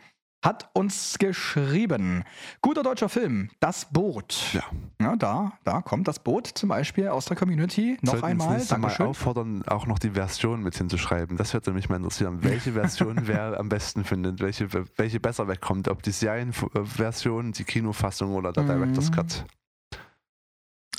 hat 0.45 0.71
uns 0.75 1.17
geschrieben. 1.19 2.23
Guter 2.63 2.85
deutscher 2.85 3.09
Film, 3.09 3.51
Das 3.59 3.87
Boot. 3.91 4.53
Ja. 4.53 4.63
Ja, 5.01 5.17
da, 5.17 5.53
da 5.65 5.83
kommt 5.83 6.07
das 6.07 6.21
Boot 6.21 6.47
zum 6.47 6.69
Beispiel 6.69 7.09
aus 7.09 7.25
der 7.25 7.37
Community. 7.37 7.97
Noch 8.01 8.13
Sollten 8.13 8.27
einmal, 8.27 8.49
nächstes 8.51 8.71
Mal 8.71 8.83
Dankeschön. 8.83 9.07
auffordern, 9.07 9.63
auch 9.67 9.87
noch 9.87 9.99
die 9.99 10.11
Version 10.11 10.63
mit 10.63 10.77
hinzuschreiben. 10.77 11.37
Das 11.37 11.53
würde 11.53 11.73
mich 11.73 11.89
mal 11.89 11.97
interessieren. 11.97 12.39
Welche 12.45 12.75
Version 12.75 13.23
wer 13.27 13.59
am 13.59 13.69
besten 13.69 14.05
findet, 14.05 14.41
welche, 14.41 14.69
welche 14.97 15.19
besser 15.19 15.49
wegkommt. 15.49 15.89
Ob 15.89 16.03
die 16.05 16.13
Serienversion, 16.13 17.51
die 17.53 17.65
Kinofassung 17.65 18.35
oder 18.35 18.53
der 18.53 18.63
Mhm. 18.65 18.69
Director's 18.69 19.11
Cut. 19.11 19.45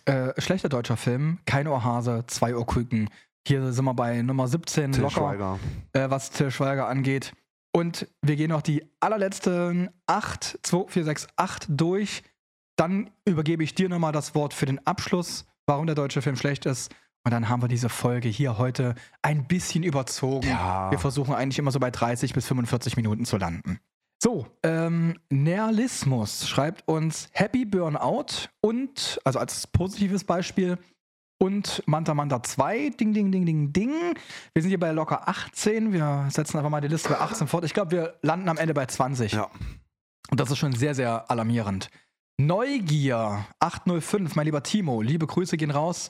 Äh, 0.07 0.39
schlechter 0.41 0.69
deutscher 0.69 0.95
Film, 0.97 1.39
kein 1.45 1.67
Ohrhase, 1.67 2.23
zwei 2.27 2.55
Ohrküken. 2.55 3.09
Hier 3.45 3.73
sind 3.73 3.85
wir 3.85 3.93
bei 3.93 4.21
Nummer 4.21 4.47
17 4.47 4.91
Till 4.93 5.01
locker, 5.03 5.13
Schweiger. 5.15 5.59
äh, 5.93 6.09
was 6.09 6.29
Till 6.31 6.49
Schweiger 6.49 6.87
angeht. 6.87 7.33
Und 7.75 8.07
wir 8.21 8.35
gehen 8.37 8.49
noch 8.49 8.61
die 8.61 8.83
allerletzten 9.01 9.89
8, 10.07 10.59
2, 10.63 10.85
4, 10.87 11.03
6, 11.03 11.27
8 11.35 11.65
durch. 11.69 12.23
Dann 12.77 13.09
übergebe 13.25 13.63
ich 13.63 13.75
dir 13.75 13.89
nochmal 13.89 14.11
das 14.13 14.33
Wort 14.33 14.53
für 14.53 14.65
den 14.65 14.85
Abschluss, 14.87 15.45
warum 15.65 15.85
der 15.87 15.95
deutsche 15.95 16.21
Film 16.21 16.35
schlecht 16.37 16.65
ist. 16.65 16.93
Und 17.25 17.31
dann 17.31 17.49
haben 17.49 17.61
wir 17.61 17.67
diese 17.67 17.89
Folge 17.89 18.29
hier 18.29 18.57
heute 18.57 18.95
ein 19.21 19.45
bisschen 19.47 19.83
überzogen. 19.83 20.47
Ja. 20.47 20.89
Wir 20.89 20.99
versuchen 20.99 21.35
eigentlich 21.35 21.59
immer 21.59 21.71
so 21.71 21.79
bei 21.79 21.91
30 21.91 22.33
bis 22.33 22.47
45 22.47 22.95
Minuten 22.95 23.25
zu 23.25 23.35
landen. 23.37 23.79
So, 24.21 24.47
ähm, 24.63 25.19
Nerlismus 25.29 26.47
schreibt 26.47 26.87
uns 26.87 27.29
Happy 27.33 27.65
Burnout 27.65 28.49
und, 28.61 29.19
also 29.23 29.37
als 29.37 29.67
positives 29.67 30.23
Beispiel, 30.23 30.77
und 31.39 31.83
Manta 31.85 32.15
Manta 32.15 32.41
2, 32.41 32.89
Ding, 32.99 33.13
Ding, 33.13 33.31
Ding, 33.31 33.45
Ding, 33.45 33.71
Ding. 33.73 33.91
Wir 34.53 34.61
sind 34.61 34.69
hier 34.69 34.79
bei 34.79 34.91
locker 34.91 35.27
18. 35.27 35.93
Wir 35.93 36.27
setzen 36.31 36.57
einfach 36.57 36.71
mal 36.71 36.81
die 36.81 36.87
Liste 36.87 37.09
bei 37.09 37.19
18 37.19 37.47
fort. 37.47 37.63
Ich 37.63 37.75
glaube, 37.75 37.91
wir 37.91 38.17
landen 38.23 38.49
am 38.49 38.57
Ende 38.57 38.73
bei 38.73 38.85
20. 38.85 39.33
Ja. 39.33 39.51
Und 40.31 40.39
das 40.39 40.49
ist 40.49 40.57
schon 40.57 40.73
sehr, 40.73 40.95
sehr 40.95 41.29
alarmierend. 41.29 41.89
Neugier 42.39 43.45
805, 43.59 44.35
mein 44.35 44.45
lieber 44.45 44.63
Timo, 44.63 45.01
liebe 45.01 45.27
Grüße 45.27 45.57
gehen 45.57 45.71
raus. 45.71 46.09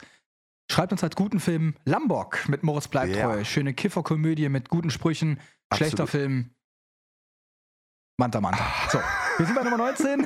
schreibt 0.71 0.91
uns 0.91 1.03
als 1.03 1.15
guten 1.15 1.39
Film 1.39 1.75
Lambok 1.85 2.47
mit 2.49 2.63
Moritz 2.63 2.87
Bleibtreu. 2.87 3.37
Ja. 3.37 3.45
Schöne 3.45 3.73
Kifferkomödie 3.73 4.49
mit 4.49 4.69
guten 4.69 4.89
Sprüchen. 4.89 5.39
Schlechter 5.73 6.03
Absolut. 6.03 6.09
Film. 6.09 6.56
Manta 8.20 8.41
Manta. 8.41 8.65
So, 8.89 8.99
wir 9.38 9.45
sind 9.45 9.53
bei 9.53 9.61
Nummer 9.61 9.78
19. 9.78 10.26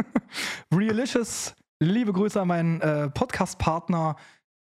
Realicious. 0.74 1.54
Liebe 1.78 2.10
Grüße 2.10 2.40
an 2.40 2.48
meinen 2.48 2.80
äh, 2.80 3.10
Podcast-Partner, 3.10 4.16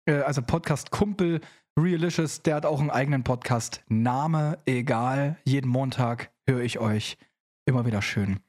äh, 0.07 0.23
also 0.23 0.43
Podcast-Kumpel 0.43 1.41
Realicious. 1.79 2.43
Der 2.43 2.57
hat 2.57 2.67
auch 2.67 2.81
einen 2.81 2.91
eigenen 2.91 3.23
Podcast. 3.23 3.85
Name 3.87 4.59
egal. 4.67 5.37
Jeden 5.45 5.71
Montag 5.71 6.33
höre 6.49 6.63
ich 6.63 6.81
euch. 6.81 7.17
Immer 7.65 7.87
wieder 7.87 8.03
schön. 8.03 8.41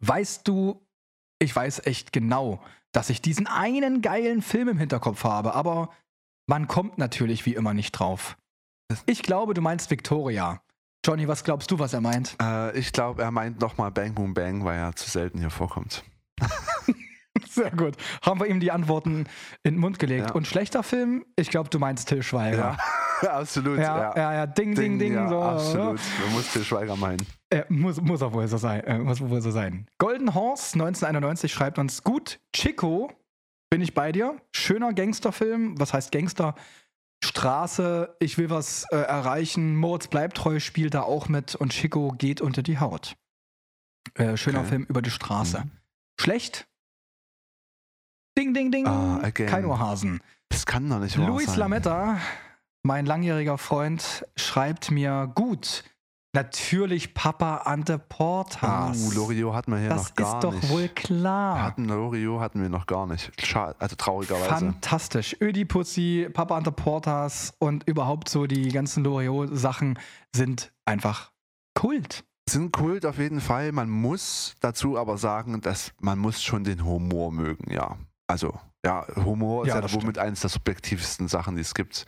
Weißt 0.00 0.48
du, 0.48 0.84
ich 1.38 1.54
weiß 1.54 1.86
echt 1.86 2.12
genau, 2.12 2.60
dass 2.90 3.08
ich 3.08 3.22
diesen 3.22 3.46
einen 3.46 4.02
geilen 4.02 4.42
Film 4.42 4.66
im 4.66 4.78
Hinterkopf 4.78 5.22
habe, 5.22 5.54
aber 5.54 5.90
man 6.48 6.66
kommt 6.66 6.98
natürlich 6.98 7.46
wie 7.46 7.54
immer 7.54 7.72
nicht 7.72 7.92
drauf. 7.92 8.36
Ich 9.06 9.22
glaube, 9.22 9.54
du 9.54 9.60
meinst 9.60 9.92
Victoria. 9.92 10.60
Johnny, 11.06 11.28
was 11.28 11.44
glaubst 11.44 11.70
du, 11.70 11.78
was 11.78 11.92
er 11.92 12.00
meint? 12.00 12.34
Äh, 12.42 12.76
ich 12.76 12.92
glaube, 12.92 13.22
er 13.22 13.30
meint 13.30 13.60
nochmal 13.60 13.92
Bang 13.92 14.12
Boom 14.12 14.34
Bang, 14.34 14.64
weil 14.64 14.76
er 14.76 14.96
zu 14.96 15.08
selten 15.08 15.38
hier 15.38 15.50
vorkommt. 15.50 16.02
Sehr 17.48 17.70
gut. 17.70 17.94
Haben 18.22 18.40
wir 18.40 18.48
ihm 18.48 18.58
die 18.58 18.72
Antworten 18.72 19.26
in 19.62 19.74
den 19.74 19.78
Mund 19.78 20.00
gelegt. 20.00 20.30
Ja. 20.30 20.34
Und 20.34 20.48
schlechter 20.48 20.82
Film? 20.82 21.24
Ich 21.36 21.48
glaube, 21.48 21.70
du 21.70 21.78
meinst 21.78 22.08
Till 22.08 22.24
Schweiger. 22.24 22.76
Ja, 23.22 23.30
absolut. 23.38 23.78
Ja, 23.78 24.14
Ja, 24.16 24.32
ja, 24.32 24.46
ding, 24.48 24.74
ding, 24.74 24.98
ding. 24.98 25.14
ja, 25.14 25.28
so, 25.28 25.40
absolut. 25.40 26.00
Man 26.24 26.32
muss 26.32 26.52
Til 26.52 26.64
Schweiger 26.64 26.96
meinen. 26.96 27.24
Äh, 27.50 27.62
muss, 27.68 28.00
muss 28.00 28.20
auch 28.22 28.32
wohl 28.32 28.48
so 28.48 28.56
sein. 28.56 28.82
Äh, 28.82 28.98
muss 28.98 29.20
wohl 29.20 29.40
so 29.40 29.52
sein. 29.52 29.86
Golden 29.98 30.34
Horse 30.34 30.74
1991 30.74 31.52
schreibt 31.52 31.78
uns 31.78 32.02
gut. 32.02 32.40
Chico, 32.52 33.12
bin 33.70 33.80
ich 33.80 33.94
bei 33.94 34.10
dir. 34.10 34.40
Schöner 34.50 34.92
Gangsterfilm. 34.92 35.78
Was 35.78 35.92
heißt 35.92 36.10
Gangster? 36.10 36.56
Straße, 37.26 38.16
ich 38.20 38.38
will 38.38 38.50
was 38.50 38.86
äh, 38.90 38.96
erreichen. 38.96 39.76
Moritz 39.76 40.08
bleibt 40.08 40.36
treu, 40.36 40.60
spielt 40.60 40.94
da 40.94 41.02
auch 41.02 41.28
mit 41.28 41.54
und 41.54 41.72
Chico 41.72 42.14
geht 42.16 42.40
unter 42.40 42.62
die 42.62 42.78
Haut. 42.78 43.16
Äh, 44.14 44.36
schöner 44.36 44.60
Okay. 44.60 44.68
Film 44.68 44.84
über 44.84 45.02
die 45.02 45.10
Straße. 45.10 45.60
Mhm. 45.64 45.70
Schlecht? 46.18 46.66
Ding, 48.38 48.54
ding, 48.54 48.70
ding. 48.70 48.86
Again. 48.86 49.46
Kein 49.48 49.64
Ohrhasen. 49.64 50.20
Das 50.48 50.66
kann 50.66 50.88
doch 50.88 50.98
nicht 51.00 51.18
wahr 51.18 51.26
Luis 51.26 51.46
sein. 51.46 51.58
Lametta, 51.58 52.20
mein 52.82 53.06
langjähriger 53.06 53.58
Freund, 53.58 54.24
schreibt 54.36 54.90
mir 54.90 55.30
gut. 55.34 55.84
Natürlich 56.36 57.14
Papa 57.14 57.62
Ante 57.64 57.98
Portas. 57.98 59.08
Oh, 59.10 59.14
Loriot 59.14 59.54
hatten 59.54 59.72
wir 59.72 59.78
hier 59.78 59.88
das 59.88 60.10
noch 60.10 60.14
gar 60.16 60.34
ist 60.36 60.44
doch 60.44 60.52
nicht. 60.52 60.68
wohl 60.68 60.82
Wir 60.82 60.88
klar. 60.90 61.62
hatten 61.62 61.86
Loriot 61.86 62.40
hatten 62.42 62.60
wir 62.60 62.68
noch 62.68 62.84
gar 62.86 63.06
nicht. 63.06 63.32
Schade, 63.42 63.74
also 63.78 63.96
traurigerweise. 63.96 64.46
Fantastisch. 64.48 65.34
Ödipussy, 65.40 66.28
Papa 66.30 66.58
Ante 66.58 66.72
Portas 66.72 67.54
und 67.58 67.84
überhaupt 67.88 68.28
so 68.28 68.46
die 68.46 68.68
ganzen 68.68 69.02
Loriot-Sachen 69.04 69.98
sind 70.34 70.72
einfach 70.84 71.32
Kult. 71.74 72.22
Sind 72.46 72.70
Kult 72.70 73.06
auf 73.06 73.16
jeden 73.16 73.40
Fall. 73.40 73.72
Man 73.72 73.88
muss 73.88 74.56
dazu 74.60 74.98
aber 74.98 75.16
sagen, 75.16 75.62
dass 75.62 75.92
man 76.00 76.18
muss 76.18 76.42
schon 76.42 76.64
den 76.64 76.84
Humor 76.84 77.32
mögen, 77.32 77.72
ja. 77.72 77.96
Also, 78.26 78.52
ja, 78.84 79.06
Humor 79.16 79.62
ist 79.66 79.68
Ja, 79.72 79.80
das 79.80 79.94
womit 79.94 80.18
eines 80.18 80.40
der 80.40 80.50
subjektivsten 80.50 81.28
Sachen, 81.28 81.56
die 81.56 81.62
es 81.62 81.72
gibt. 81.74 82.04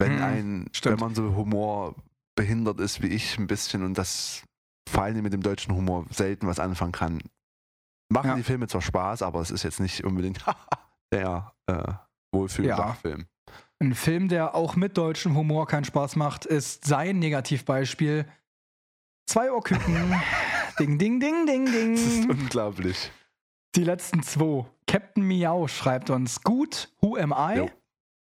Wenn 0.00 0.16
Mhm, 0.16 0.22
ein, 0.22 0.66
stimmt. 0.72 1.00
wenn 1.00 1.06
man 1.06 1.14
so 1.14 1.34
Humor 1.36 1.94
behindert 2.38 2.78
ist 2.80 3.02
wie 3.02 3.08
ich 3.08 3.36
ein 3.38 3.48
bisschen 3.48 3.82
und 3.82 3.98
das 3.98 4.42
vor 4.88 5.02
allem 5.02 5.22
mit 5.22 5.32
dem 5.32 5.42
deutschen 5.42 5.74
Humor 5.74 6.06
selten 6.10 6.46
was 6.46 6.60
anfangen 6.60 6.92
kann, 6.92 7.18
machen 8.10 8.28
Ja. 8.30 8.36
die 8.36 8.42
Filme 8.44 8.68
zwar 8.68 8.80
Spaß, 8.80 9.22
aber 9.22 9.40
es 9.40 9.50
ist 9.50 9.64
jetzt 9.64 9.80
nicht 9.80 10.04
unbedingt 10.04 10.42
der 11.12 11.52
äh, 11.66 11.92
Wohlfühl-Film. 12.32 13.26
Ein 13.80 13.94
Film, 13.94 14.28
der 14.28 14.54
auch 14.54 14.76
mit 14.76 14.96
deutschem 14.96 15.36
Humor 15.36 15.66
keinen 15.66 15.84
Spaß 15.84 16.16
macht, 16.16 16.46
ist 16.46 16.84
sein 16.84 17.18
Negativbeispiel. 17.18 18.26
Zwei 19.26 19.52
Ohrküken. 19.52 19.94
ding, 20.78 20.98
ding, 20.98 21.20
ding, 21.20 21.46
ding, 21.46 21.66
Das 21.66 22.02
ist 22.02 22.22
ding. 22.24 22.30
unglaublich. 22.30 23.10
Die 23.74 23.84
letzten 23.84 24.22
zwei. 24.22 24.64
Captain 24.86 25.22
Miau 25.26 25.68
schreibt 25.68 26.08
uns 26.10 26.42
gut. 26.42 26.92
Who 27.00 27.16
am 27.16 27.32
I? 27.36 27.58
Jo. 27.58 27.70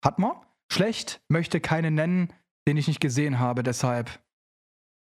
Hat 0.03 0.19
man. 0.19 0.31
Schlecht. 0.71 1.21
Möchte 1.27 1.59
keinen 1.59 1.95
nennen, 1.95 2.33
den 2.67 2.77
ich 2.77 2.87
nicht 2.87 2.99
gesehen 2.99 3.39
habe. 3.39 3.63
Deshalb 3.63 4.19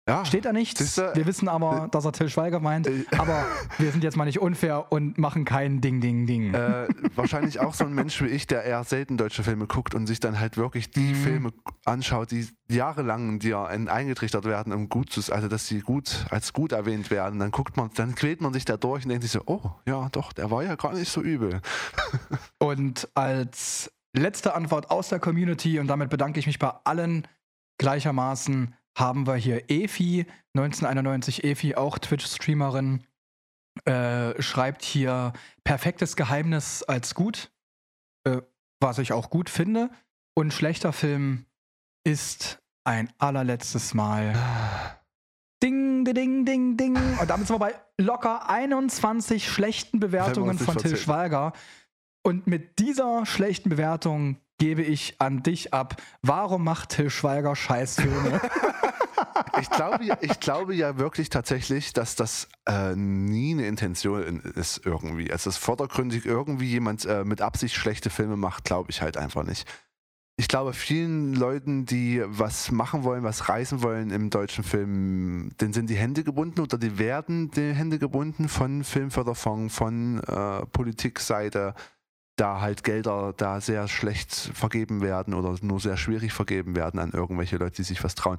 Ja, 0.09 0.25
steht 0.25 0.45
da 0.47 0.53
nichts. 0.55 0.81
Siehste, 0.81 1.13
wir 1.15 1.27
wissen 1.27 1.49
aber, 1.49 1.89
dass 1.91 2.05
er 2.07 2.13
Till 2.13 2.29
Schweiger 2.31 2.61
meint. 2.61 2.87
äh, 2.87 3.05
Aber 3.19 3.45
wir 3.79 3.91
sind 3.93 4.03
jetzt 4.03 4.17
mal 4.17 4.25
nicht 4.25 4.39
unfair 4.41 4.91
und 4.91 5.19
machen 5.19 5.45
kein 5.45 5.81
Ding, 5.83 6.01
Ding, 6.01 6.27
Ding. 6.27 6.55
äh, 6.55 6.89
wahrscheinlich 7.15 7.61
auch 7.61 7.75
so 7.75 7.85
ein 7.85 7.93
Mensch 7.95 8.21
wie 8.23 8.27
ich, 8.29 8.47
der 8.47 8.65
eher 8.65 8.85
selten 8.85 9.17
deutsche 9.19 9.43
Filme 9.45 9.67
guckt 9.67 9.95
und 9.95 10.07
sich 10.07 10.19
dann 10.21 10.41
halt 10.41 10.57
wirklich 10.57 10.91
die 10.91 11.01
Mhm. 11.13 11.15
Filme 11.15 11.51
anschaut, 11.85 12.31
die 12.31 12.49
jahrelang 12.71 13.39
dir 13.39 13.61
ein- 13.67 13.89
eingetrichtert 13.89 14.45
werden, 14.47 14.73
um 14.73 14.89
gut 14.89 15.11
zu, 15.11 15.21
also 15.33 15.47
dass 15.49 15.67
sie 15.67 15.81
gut 15.81 16.27
als 16.31 16.53
gut 16.55 16.73
erwähnt 16.73 17.11
werden. 17.11 17.39
Dann 17.39 17.51
guckt 17.51 17.77
man, 17.77 17.91
dann 17.95 18.15
quält 18.15 18.41
man 18.41 18.53
sich 18.55 18.65
da 18.65 18.77
durch 18.79 19.05
und 19.05 19.11
denkt 19.11 19.23
sich 19.25 19.33
so, 19.33 19.43
oh 19.47 19.71
ja, 19.87 20.09
doch, 20.11 20.33
der 20.33 20.51
war 20.51 20.63
ja 20.65 20.75
gar 20.77 20.95
nicht 20.95 21.11
so 21.11 21.21
übel. 21.23 21.61
Und 22.59 23.09
als 23.15 23.91
letzte 24.17 24.55
Antwort 24.55 24.91
aus 24.91 25.11
der 25.11 25.19
Community, 25.21 25.79
und 25.79 25.87
damit 25.87 26.09
bedanke 26.11 26.41
ich 26.41 26.47
mich 26.47 26.59
bei 26.59 26.73
allen 26.85 27.29
gleichermaßen, 27.79 28.74
haben 28.97 29.26
wir 29.26 29.37
hier 29.37 29.70
Efi, 29.70 30.26
1991 30.55 31.45
Efi, 31.45 31.76
auch 31.76 31.99
Twitch-Streamerin, 31.99 33.05
äh, 33.85 34.41
schreibt 34.43 34.83
hier 34.83 35.33
perfektes 35.64 36.16
Geheimnis 36.16 36.83
als 36.83 37.14
gut, 37.14 37.51
äh, 38.24 38.43
was 38.81 38.99
ich 38.99 39.12
auch 39.12 39.31
gut 39.31 39.51
finde. 39.51 39.91
Und 40.35 40.53
schlechter 40.53 40.93
Film 40.93 41.47
ist 42.05 42.61
ein 42.85 43.12
allerletztes 43.18 43.95
Mal. 43.95 44.35
Ding, 45.62 46.05
ding, 46.05 46.14
ding, 46.14 46.45
ding, 46.45 46.76
ding. 46.76 46.97
Und 47.20 47.31
damit 47.31 47.47
sind 47.47 47.57
wir 47.57 47.66
bei 47.66 47.74
locker 47.99 48.49
21 48.49 49.49
schlechten 49.49 50.01
Bewertungen 50.01 50.59
von 50.59 50.76
Till. 50.76 50.97
Schweiger. 50.97 51.53
Und 52.24 52.47
mit 52.47 52.79
dieser 52.79 53.26
schlechten 53.26 53.68
Bewertung 53.68 54.37
gebe 54.59 54.83
ich 54.83 55.21
an 55.21 55.43
dich 55.43 55.73
ab. 55.73 56.01
Warum 56.23 56.65
macht 56.65 56.91
Till 56.91 57.11
Schweiger 57.11 57.57
Scheißfilme? 57.57 58.41
Ich 59.61 59.71
glaube, 59.71 60.05
ja, 60.05 60.17
ich 60.21 60.41
glaube 60.41 60.75
ja 60.75 60.99
wirklich 60.99 61.31
tatsächlich, 61.31 61.93
dass 61.93 62.15
das 62.17 62.49
äh, 62.69 62.95
nie 62.95 63.53
eine 63.53 63.67
Intention 63.67 64.23
in- 64.23 64.41
ist 64.41 64.83
irgendwie. 64.85 65.31
Also 65.33 65.49
dass 65.51 65.57
vordergründig 65.57 66.27
irgendwie 66.27 66.67
jemand 66.69 67.05
äh, 67.05 67.25
mit 67.25 67.41
Absicht 67.41 67.75
schlechte 67.75 68.11
Filme 68.11 68.37
macht, 68.37 68.65
glaube 68.65 68.91
ich 68.91 69.03
halt 69.03 69.17
einfach 69.17 69.45
nicht. 69.45 69.67
Ich 70.37 70.47
glaube, 70.47 70.73
vielen 70.73 71.35
Leuten, 71.35 71.85
die 71.85 72.23
was 72.27 72.71
machen 72.71 73.03
wollen, 73.03 73.25
was 73.25 73.49
reißen 73.49 73.83
wollen 73.83 74.11
im 74.11 74.31
deutschen 74.31 74.63
Film, 74.63 75.51
denen 75.61 75.73
sind 75.73 75.91
die 75.91 75.97
Hände 75.97 76.23
gebunden 76.23 76.61
oder 76.61 76.79
die 76.79 76.99
werden 76.99 77.51
die 77.51 77.73
Hände 77.73 77.99
gebunden 77.99 78.49
von 78.49 78.85
Filmförderfonds, 78.85 79.75
von 79.75 80.21
äh, 80.23 80.65
Politikseite, 80.67 81.75
da 82.39 82.61
halt 82.61 82.84
Gelder 82.84 83.34
da 83.36 83.61
sehr 83.61 83.89
schlecht 83.89 84.32
vergeben 84.32 85.03
werden 85.03 85.34
oder 85.34 85.55
nur 85.61 85.80
sehr 85.80 85.97
schwierig 85.97 86.32
vergeben 86.32 86.76
werden 86.76 86.99
an 87.01 87.11
irgendwelche 87.11 87.57
Leute, 87.57 87.76
die 87.76 87.82
sich 87.82 88.03
was 88.03 88.14
trauen. 88.14 88.39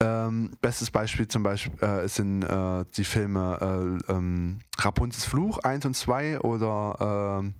Ähm, 0.00 0.52
bestes 0.60 0.92
Beispiel 0.92 1.26
zum 1.26 1.42
Beispiel 1.42 1.82
äh, 1.82 2.06
sind 2.06 2.44
äh, 2.44 2.84
die 2.96 3.04
Filme 3.04 3.98
äh, 4.08 4.12
ähm, 4.12 4.60
Rapunzels 4.78 5.24
Fluch 5.24 5.58
1 5.58 5.86
und 5.86 5.94
2 5.94 6.40
oder 6.40 7.40
ähm, 7.40 7.54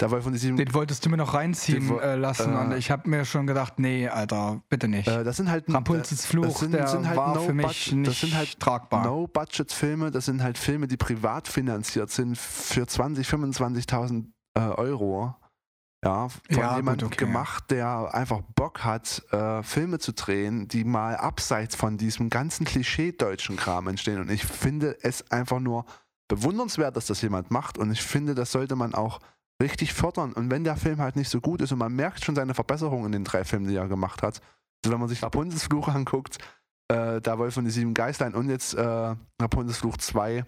der 0.00 0.10
Wolf 0.10 0.24
von 0.24 0.32
die 0.32 0.38
sieben. 0.38 0.56
Den 0.56 0.74
wolltest 0.74 1.06
du 1.06 1.08
mir 1.08 1.16
noch 1.16 1.34
reinziehen 1.34 1.98
äh, 2.00 2.16
lassen. 2.16 2.52
äh, 2.52 2.56
und 2.56 2.72
ich 2.72 2.90
habe 2.90 3.08
mir 3.08 3.24
schon 3.24 3.46
gedacht, 3.46 3.78
nee, 3.78 4.08
Alter, 4.08 4.60
bitte 4.68 4.88
nicht. 4.88 5.08
Äh, 5.08 5.24
das 5.24 5.36
sind 5.36 5.50
halt 5.50 5.72
Rapunzels 5.72 6.26
Fluch, 6.26 6.46
das 6.46 6.58
sind, 6.58 6.72
der 6.72 6.88
sind 6.88 7.06
halt 7.06 7.16
war 7.16 7.34
no 7.34 7.42
für 7.42 7.54
mich 7.54 7.92
nicht 7.92 8.08
das 8.08 8.20
sind 8.20 8.34
halt 8.34 8.58
tragbar. 8.58 9.04
No-Budget-Filme, 9.04 10.10
das 10.10 10.26
sind 10.26 10.42
halt 10.42 10.58
Filme, 10.58 10.88
die 10.88 10.96
privat 10.96 11.48
finanziert 11.48 12.10
sind 12.10 12.36
für 12.36 12.86
20, 12.86 13.26
25.000 13.26 14.32
äh, 14.56 14.60
Euro. 14.60 15.34
Ja, 16.04 16.28
von 16.28 16.40
Ja, 16.50 16.76
jemandem 16.76 17.08
okay. 17.08 17.24
gemacht, 17.24 17.70
der 17.70 18.14
einfach 18.14 18.40
Bock 18.54 18.84
hat, 18.84 19.22
äh, 19.32 19.62
Filme 19.62 19.98
zu 19.98 20.12
drehen, 20.12 20.68
die 20.68 20.84
mal 20.84 21.16
abseits 21.16 21.74
von 21.74 21.98
diesem 21.98 22.30
ganzen 22.30 22.64
Klischee-deutschen 22.64 23.56
Kram 23.56 23.88
entstehen. 23.88 24.20
Und 24.20 24.30
ich 24.30 24.44
finde 24.44 24.96
es 25.02 25.30
einfach 25.30 25.58
nur 25.58 25.84
bewundernswert, 26.28 26.96
dass 26.96 27.06
das 27.06 27.22
jemand 27.22 27.50
macht. 27.50 27.78
Und 27.78 27.90
ich 27.90 28.02
finde, 28.02 28.34
das 28.34 28.52
sollte 28.52 28.76
man 28.76 28.94
auch 28.94 29.20
richtig 29.60 29.94
fördern. 29.94 30.32
Und 30.32 30.50
wenn 30.50 30.64
der 30.64 30.76
Film 30.76 31.00
halt 31.00 31.16
nicht 31.16 31.30
so 31.30 31.40
gut 31.40 31.60
ist 31.62 31.72
und 31.72 31.78
man 31.78 31.94
merkt 31.94 32.24
schon 32.24 32.34
seine 32.34 32.54
Verbesserungen 32.54 33.06
in 33.06 33.12
den 33.12 33.24
drei 33.24 33.44
Filmen, 33.44 33.66
die 33.66 33.76
er 33.76 33.88
gemacht 33.88 34.22
hat, 34.22 34.40
also 34.84 34.92
wenn 34.92 35.00
man 35.00 35.08
sich 35.08 35.22
Rapunzels 35.22 35.64
Fluch 35.64 35.88
anguckt, 35.88 36.38
äh, 36.88 37.20
der 37.20 37.38
Wolf 37.38 37.56
und 37.56 37.64
die 37.64 37.70
sieben 37.70 37.94
Geißlein 37.94 38.34
und 38.34 38.48
jetzt 38.48 38.74
äh, 38.74 39.14
Rapunzels 39.40 39.78
Fluch 39.78 39.96
2, 39.96 40.44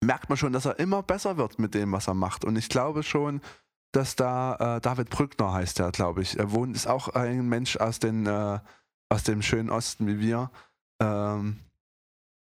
merkt 0.00 0.28
man 0.28 0.38
schon, 0.38 0.52
dass 0.52 0.64
er 0.64 0.78
immer 0.78 1.02
besser 1.02 1.36
wird 1.36 1.58
mit 1.58 1.74
dem, 1.74 1.92
was 1.92 2.08
er 2.08 2.14
macht. 2.14 2.44
Und 2.44 2.56
ich 2.56 2.68
glaube 2.68 3.02
schon, 3.02 3.40
dass 3.92 4.16
da 4.16 4.76
äh, 4.76 4.80
David 4.80 5.10
Brückner 5.10 5.52
heißt 5.52 5.80
er, 5.80 5.90
glaube 5.92 6.22
ich. 6.22 6.38
Er 6.38 6.52
wohnt, 6.52 6.76
ist 6.76 6.86
auch 6.86 7.08
ein 7.08 7.48
Mensch 7.48 7.76
aus, 7.76 7.98
den, 7.98 8.26
äh, 8.26 8.58
aus 9.08 9.22
dem 9.24 9.42
schönen 9.42 9.70
Osten 9.70 10.06
wie 10.06 10.20
wir. 10.20 10.50
Ähm, 11.00 11.60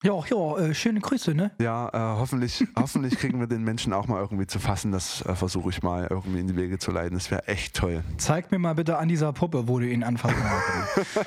Ja, 0.02 0.20
ja, 0.28 0.59
äh, 0.59 0.74
schöne 0.74 1.00
Grüße, 1.00 1.34
ne? 1.34 1.52
Ja, 1.59 1.88
äh, 1.88 2.18
hoffentlich, 2.18 2.66
hoffentlich 2.76 3.16
kriegen 3.16 3.38
wir 3.40 3.46
den 3.46 3.62
Menschen 3.64 3.92
auch 3.92 4.07
mal 4.09 4.20
irgendwie 4.20 4.46
zu 4.46 4.59
fassen. 4.59 4.92
Das 4.92 5.22
äh, 5.24 5.34
versuche 5.34 5.70
ich 5.70 5.82
mal 5.82 6.07
irgendwie 6.11 6.40
in 6.40 6.48
die 6.48 6.57
Wege 6.57 6.78
zu 6.78 6.90
leiten. 6.90 7.14
Das 7.16 7.30
wäre 7.30 7.46
echt 7.46 7.74
toll. 7.76 8.02
Zeig 8.18 8.50
mir 8.50 8.59
mal 8.59 8.74
bitte 8.74 8.98
an 8.98 9.09
dieser 9.09 9.32
Puppe, 9.32 9.68
wo 9.68 9.78
du 9.78 9.88
ihn 9.88 10.02
anfassen 10.04 10.42
hast. 10.42 11.26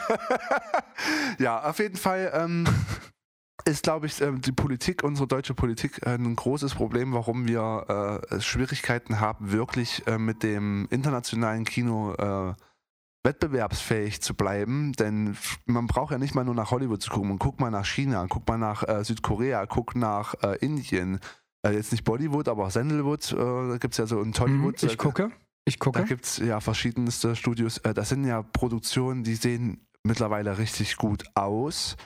ja, 1.39 1.63
auf 1.63 1.79
jeden 1.79 1.97
Fall 1.97 2.31
ähm, 2.35 2.67
ist, 3.65 3.83
glaube 3.83 4.07
ich, 4.07 4.21
ähm, 4.21 4.41
die 4.41 4.51
Politik, 4.51 5.03
unsere 5.03 5.27
deutsche 5.27 5.53
Politik, 5.53 6.01
äh, 6.05 6.15
ein 6.15 6.35
großes 6.35 6.75
Problem, 6.75 7.13
warum 7.13 7.47
wir 7.47 8.21
äh, 8.29 8.41
Schwierigkeiten 8.41 9.19
haben, 9.19 9.51
wirklich 9.51 10.05
äh, 10.07 10.17
mit 10.17 10.43
dem 10.43 10.87
internationalen 10.89 11.65
Kino 11.65 12.13
äh, 12.13 12.53
wettbewerbsfähig 13.23 14.21
zu 14.21 14.33
bleiben, 14.33 14.93
denn 14.93 15.35
man 15.65 15.87
braucht 15.87 16.11
ja 16.11 16.17
nicht 16.17 16.35
mal 16.35 16.45
nur 16.45 16.55
nach 16.55 16.71
Hollywood 16.71 17.01
zu 17.01 17.09
gucken, 17.11 17.29
man 17.29 17.39
guckt 17.39 17.59
mal 17.59 17.69
nach 17.69 17.85
China, 17.85 18.25
guckt 18.27 18.47
mal 18.47 18.57
nach 18.57 19.03
Südkorea, 19.03 19.65
guckt 19.65 19.97
nach 19.97 20.35
Indien, 20.61 21.19
jetzt 21.65 21.91
nicht 21.91 22.05
Bollywood, 22.05 22.47
aber 22.47 22.67
auch 22.67 22.71
Sandalwood, 22.71 23.33
da 23.33 23.75
gibt 23.77 23.93
es 23.93 23.97
ja 23.97 24.05
so 24.05 24.21
ein 24.21 24.31
Tollywood. 24.31 24.81
Mhm, 24.81 24.89
ich 24.89 24.97
gucke, 24.97 25.31
ich 25.65 25.79
gucke. 25.79 25.99
Da 25.99 26.05
gibt 26.05 26.23
es 26.23 26.37
ja 26.37 26.61
verschiedenste 26.61 27.35
Studios, 27.35 27.81
das 27.83 28.07
sind 28.07 28.23
ja 28.23 28.41
Produktionen, 28.41 29.25
die 29.25 29.35
sehen 29.35 29.85
mittlerweile 30.03 30.57
richtig 30.57 30.95
gut 30.95 31.25
aus. 31.35 31.97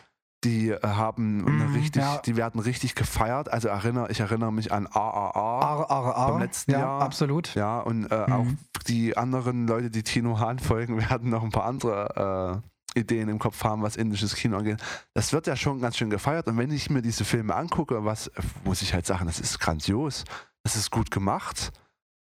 Die 0.43 0.69
äh, 0.69 0.79
haben 0.85 1.37
Mhm, 1.43 1.73
richtig, 1.73 2.01
ja. 2.01 2.17
die 2.25 2.35
werden 2.35 2.59
richtig 2.59 2.95
gefeiert. 2.95 3.51
Also 3.51 3.67
erinnere, 3.69 4.11
ich 4.11 4.19
erinnere 4.19 4.51
mich 4.51 4.71
an 4.71 4.87
AAA 4.87 5.87
ar. 5.87 6.27
vom 6.29 6.39
letzten 6.41 6.71
ja, 6.71 6.79
Jahr. 6.79 7.01
absolut. 7.01 7.55
Ja, 7.55 7.79
und 7.79 8.11
äh, 8.11 8.25
Mhm. 8.27 8.33
auch 8.33 8.83
die 8.87 9.15
anderen 9.17 9.67
Leute, 9.67 9.89
die 9.89 10.03
Tino 10.03 10.39
Hahn 10.39 10.59
folgen, 10.59 10.97
werden 11.09 11.29
noch 11.29 11.43
ein 11.43 11.51
paar 11.51 11.65
andere 11.65 12.61
äh, 12.95 12.99
Ideen 12.99 13.29
im 13.29 13.39
Kopf 13.39 13.63
haben, 13.63 13.81
was 13.81 13.95
indisches 13.95 14.35
Kino 14.35 14.57
angeht. 14.57 14.79
Das 15.13 15.33
wird 15.33 15.47
ja 15.47 15.55
schon 15.55 15.81
ganz 15.81 15.97
schön 15.97 16.09
gefeiert. 16.09 16.47
Und 16.47 16.57
wenn 16.57 16.71
ich 16.71 16.89
mir 16.89 17.01
diese 17.01 17.25
Filme 17.25 17.55
angucke, 17.55 18.05
was 18.05 18.29
muss 18.65 18.81
ich 18.81 18.93
halt 18.93 19.05
sagen, 19.07 19.25
das 19.25 19.39
ist 19.39 19.59
grandios. 19.59 20.25
Das 20.63 20.75
ist 20.75 20.91
gut 20.91 21.09
gemacht. 21.09 21.71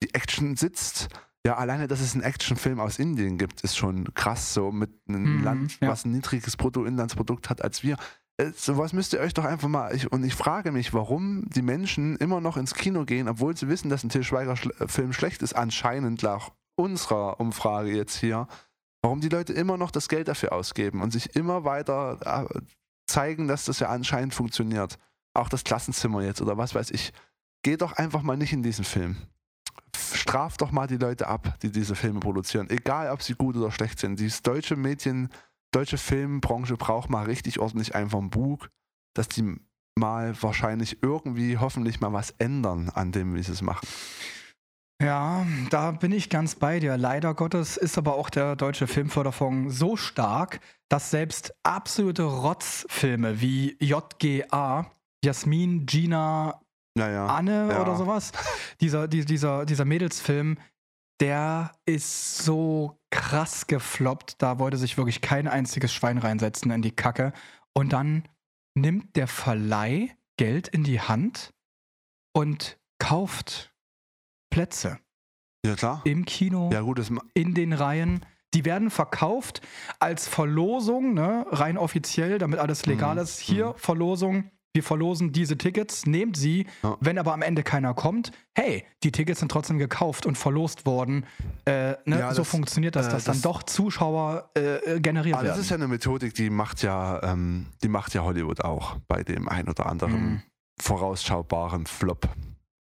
Die 0.04 0.14
Action 0.14 0.56
sitzt. 0.56 1.10
Ja, 1.46 1.58
alleine, 1.58 1.88
dass 1.88 2.02
es 2.02 2.14
einen 2.14 2.24
Actionfilm 2.24 2.80
aus 2.80 3.00
Indien 3.00 3.38
gibt, 3.38 3.62
ist 3.62 3.76
schon 3.76 4.14
krass. 4.14 4.54
So 4.54 4.72
mit 4.72 4.92
einem 5.08 5.38
Mhm, 5.40 5.44
Land, 5.44 5.80
ja. 5.82 5.88
was 5.88 6.06
ein 6.06 6.12
niedriges 6.12 6.56
Bruttoinlandsprodukt 6.58 7.50
hat 7.50 7.64
als 7.64 7.82
wir. 7.82 7.98
Äh, 8.38 8.52
Sowas 8.56 8.94
müsst 8.94 9.14
ihr 9.14 9.20
euch 9.20 9.34
doch 9.34 9.46
einfach 9.46 9.68
mal. 9.68 9.96
Ich, 9.96 10.12
und 10.12 10.24
ich 10.24 10.36
frage 10.36 10.72
mich, 10.72 10.94
warum 10.94 11.50
die 11.50 11.64
Menschen 11.64 12.16
immer 12.18 12.42
noch 12.42 12.58
ins 12.58 12.76
Kino 12.76 13.06
gehen, 13.06 13.28
obwohl 13.28 13.58
sie 13.58 13.68
wissen, 13.70 13.90
dass 13.90 14.04
ein 14.04 14.10
Til 14.10 14.24
Schweiger-Film 14.24 15.14
schlecht 15.14 15.42
ist, 15.42 15.54
anscheinend 15.54 16.22
nach 16.22 16.52
unserer 16.76 17.40
Umfrage 17.40 17.92
jetzt 17.92 18.18
hier. 18.18 18.48
Warum 19.02 19.20
die 19.20 19.30
Leute 19.30 19.54
immer 19.54 19.78
noch 19.78 19.90
das 19.90 20.10
Geld 20.10 20.28
dafür 20.28 20.54
ausgeben 20.54 21.02
und 21.02 21.12
sich 21.12 21.36
immer 21.36 21.64
weiter 21.64 22.20
äh, 22.52 22.60
zeigen, 23.08 23.48
dass 23.48 23.66
das 23.66 23.80
ja 23.80 23.90
anscheinend 23.90 24.36
funktioniert. 24.36 25.00
Auch 25.34 25.50
das 25.50 25.64
Klassenzimmer 25.64 26.22
jetzt 26.22 26.40
oder 26.42 26.58
was 26.58 26.76
weiß 26.76 26.92
ich. 26.92 27.14
Geh 27.64 27.78
doch 27.78 27.94
einfach 27.94 28.22
mal 28.22 28.38
nicht 28.38 28.54
in 28.54 28.62
diesen 28.64 28.86
Film. 28.86 29.18
Straf 29.96 30.58
doch 30.58 30.72
mal 30.72 30.88
die 30.88 30.98
Leute 30.98 31.28
ab, 31.28 31.58
die 31.62 31.72
diese 31.72 31.96
Filme 31.96 32.20
produzieren. 32.20 32.70
Egal, 32.70 33.12
ob 33.12 33.22
sie 33.22 33.34
gut 33.34 33.56
oder 33.56 33.72
schlecht 33.72 34.00
sind. 34.00 34.20
Die 34.20 34.32
deutsche 34.44 34.76
Medien, 34.76 35.30
deutsche 35.72 35.98
Filmbranche 35.98 36.78
braucht 36.78 37.10
mal 37.10 37.26
richtig 37.26 37.60
ordentlich 37.60 37.96
einfach 37.96 38.20
einen 38.20 38.30
Bug, 38.30 38.70
dass 39.14 39.28
die 39.28 39.56
mal 39.96 40.42
wahrscheinlich 40.42 41.02
irgendwie 41.02 41.58
hoffentlich 41.58 42.00
mal 42.00 42.14
was 42.14 42.32
ändern 42.38 42.90
an 42.90 43.12
dem, 43.12 43.36
wie 43.36 43.44
sie 43.44 43.52
es 43.52 43.62
machen. 43.62 43.88
Ja, 45.02 45.48
da 45.72 45.92
bin 45.92 46.12
ich 46.12 46.30
ganz 46.30 46.56
bei 46.56 46.80
dir. 46.80 46.96
Leider 46.96 47.34
Gottes 47.34 47.76
ist 47.76 47.98
aber 47.98 48.16
auch 48.16 48.30
der 48.30 48.56
deutsche 48.56 48.86
Filmförderfonds 48.86 49.76
so 49.76 49.98
stark, 49.98 50.60
dass 50.90 51.10
selbst 51.10 51.56
absolute 51.64 52.24
Rotzfilme 52.24 53.42
wie 53.42 53.78
JGA, 53.80 54.92
Jasmin, 55.24 55.88
Gina, 55.88 56.61
Naja. 56.96 57.28
Anne 57.28 57.70
ja. 57.72 57.82
oder 57.82 57.96
sowas, 57.96 58.32
dieser, 58.82 59.08
die- 59.08 59.26
dieser, 59.26 59.66
dieser 59.66 59.86
Mädelsfilm, 59.86 60.58
der 61.22 61.72
ist 61.86 62.40
so 62.40 63.00
krass 63.12 63.68
gefloppt. 63.68 64.42
Da 64.42 64.60
wollte 64.60 64.78
sich 64.78 64.98
wirklich 64.98 65.22
kein 65.22 65.48
einziges 65.48 65.94
Schwein 65.94 66.18
reinsetzen 66.18 66.72
in 66.72 66.82
die 66.82 66.92
Kacke. 66.96 67.32
Und 67.74 67.94
dann 67.94 68.28
nimmt 68.76 69.16
der 69.16 69.28
Verleih 69.28 70.10
Geld 70.38 70.68
in 70.68 70.84
die 70.84 71.00
Hand 71.00 71.54
und 72.34 72.78
kauft 73.00 73.74
Plätze 74.50 74.98
Ja, 75.66 75.76
klar. 75.76 76.02
im 76.06 76.26
Kino, 76.26 76.70
Ja, 76.74 76.82
gut, 76.82 77.00
in 77.34 77.54
den 77.54 77.74
Reihen. 77.74 78.26
Die 78.54 78.66
werden 78.66 78.90
verkauft 78.90 79.62
als 80.00 80.28
Verlosung, 80.28 81.14
ne, 81.14 81.46
rein 81.52 81.78
offiziell, 81.78 82.38
damit 82.38 82.60
alles 82.60 82.86
legal 82.86 83.16
Mhm, 83.16 83.22
ist. 83.22 83.40
Hier, 83.40 83.74
Verlosung, 83.78 84.52
wir 84.74 84.84
verlosen 84.84 85.32
diese 85.34 85.58
Tickets, 85.58 86.06
nehmt 86.06 86.38
sie. 86.38 86.66
Ja. 86.84 86.96
Wenn 87.02 87.18
aber 87.18 87.34
am 87.34 87.42
Ende 87.42 87.62
keiner 87.64 87.94
kommt, 87.94 88.32
hey, 88.56 88.86
die 89.04 89.12
Tickets 89.12 89.40
sind 89.42 89.52
trotzdem 89.52 89.78
gekauft 89.78 90.26
und 90.26 90.38
verlost 90.38 90.86
worden. 90.86 91.26
Äh, 91.66 91.96
ne, 92.06 92.20
Ja, 92.20 92.32
so 92.34 92.42
das- 92.42 92.50
funktioniert 92.50 92.96
das, 92.96 93.08
äh, 93.08 93.12
dass 93.12 93.24
dann 93.26 93.36
das- 93.36 93.42
doch 93.42 93.64
Zuschauer 93.64 94.50
äh, 94.56 95.00
generiert 95.02 95.36
Aber 95.36 95.44
das 95.46 95.56
werden. 95.58 95.62
ist 95.64 95.70
ja 95.70 95.76
eine 95.76 95.88
Methodik, 95.88 96.34
die 96.36 96.50
macht 96.50 96.84
ja, 96.84 97.22
ähm, 97.24 97.68
die 97.84 97.90
macht 97.90 98.14
ja 98.14 98.24
Hollywood 98.24 98.62
auch 98.64 98.96
bei 99.08 99.24
dem 99.24 99.50
ein 99.50 99.68
oder 99.68 99.88
anderen 99.88 100.22
Mhm. 100.34 100.42
vorausschaubaren 100.82 101.86
Flop. 101.86 102.28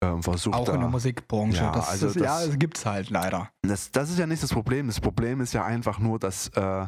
Ähm, 0.03 0.23
versucht 0.23 0.55
Auch 0.55 0.65
da, 0.65 0.73
in 0.73 0.79
der 0.79 0.89
Musikbranche. 0.89 1.57
Ja, 1.61 1.71
das 1.71 1.89
also 1.89 2.07
das- 2.07 2.15
ja, 2.15 2.41
es 2.43 2.57
gibt's 2.57 2.85
halt 2.85 3.09
leider. 3.11 3.49
Das, 3.61 3.91
das 3.91 4.09
ist 4.09 4.17
ja 4.17 4.25
nicht 4.25 4.41
das 4.41 4.51
Problem. 4.51 4.87
Das 4.87 4.99
Problem 4.99 5.41
ist 5.41 5.53
ja 5.53 5.63
einfach 5.63 5.99
nur, 5.99 6.17
dass 6.17 6.47
äh, 6.49 6.87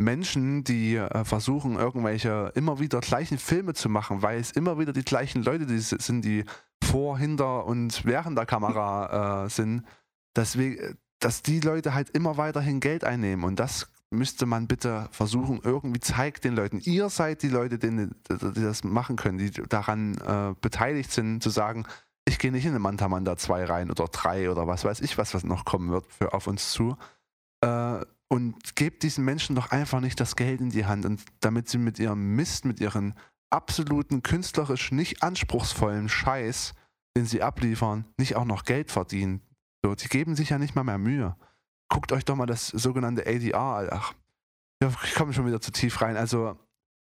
Menschen, 0.00 0.64
die 0.64 0.96
äh, 0.96 1.24
versuchen, 1.24 1.76
irgendwelche 1.76 2.52
immer 2.54 2.80
wieder 2.80 3.00
gleichen 3.00 3.38
Filme 3.38 3.74
zu 3.74 3.88
machen, 3.88 4.22
weil 4.22 4.40
es 4.40 4.50
immer 4.50 4.78
wieder 4.78 4.92
die 4.92 5.04
gleichen 5.04 5.42
Leute 5.42 5.66
die 5.66 5.78
sind, 5.78 6.24
die 6.24 6.44
vor, 6.82 7.18
hinter 7.18 7.66
und 7.66 8.04
während 8.04 8.36
der 8.36 8.46
Kamera 8.46 9.44
äh, 9.44 9.48
sind, 9.50 9.84
deswegen, 10.34 10.98
dass 11.20 11.42
die 11.42 11.60
Leute 11.60 11.94
halt 11.94 12.10
immer 12.10 12.38
weiterhin 12.38 12.80
Geld 12.80 13.04
einnehmen. 13.04 13.44
Und 13.44 13.60
das 13.60 13.90
müsste 14.10 14.46
man 14.46 14.66
bitte 14.66 15.08
versuchen, 15.12 15.60
irgendwie 15.62 16.00
zeigt 16.00 16.44
den 16.44 16.56
Leuten, 16.56 16.80
ihr 16.80 17.10
seid 17.10 17.42
die 17.42 17.48
Leute, 17.48 17.78
die, 17.78 18.08
die 18.28 18.62
das 18.62 18.82
machen 18.82 19.16
können, 19.16 19.38
die 19.38 19.50
daran 19.50 20.16
äh, 20.18 20.54
beteiligt 20.60 21.12
sind, 21.12 21.42
zu 21.42 21.50
sagen, 21.50 21.86
ich 22.24 22.38
gehe 22.38 22.52
nicht 22.52 22.64
in 22.64 22.70
eine 22.70 22.80
Manta 22.80 23.08
Manta 23.08 23.36
2 23.36 23.64
rein 23.66 23.90
oder 23.90 24.06
3 24.06 24.50
oder 24.50 24.66
was 24.66 24.84
weiß 24.84 25.00
ich, 25.00 25.18
was, 25.18 25.34
was 25.34 25.44
noch 25.44 25.64
kommen 25.64 25.90
wird 25.90 26.06
für 26.06 26.32
auf 26.32 26.46
uns 26.46 26.72
zu. 26.72 26.96
Äh, 27.60 28.00
und 28.32 28.76
gebt 28.76 29.02
diesen 29.02 29.24
Menschen 29.24 29.56
doch 29.56 29.70
einfach 29.70 30.00
nicht 30.00 30.20
das 30.20 30.36
Geld 30.36 30.60
in 30.60 30.70
die 30.70 30.86
Hand, 30.86 31.04
und 31.04 31.22
damit 31.40 31.68
sie 31.68 31.78
mit 31.78 31.98
ihrem 31.98 32.36
Mist, 32.36 32.64
mit 32.64 32.80
ihren 32.80 33.14
absoluten 33.50 34.22
künstlerisch 34.22 34.92
nicht 34.92 35.22
anspruchsvollen 35.22 36.08
Scheiß, 36.08 36.74
den 37.16 37.26
sie 37.26 37.42
abliefern, 37.42 38.04
nicht 38.16 38.36
auch 38.36 38.44
noch 38.44 38.64
Geld 38.64 38.90
verdienen. 38.90 39.40
So, 39.84 39.94
die 39.94 40.08
geben 40.08 40.36
sich 40.36 40.50
ja 40.50 40.58
nicht 40.58 40.76
mal 40.76 40.84
mehr 40.84 40.98
Mühe. 40.98 41.36
Guckt 41.88 42.12
euch 42.12 42.24
doch 42.24 42.36
mal 42.36 42.46
das 42.46 42.68
sogenannte 42.68 43.26
ADR, 43.26 43.88
ach, 43.90 44.14
ja, 44.82 44.92
ich 45.04 45.14
komme 45.14 45.32
schon 45.32 45.46
wieder 45.46 45.60
zu 45.60 45.72
tief 45.72 46.00
rein. 46.00 46.16
Also, 46.16 46.56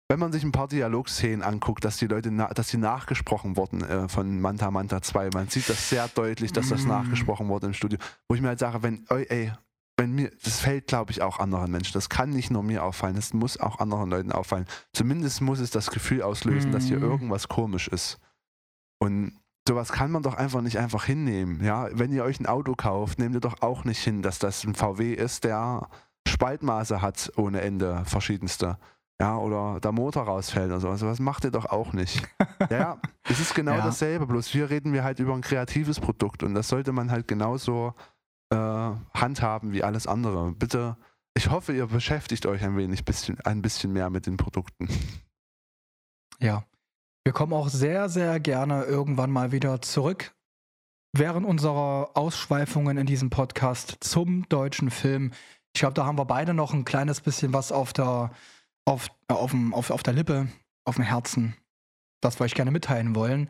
wenn 0.10 0.20
man 0.20 0.32
sich 0.32 0.44
ein 0.44 0.52
paar 0.52 0.68
Dialogszenen 0.68 1.44
anguckt, 1.44 1.86
dass 1.86 1.98
die 1.98 2.08
Leute, 2.08 2.32
dass 2.54 2.70
die 2.70 2.78
nachgesprochen 2.78 3.56
wurden 3.56 3.82
äh, 3.82 4.10
von 4.10 4.42
Manta 4.42 4.72
Manta 4.72 5.02
2, 5.02 5.30
man 5.34 5.48
sieht 5.48 5.70
das 5.70 5.90
sehr 5.90 6.08
deutlich, 6.10 6.52
dass 6.52 6.70
das 6.70 6.84
Mm. 6.84 6.90
nachgesprochen 6.90 7.48
wurde 7.48 7.68
im 7.68 7.74
Studio. 7.74 8.00
Wo 8.28 8.36
ich 8.36 8.42
mir 8.42 8.50
halt 8.50 8.60
sage, 8.60 8.84
wenn, 8.84 9.06
ey, 9.10 9.26
ey 9.30 9.54
wenn 10.02 10.14
mir, 10.14 10.32
das 10.44 10.60
fällt, 10.60 10.88
glaube 10.88 11.12
ich, 11.12 11.22
auch 11.22 11.40
anderen 11.40 11.72
Menschen. 11.72 11.94
Das 11.94 12.10
kann 12.10 12.32
nicht 12.32 12.50
nur 12.50 12.64
mir 12.64 12.84
auffallen, 12.84 13.16
das 13.16 13.34
muss 13.34 13.60
auch 13.60 13.80
anderen 13.80 14.10
Leuten 14.10 14.32
auffallen. 14.32 14.66
Zumindest 14.94 15.42
muss 15.42 15.60
es 15.60 15.70
das 15.70 15.92
Gefühl 15.92 16.24
auslösen, 16.24 16.72
dass 16.72 16.86
hier 16.86 16.98
Mhm. 16.98 17.04
irgendwas 17.12 17.48
komisch 17.48 17.88
ist. 17.88 18.18
Und 19.00 19.34
sowas 19.68 19.92
kann 19.92 20.12
man 20.12 20.24
doch 20.24 20.34
einfach 20.36 20.62
nicht 20.62 20.78
einfach 20.80 21.06
hinnehmen. 21.06 21.64
Ja, 21.64 21.88
wenn 21.92 22.12
ihr 22.12 22.24
euch 22.24 22.40
ein 22.40 22.48
Auto 22.48 22.74
kauft, 22.76 23.20
nehmt 23.20 23.36
ihr 23.36 23.42
doch 23.42 23.62
auch 23.62 23.84
nicht 23.84 24.00
hin, 24.04 24.22
dass 24.22 24.40
das 24.40 24.64
ein 24.64 24.74
VW 24.76 25.14
ist, 25.14 25.44
der 25.44 25.88
Spaltmaße 26.28 27.02
hat 27.02 27.32
ohne 27.36 27.62
Ende, 27.62 28.04
verschiedenste. 28.06 28.78
Ja, 29.20 29.38
oder 29.38 29.80
der 29.80 29.92
Motor 29.92 30.24
rausfällt 30.24 30.68
oder 30.72 30.80
sowas. 30.80 31.00
Sowas 31.00 31.20
macht 31.20 31.44
ihr 31.44 31.52
doch 31.52 31.66
auch 31.66 31.94
nicht. 31.94 32.28
ja, 32.60 32.68
ja, 32.72 32.98
es 33.30 33.40
ist 33.40 33.54
genau 33.54 33.74
Ja. 33.76 33.86
dasselbe, 33.86 34.26
bloß 34.26 34.48
hier 34.48 34.70
reden 34.72 34.94
wir 34.94 35.04
halt 35.04 35.20
über 35.20 35.34
ein 35.36 35.42
kreatives 35.42 36.00
Produkt 36.00 36.42
und 36.44 36.56
das 36.56 36.68
sollte 36.70 36.92
man 36.92 37.12
halt 37.12 37.28
genauso 37.28 37.94
äh, 38.52 38.56
handhaben 39.14 39.72
wie 39.72 39.84
alles 39.84 40.08
andere. 40.08 40.52
Bitte, 40.52 40.98
ich 41.34 41.50
hoffe, 41.50 41.74
ihr 41.74 41.88
beschäftigt 41.88 42.46
euch 42.46 42.64
ein 42.64 42.78
wenig 42.78 43.06
bisschen, 43.06 43.40
ein 43.42 43.62
bisschen 43.62 43.94
mehr 43.94 44.10
mit 44.10 44.26
den 44.26 44.38
Produkten. 44.38 44.88
Ja. 46.40 46.64
Wir 47.24 47.34
kommen 47.34 47.54
auch 47.54 47.70
sehr, 47.70 48.10
sehr 48.10 48.40
gerne 48.40 48.84
irgendwann 48.86 49.30
mal 49.30 49.52
wieder 49.52 49.82
zurück 49.82 50.34
während 51.14 51.46
unserer 51.46 52.12
Ausschweifungen 52.16 52.98
in 52.98 53.06
diesem 53.06 53.30
Podcast 53.30 53.98
zum 54.00 54.48
deutschen 54.50 54.90
Film. 54.90 55.32
Ich 55.74 55.82
glaube, 55.82 55.94
da 55.94 56.06
haben 56.06 56.18
wir 56.18 56.26
beide 56.26 56.54
noch 56.54 56.74
ein 56.74 56.86
kleines 56.86 57.22
bisschen 57.22 57.54
was 57.54 57.72
auf 57.72 57.94
der, 57.94 58.32
auf, 58.86 59.08
äh, 59.28 59.34
auf, 59.34 59.52
dem, 59.52 59.74
auf, 59.74 59.92
auf 59.92 60.04
der 60.04 60.14
Lippe, 60.14 60.48
auf 60.86 60.96
dem 60.96 61.04
Herzen, 61.04 61.56
das 62.22 62.40
wir 62.40 62.46
euch 62.46 62.56
gerne 62.56 62.72
mitteilen 62.72 63.16
wollen. 63.16 63.50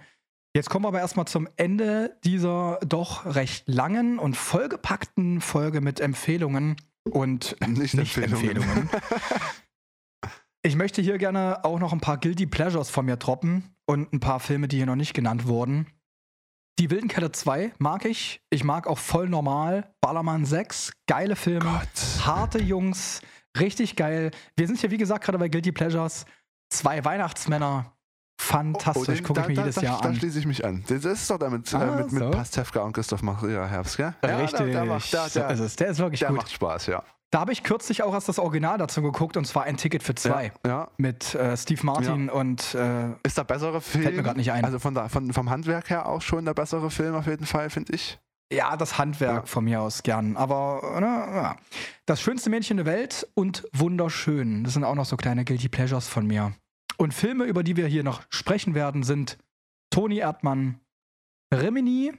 Jetzt 0.54 0.70
kommen 0.70 0.84
wir 0.84 0.89
aber 0.89 0.99
erstmal 0.99 1.28
zum 1.28 1.47
Ende 1.56 2.18
dieser 2.26 2.80
doch 2.86 3.26
recht 3.26 3.64
langen 3.68 4.20
und 4.20 4.36
vollgepackten 4.36 5.39
Folge 5.39 5.80
mit 5.80 5.99
Empfehlungen 6.02 6.76
und 7.10 7.56
Nicht 7.68 7.95
Nicht-Empfehlungen. 7.95 8.89
Ich 10.64 10.76
möchte 10.76 11.02
hier 11.02 11.18
gerne 11.18 11.66
auch 11.66 11.80
noch 11.80 11.91
ein 11.91 12.02
paar 12.02 12.20
Guilty 12.20 12.45
Pleasures 12.45 12.91
von 12.91 13.08
mir 13.08 13.18
droppen 13.18 13.76
und 13.88 14.14
ein 14.14 14.20
paar 14.20 14.39
Filme, 14.39 14.68
die 14.68 14.78
hier 14.78 14.86
noch 14.86 14.95
nicht 14.95 15.16
genannt 15.16 15.47
wurden. 15.47 15.88
Die 16.78 16.91
Wilden 16.91 17.08
Kette 17.08 17.32
2 17.32 17.74
mag 17.80 18.06
ich. 18.06 18.41
Ich 18.52 18.64
mag 18.64 18.86
auch 18.86 18.99
voll 18.99 19.28
normal. 19.28 19.91
Ballermann 20.02 20.45
6, 20.45 20.91
geile 21.08 21.36
Filme. 21.36 21.66
Gott. 21.66 22.26
Harte 22.26 22.60
Jungs, 22.60 23.22
richtig 23.60 23.95
geil. 23.95 24.30
Wir 24.56 24.68
sind 24.68 24.80
hier, 24.80 24.91
wie 24.91 24.99
gesagt, 24.99 25.24
gerade 25.24 25.39
bei 25.39 25.49
Guilty 25.49 25.72
Pleasures. 25.72 26.26
Zwei 26.70 27.04
Weihnachtsmänner. 27.04 27.97
Fantastisch, 28.42 29.20
den- 29.20 29.24
gucke 29.24 29.42
ich 29.42 29.48
mir 29.48 29.54
da, 29.56 29.62
jedes 29.62 29.76
da, 29.76 29.82
Jahr 29.82 30.02
Da 30.02 30.10
an. 30.10 30.16
schließe 30.16 30.39
ich 30.39 30.46
mich 30.46 30.66
an. 30.66 30.84
Das 30.88 31.06
ist 31.06 31.30
doch 31.30 31.38
damit 31.38 31.74
Ah, 31.74 31.84
äh, 31.84 31.96
mit, 32.04 32.12
mit 32.12 32.24
so. 32.24 32.32
Pastewka 32.32 32.82
und 32.82 32.94
Christoph 32.94 33.22
Maria 33.22 33.66
Herbst, 33.66 33.98
gell? 33.98 34.14
Richtig. 34.24 34.58
der, 34.60 34.68
der 34.68 34.86
macht, 34.86 35.14
der, 35.14 35.30
der, 35.30 35.50
ist 35.52 35.60
es. 35.60 35.76
Der 35.76 35.88
ist 35.88 36.00
wirklich 36.00 36.20
der 36.22 36.30
gut. 36.30 36.38
macht 36.38 36.52
Spaß, 36.52 36.88
ja. 36.88 37.04
Da 37.30 37.39
habe 37.39 37.54
ich 37.54 37.64
kürzlich 37.64 38.04
auch 38.04 38.14
erst 38.14 38.28
das 38.28 38.39
Original 38.39 38.78
dazu 38.78 39.02
geguckt 39.02 39.38
und 39.38 39.46
zwar 39.46 39.64
ein 39.64 39.78
Ticket 39.78 40.04
für 40.04 40.16
zwei. 40.16 40.52
Ja, 40.66 40.70
ja. 40.72 40.88
Mit 40.98 41.34
äh, 41.34 41.56
Steve 41.56 41.86
Martin 41.86 42.30
und 42.30 42.74
äh, 42.76 43.12
Ist 43.24 43.38
der 43.38 43.46
bessere 43.46 43.80
Film. 43.80 44.16
mir 44.18 44.24
grad 44.24 44.36
nicht 44.36 44.52
ein. 44.52 44.66
Also 44.66 44.80
von 44.80 44.94
der, 44.94 45.08
von, 45.08 45.32
vom 45.32 45.50
Handwerk 45.50 45.89
her 45.89 46.08
auch 46.10 46.22
schon 46.22 46.44
der 46.44 46.54
bessere 46.54 46.92
Film 46.92 47.16
auf 47.16 47.28
jeden 47.28 47.46
Fall, 47.46 47.70
finde 47.70 47.94
ich. 47.94 48.20
ja, 48.52 48.76
das 48.76 48.98
Handwerk 48.98 49.36
Ja. 49.36 49.46
von 49.46 49.64
mir 49.64 49.80
aus 49.82 50.04
gern. 50.04 50.36
Aber 50.36 50.82
ne, 51.00 51.06
ja. 51.08 51.56
das 52.06 52.20
schönste 52.20 52.50
Mädchen 52.50 52.76
der 52.76 52.86
Welt 52.86 53.26
und 53.34 53.64
wunderschön. 53.72 54.66
Das 54.66 54.74
sind 54.74 54.84
auch 54.84 54.96
noch 54.96 55.06
so 55.06 55.16
kleine 55.16 55.46
Guilty 55.46 55.70
Pleasures 55.70 56.10
von 56.10 56.28
mir. 56.28 56.52
Und 57.02 57.16
Filme, 57.16 57.45
über 57.45 57.64
die 57.64 57.78
wir 57.78 57.88
hier 57.88 58.04
noch 58.04 58.22
sprechen 58.30 58.76
werden, 58.76 59.02
sind 59.02 59.39
Toni 59.89 60.20
Erdmann, 60.20 60.80
Rimini 61.52 62.14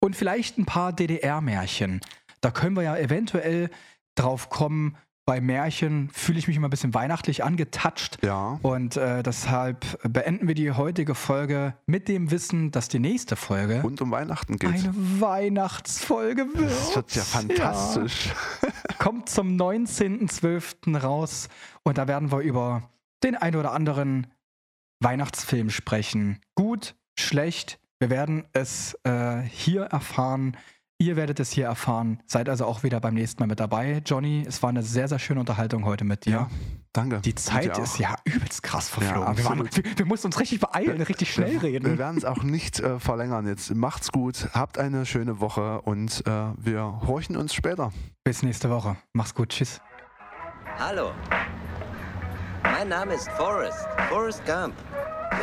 und 0.00 0.16
vielleicht 0.16 0.56
ein 0.56 0.64
paar 0.64 0.94
DDR-Märchen. 0.94 2.00
Da 2.40 2.50
können 2.50 2.76
wir 2.76 2.82
ja 2.84 2.96
eventuell 2.96 3.68
drauf 4.14 4.48
kommen. 4.48 4.96
Bei 5.26 5.42
Märchen 5.42 6.08
fühle 6.14 6.38
ich 6.38 6.48
mich 6.48 6.56
immer 6.56 6.68
ein 6.68 6.70
bisschen 6.70 6.94
weihnachtlich 6.94 7.44
angetatscht. 7.44 8.16
Ja. 8.22 8.58
Und 8.62 8.96
äh, 8.96 9.22
deshalb 9.22 9.84
beenden 10.02 10.48
wir 10.48 10.54
die 10.54 10.72
heutige 10.72 11.14
Folge 11.14 11.74
mit 11.84 12.08
dem 12.08 12.30
Wissen, 12.30 12.70
dass 12.70 12.88
die 12.88 13.00
nächste 13.00 13.36
Folge 13.36 13.82
Rund 13.82 14.00
um 14.00 14.10
Weihnachten 14.10 14.56
geht. 14.56 14.70
eine 14.70 14.94
Weihnachtsfolge 14.96 16.46
wird. 16.54 16.70
das 16.70 16.96
wird 16.96 17.14
ja 17.16 17.22
fantastisch. 17.22 18.32
Ja. 18.62 18.94
Kommt 18.96 19.28
zum 19.28 19.58
19.12. 19.58 20.96
raus 20.96 21.50
und 21.82 21.98
da 21.98 22.08
werden 22.08 22.32
wir 22.32 22.38
über 22.38 22.88
den 23.22 23.36
ein 23.36 23.56
oder 23.56 23.72
anderen 23.72 24.26
Weihnachtsfilm 25.00 25.70
sprechen. 25.70 26.40
Gut, 26.54 26.94
schlecht. 27.18 27.78
Wir 28.00 28.10
werden 28.10 28.44
es 28.52 28.94
äh, 29.04 29.40
hier 29.42 29.82
erfahren. 29.84 30.56
Ihr 31.00 31.14
werdet 31.14 31.38
es 31.38 31.52
hier 31.52 31.66
erfahren. 31.66 32.20
Seid 32.26 32.48
also 32.48 32.64
auch 32.66 32.82
wieder 32.82 32.98
beim 33.00 33.14
nächsten 33.14 33.40
Mal 33.40 33.46
mit 33.46 33.60
dabei. 33.60 34.02
Johnny, 34.04 34.44
es 34.46 34.62
war 34.64 34.70
eine 34.70 34.82
sehr, 34.82 35.06
sehr 35.06 35.20
schöne 35.20 35.38
Unterhaltung 35.38 35.84
heute 35.84 36.04
mit 36.04 36.24
dir. 36.24 36.32
Ja, 36.32 36.50
danke. 36.92 37.20
Die 37.20 37.36
Zeit 37.36 37.78
ist 37.78 37.98
ja 37.98 38.16
übelst 38.24 38.64
krass 38.64 38.88
verflogen. 38.88 39.22
Ja, 39.22 39.36
wir, 39.36 39.44
waren, 39.44 39.58
wir, 39.60 39.98
wir 39.98 40.06
mussten 40.06 40.26
uns 40.26 40.40
richtig 40.40 40.58
beeilen, 40.58 41.00
richtig 41.00 41.32
schnell 41.32 41.52
Wir 41.52 41.62
reden. 41.62 41.98
werden 41.98 42.18
es 42.18 42.24
auch 42.24 42.42
nicht 42.42 42.80
äh, 42.80 42.98
verlängern 42.98 43.46
jetzt. 43.46 43.72
Macht's 43.76 44.10
gut, 44.10 44.48
habt 44.52 44.78
eine 44.78 45.06
schöne 45.06 45.38
Woche 45.38 45.82
und 45.82 46.26
äh, 46.26 46.30
wir 46.56 47.00
horchen 47.06 47.36
uns 47.36 47.54
später. 47.54 47.92
Bis 48.24 48.42
nächste 48.42 48.68
Woche. 48.68 48.96
Mach's 49.12 49.34
gut. 49.34 49.50
Tschüss. 49.50 49.80
Hallo. 50.78 51.12
Mein 52.62 52.88
Name 52.88 53.14
ist 53.14 53.28
Forrest. 53.32 53.86
Forrest 54.08 54.44
Gump. 54.46 54.74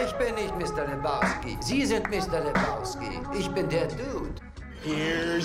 Ich 0.03 0.13
bin 0.13 0.35
nicht 0.35 0.53
Mr. 0.57 0.87
Lebowski. 0.87 1.57
Sie 1.61 1.85
sind 1.85 2.09
Mr. 2.09 2.43
Lebowski. 2.43 3.19
Ich 3.37 3.49
bin 3.49 3.69
der 3.69 3.87
Dude. 3.87 4.33
Den 4.83 5.43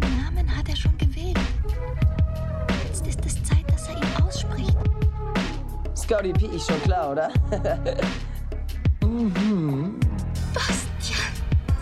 Namen 0.00 0.56
hat 0.56 0.68
er 0.68 0.76
schon 0.76 0.96
gewählt. 0.98 1.38
Jetzt 2.86 3.06
ist 3.06 3.24
es 3.26 3.42
Zeit, 3.42 3.64
dass 3.70 3.88
er 3.88 3.96
ihn 3.96 4.22
ausspricht. 4.22 4.76
Scotty 5.96 6.32
P 6.32 6.46
ist 6.46 6.66
schon 6.66 6.82
klar, 6.82 7.12
oder? 7.12 7.30
Bastian, 10.54 11.32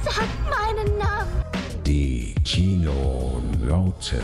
sag 0.03 0.27
meinen 0.49 0.99
Namen. 0.99 1.45
Die 1.87 2.35
Kinonauten. 2.45 4.23